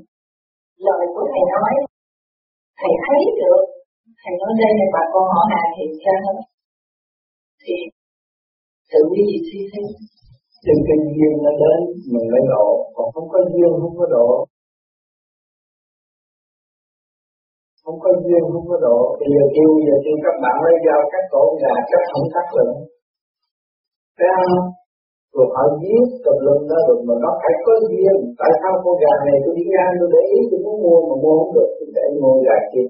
Lời 0.86 1.04
của 1.14 1.24
thầy 1.32 1.44
nói, 1.54 1.74
thầy 2.80 2.94
thấy 3.06 3.22
được. 3.40 3.62
Thầy 4.22 4.34
nói, 4.40 4.52
đây 4.62 4.72
này 4.80 4.90
bà 4.96 5.04
con 5.14 5.26
họ 5.34 5.42
hàng 5.52 5.72
hiện 5.78 5.92
ra 6.04 6.16
hết 6.26 6.38
thì 7.64 7.76
tự 8.92 9.02
đi 9.16 9.24
vị 9.30 9.40
suy 9.50 9.62
xét 9.72 9.86
Trên 10.64 10.78
cái 10.88 10.98
duyên 11.16 11.34
nó 11.46 11.52
đến, 11.62 11.80
mình 12.14 12.28
mới 12.32 12.44
độ. 12.52 12.66
Còn 12.96 13.08
không 13.14 13.28
có 13.34 13.40
duyên, 13.52 13.72
không 13.82 13.96
có 14.00 14.06
độ. 14.16 14.30
Không 17.84 17.98
có 18.04 18.10
duyên, 18.24 18.44
không 18.54 18.68
có 18.72 18.78
độ. 18.88 19.00
Bây 19.20 19.30
giờ 19.34 19.44
kêu 19.56 19.70
giờ 19.86 19.96
kêu 20.06 20.18
các 20.26 20.36
bạn 20.44 20.56
lấy 20.66 20.76
dao 20.86 21.02
cắt 21.12 21.24
cổ, 21.34 21.44
gà 21.62 21.76
cắt 21.92 22.04
không 22.12 22.28
cắt 22.34 22.46
được 22.56 22.72
Thấy 24.18 24.30
không? 24.38 24.60
Rồi 25.36 25.48
họ 25.56 25.64
giết 25.82 26.06
tùm 26.24 26.38
lum 26.46 26.60
đó 26.70 26.78
được 26.88 27.00
mà 27.08 27.16
nó 27.24 27.32
phải 27.42 27.54
có 27.66 27.74
duyên. 27.90 28.16
Tại 28.40 28.52
sao 28.60 28.74
con 28.84 28.96
gà 29.04 29.14
này 29.28 29.38
tôi 29.44 29.54
đi 29.58 29.64
ngang, 29.74 29.94
tôi 30.00 30.10
để 30.14 30.22
ý, 30.38 30.40
tôi 30.50 30.60
muốn 30.66 30.76
mua 30.84 31.00
mà 31.10 31.16
mua 31.24 31.36
không 31.40 31.54
được, 31.56 31.70
Thì 31.78 31.86
để 31.98 32.06
mua 32.22 32.36
gà 32.48 32.58
kia. 32.72 32.88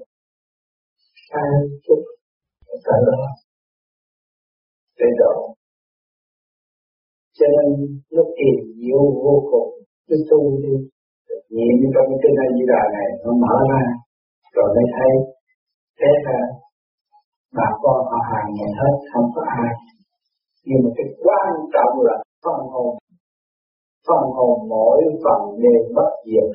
Sai 1.28 1.50
chút 1.84 2.00
Tại 2.86 2.98
đó 3.08 3.18
Để 5.00 5.08
đó 5.22 5.32
cho 7.38 7.46
nên 7.54 7.68
nó 8.14 8.22
kỳ 8.38 8.50
diệu 8.80 9.02
vô 9.24 9.34
cùng. 9.50 9.70
Cứ 10.08 10.16
tu 10.30 10.40
đi. 10.62 10.74
Niệm 11.54 11.76
trong 11.94 12.10
cái 12.22 12.32
này 12.38 12.48
di 12.56 12.64
đà 12.72 12.82
này, 12.96 13.08
nó 13.24 13.30
mở 13.42 13.54
ra. 13.70 13.82
Rồi 14.54 14.68
mới 14.74 14.86
thấy, 14.96 15.12
thế 15.98 16.10
là 16.26 16.38
bà 17.56 17.68
con 17.82 17.98
họ 18.10 18.18
hàng 18.30 18.48
mình 18.58 18.72
hết, 18.80 18.94
không 19.12 19.28
có 19.34 19.42
ai. 19.64 19.72
Nhưng 20.66 20.80
mà 20.84 20.90
cái 20.96 21.06
quan 21.24 21.52
trọng 21.74 21.94
là 22.06 22.16
phần 22.46 22.60
hồn. 22.72 22.92
Phần 24.08 24.24
hồn 24.36 24.54
mỗi 24.72 24.98
phần 25.24 25.40
đều 25.62 25.80
bất 25.96 26.10
diệt. 26.26 26.48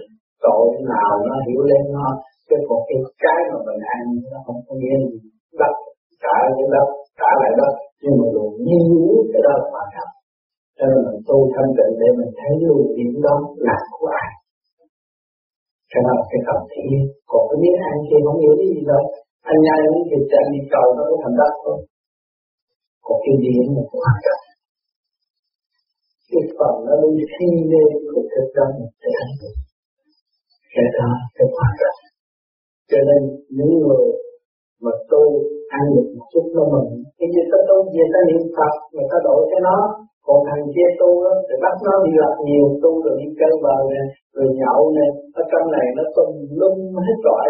Tội 0.46 0.66
nào 0.94 1.14
nó 1.28 1.36
hiểu 1.48 1.62
lên 1.72 1.84
nó, 1.98 2.08
chứ 2.48 2.56
còn 2.68 2.80
cái 2.88 2.98
cái 3.24 3.40
mà 3.52 3.58
mình 3.68 3.82
ăn 3.96 4.02
nó 4.32 4.38
không 4.46 4.60
có 4.68 4.74
nghĩa 4.80 4.98
gì. 5.10 5.18
Đất 5.62 5.74
trả 6.24 6.38
cái 6.58 6.68
đất 6.76 6.88
trả 7.20 7.32
lại 7.42 7.52
đất. 7.60 7.74
Nhưng 8.02 8.16
mà 8.20 8.26
luôn 8.36 8.52
như 8.68 8.82
cái 9.32 9.42
đó 9.46 9.54
là 9.60 9.66
quan 9.74 9.88
trọng 9.96 10.12
cho 10.82 10.88
nên 10.92 11.00
mình 11.08 11.20
tu 11.30 11.38
thanh 11.54 11.72
tịnh 11.78 11.94
để 12.02 12.10
mình 12.20 12.32
thấy 12.40 12.54
luôn 12.68 12.82
điểm 12.98 13.14
đó 13.26 13.36
là 13.68 13.78
của 13.96 14.10
ai. 14.24 14.32
Cho 15.92 16.00
nên 16.06 16.18
cái 16.32 16.42
tập 16.48 16.60
thi 16.72 16.86
còn 17.32 17.42
cái 17.50 17.58
biết 17.64 17.76
ăn 17.90 17.96
kia 18.08 18.22
không 18.26 18.40
hiểu 18.42 18.54
gì 18.62 18.82
đâu. 18.92 19.04
Anh 19.52 19.60
nhai 19.66 19.80
những 19.84 20.06
thịt 20.10 20.24
chạy 20.32 20.46
đi 20.54 20.62
cầu 20.74 20.86
nó 20.96 21.02
có 21.10 21.16
thành 21.24 21.36
đất 21.42 21.54
thôi. 21.64 21.78
Còn 23.06 23.18
cái 23.24 23.36
điểm 23.44 23.66
là 23.76 23.84
quan 23.94 24.16
trọng 24.26 24.41
cái 26.32 26.44
phần 26.58 26.74
nó 26.86 26.94
đi 27.16 27.24
phi 27.34 27.50
lên 27.72 27.90
của 28.10 28.22
thực 28.32 28.48
tâm 28.56 28.70
sẽ 29.02 29.08
thành 29.18 29.34
được 29.40 29.56
cái 30.74 30.88
đó 30.98 31.10
sẽ 31.36 31.44
quan 31.56 31.72
trọng 31.82 32.00
cho 32.92 33.00
nên 33.10 33.22
những 33.58 33.74
người 33.84 34.06
mà 34.84 34.94
tu 35.12 35.24
ăn 35.78 35.84
được 35.96 36.08
một 36.16 36.26
chút 36.34 36.46
nó 36.56 36.64
mình 36.74 36.90
cái 37.22 37.30
gì 37.34 37.44
ta 37.52 37.60
tu 37.70 37.78
gì 37.94 38.04
ta 38.14 38.20
niệm 38.30 38.44
phật, 38.56 38.74
người 38.94 39.08
ta 39.12 39.18
đổi 39.28 39.42
cho 39.52 39.60
nó. 39.68 39.78
Còn 40.28 40.40
thằng 40.48 40.64
kia 40.76 40.90
tu 41.02 41.10
đó, 41.26 41.34
thì 41.48 41.56
bắt 41.64 41.76
nó 41.86 41.94
đi 42.06 42.12
lập 42.22 42.34
nhiều 42.48 42.66
tu 42.84 42.92
rồi 43.04 43.16
đi 43.20 43.28
chơi 43.40 43.54
bờ 43.64 43.78
nè, 43.92 44.02
rồi 44.36 44.48
nhậu 44.60 44.82
nè. 44.98 45.08
Ở 45.40 45.42
trong 45.52 45.66
này 45.76 45.86
nó 45.98 46.04
tùm 46.16 46.30
lum 46.60 46.76
hết 47.08 47.18
loại 47.28 47.48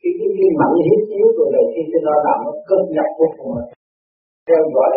cái 0.00 0.12
cái 0.18 0.28
cái 0.38 0.50
mạnh 0.60 0.76
hiếp 0.86 1.02
yếu 1.16 1.28
rồi 1.36 1.48
đầu 1.54 1.64
khi 1.72 1.82
cho 1.90 1.98
nó 2.06 2.14
làm 2.26 2.38
nó 2.46 2.52
cân 2.68 2.80
nhập 2.94 3.08
vô 3.18 3.28
cùng 3.38 3.52
theo 4.48 4.62
dõi, 4.74 4.92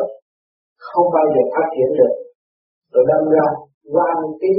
không 0.88 1.08
bao 1.16 1.26
giờ 1.34 1.42
phát 1.54 1.68
triển 1.74 1.90
được 2.00 2.14
rồi 2.94 3.04
đâm 3.12 3.24
ra 3.36 3.48
quan 3.94 4.18
tí 4.42 4.54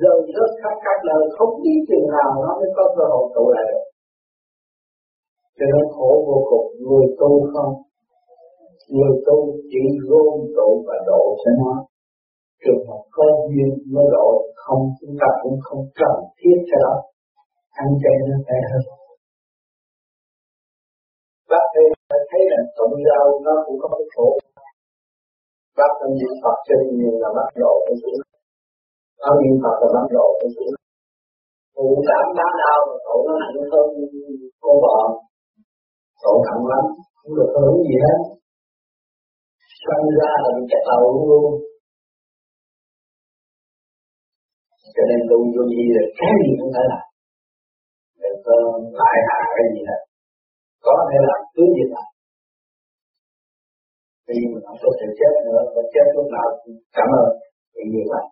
rơi 0.00 0.18
rớt 0.34 0.50
khắp 0.60 0.74
các 0.84 0.98
nơi, 1.08 1.22
không 1.36 1.52
biết 1.62 1.78
chừng 1.88 2.06
nào 2.16 2.30
nó 2.44 2.50
mới 2.60 2.70
có 2.76 2.84
cơ 2.96 3.04
hội 3.12 3.26
tụ 3.34 3.44
lại 3.54 3.64
được. 3.70 3.84
Cho 5.56 5.66
nên 5.72 5.84
khổ 5.94 6.10
vô 6.28 6.38
cùng, 6.50 6.66
người 6.86 7.06
tu 7.20 7.30
không? 7.52 7.72
Người 8.96 9.14
tu 9.26 9.36
chỉ 9.70 9.82
gom 10.08 10.38
tụ 10.56 10.68
và 10.86 10.96
độ 11.06 11.22
cho 11.42 11.50
nó. 11.60 11.72
Trường 12.62 12.82
hợp 12.88 13.02
có 13.16 13.24
duyên 13.50 13.70
mới 13.94 14.06
độ, 14.16 14.28
không, 14.62 14.82
chúng 15.00 15.14
ta 15.20 15.28
cũng 15.42 15.56
không 15.66 15.82
cần 16.00 16.16
thiết 16.38 16.58
cho 16.70 16.78
đó 16.86 16.96
ăn 17.82 17.88
chay 18.02 18.16
nó 18.28 18.36
phải 18.46 18.60
hơn 18.70 18.84
bác 21.50 21.66
đây 21.74 21.86
thấy 22.30 22.42
là 22.50 22.60
tụng 22.76 22.96
rau 23.06 23.26
nó 23.46 23.54
cũng 23.66 23.78
có 23.82 23.88
cái 23.98 24.06
khổ 24.14 24.28
bác 25.78 25.90
tâm 25.98 26.10
niệm 26.18 26.34
Phật 26.42 26.56
cho 26.66 26.74
nhiều 26.96 27.14
là 27.22 27.28
bắt 27.36 27.48
độ 27.62 27.72
cái 27.86 27.96
chúng 28.00 28.16
ở 29.28 29.32
niệm 29.40 29.56
Phật 29.62 29.76
là 29.82 29.88
bắt 29.96 30.06
độ 30.16 30.26
cái 30.40 30.48
chuyện 30.54 30.72
phụ 31.74 31.86
cảm 32.08 32.26
bán 32.38 32.52
đau 32.62 32.78
mà 32.88 32.96
tổ 33.06 33.16
nó 33.26 33.32
nặng 33.42 33.58
hơn 33.72 33.86
cô 34.64 34.70
vợ. 34.84 34.98
Tổ 36.22 36.32
nặng 36.46 36.62
lắm, 36.72 36.84
không 37.16 37.32
được 37.38 37.50
hưởng 37.56 37.76
gì 37.88 37.96
hết. 38.04 38.18
Sanh 39.82 40.04
ra 40.18 40.30
là 40.42 40.50
bị 40.56 40.62
chặt 40.70 40.82
đầu 40.90 41.02
luôn. 41.14 41.24
Luôn 41.30 41.52
cho 44.96 45.02
nên 45.10 45.20
tu 45.30 45.38
vô 45.54 45.62
gì 45.74 45.84
là 45.96 46.02
cái 46.18 46.32
gì 46.42 46.52
cũng 46.58 46.70
phải 46.74 46.86
làm. 46.92 47.06
Đừng 48.22 48.38
có 48.46 48.56
lại 49.00 49.16
hạ 49.28 49.38
cái 49.56 49.66
gì 49.74 49.82
hết. 49.88 50.00
Có 50.86 50.94
thể 51.08 51.18
làm, 51.28 51.40
cứ 51.54 51.64
gì 51.76 51.84
làm 51.94 52.06
vì 54.28 54.36
mình 54.52 54.64
không 54.66 54.78
có 54.84 54.90
thể 54.98 55.08
chết 55.18 55.32
nữa, 55.46 55.60
và 55.74 55.82
chết 55.92 56.06
lúc 56.16 56.26
nào 56.34 56.46
cũng 56.62 56.78
cảm 56.96 57.08
ơn 57.22 57.28
vì 57.74 57.84
như 57.94 58.02
vậy. 58.12 58.24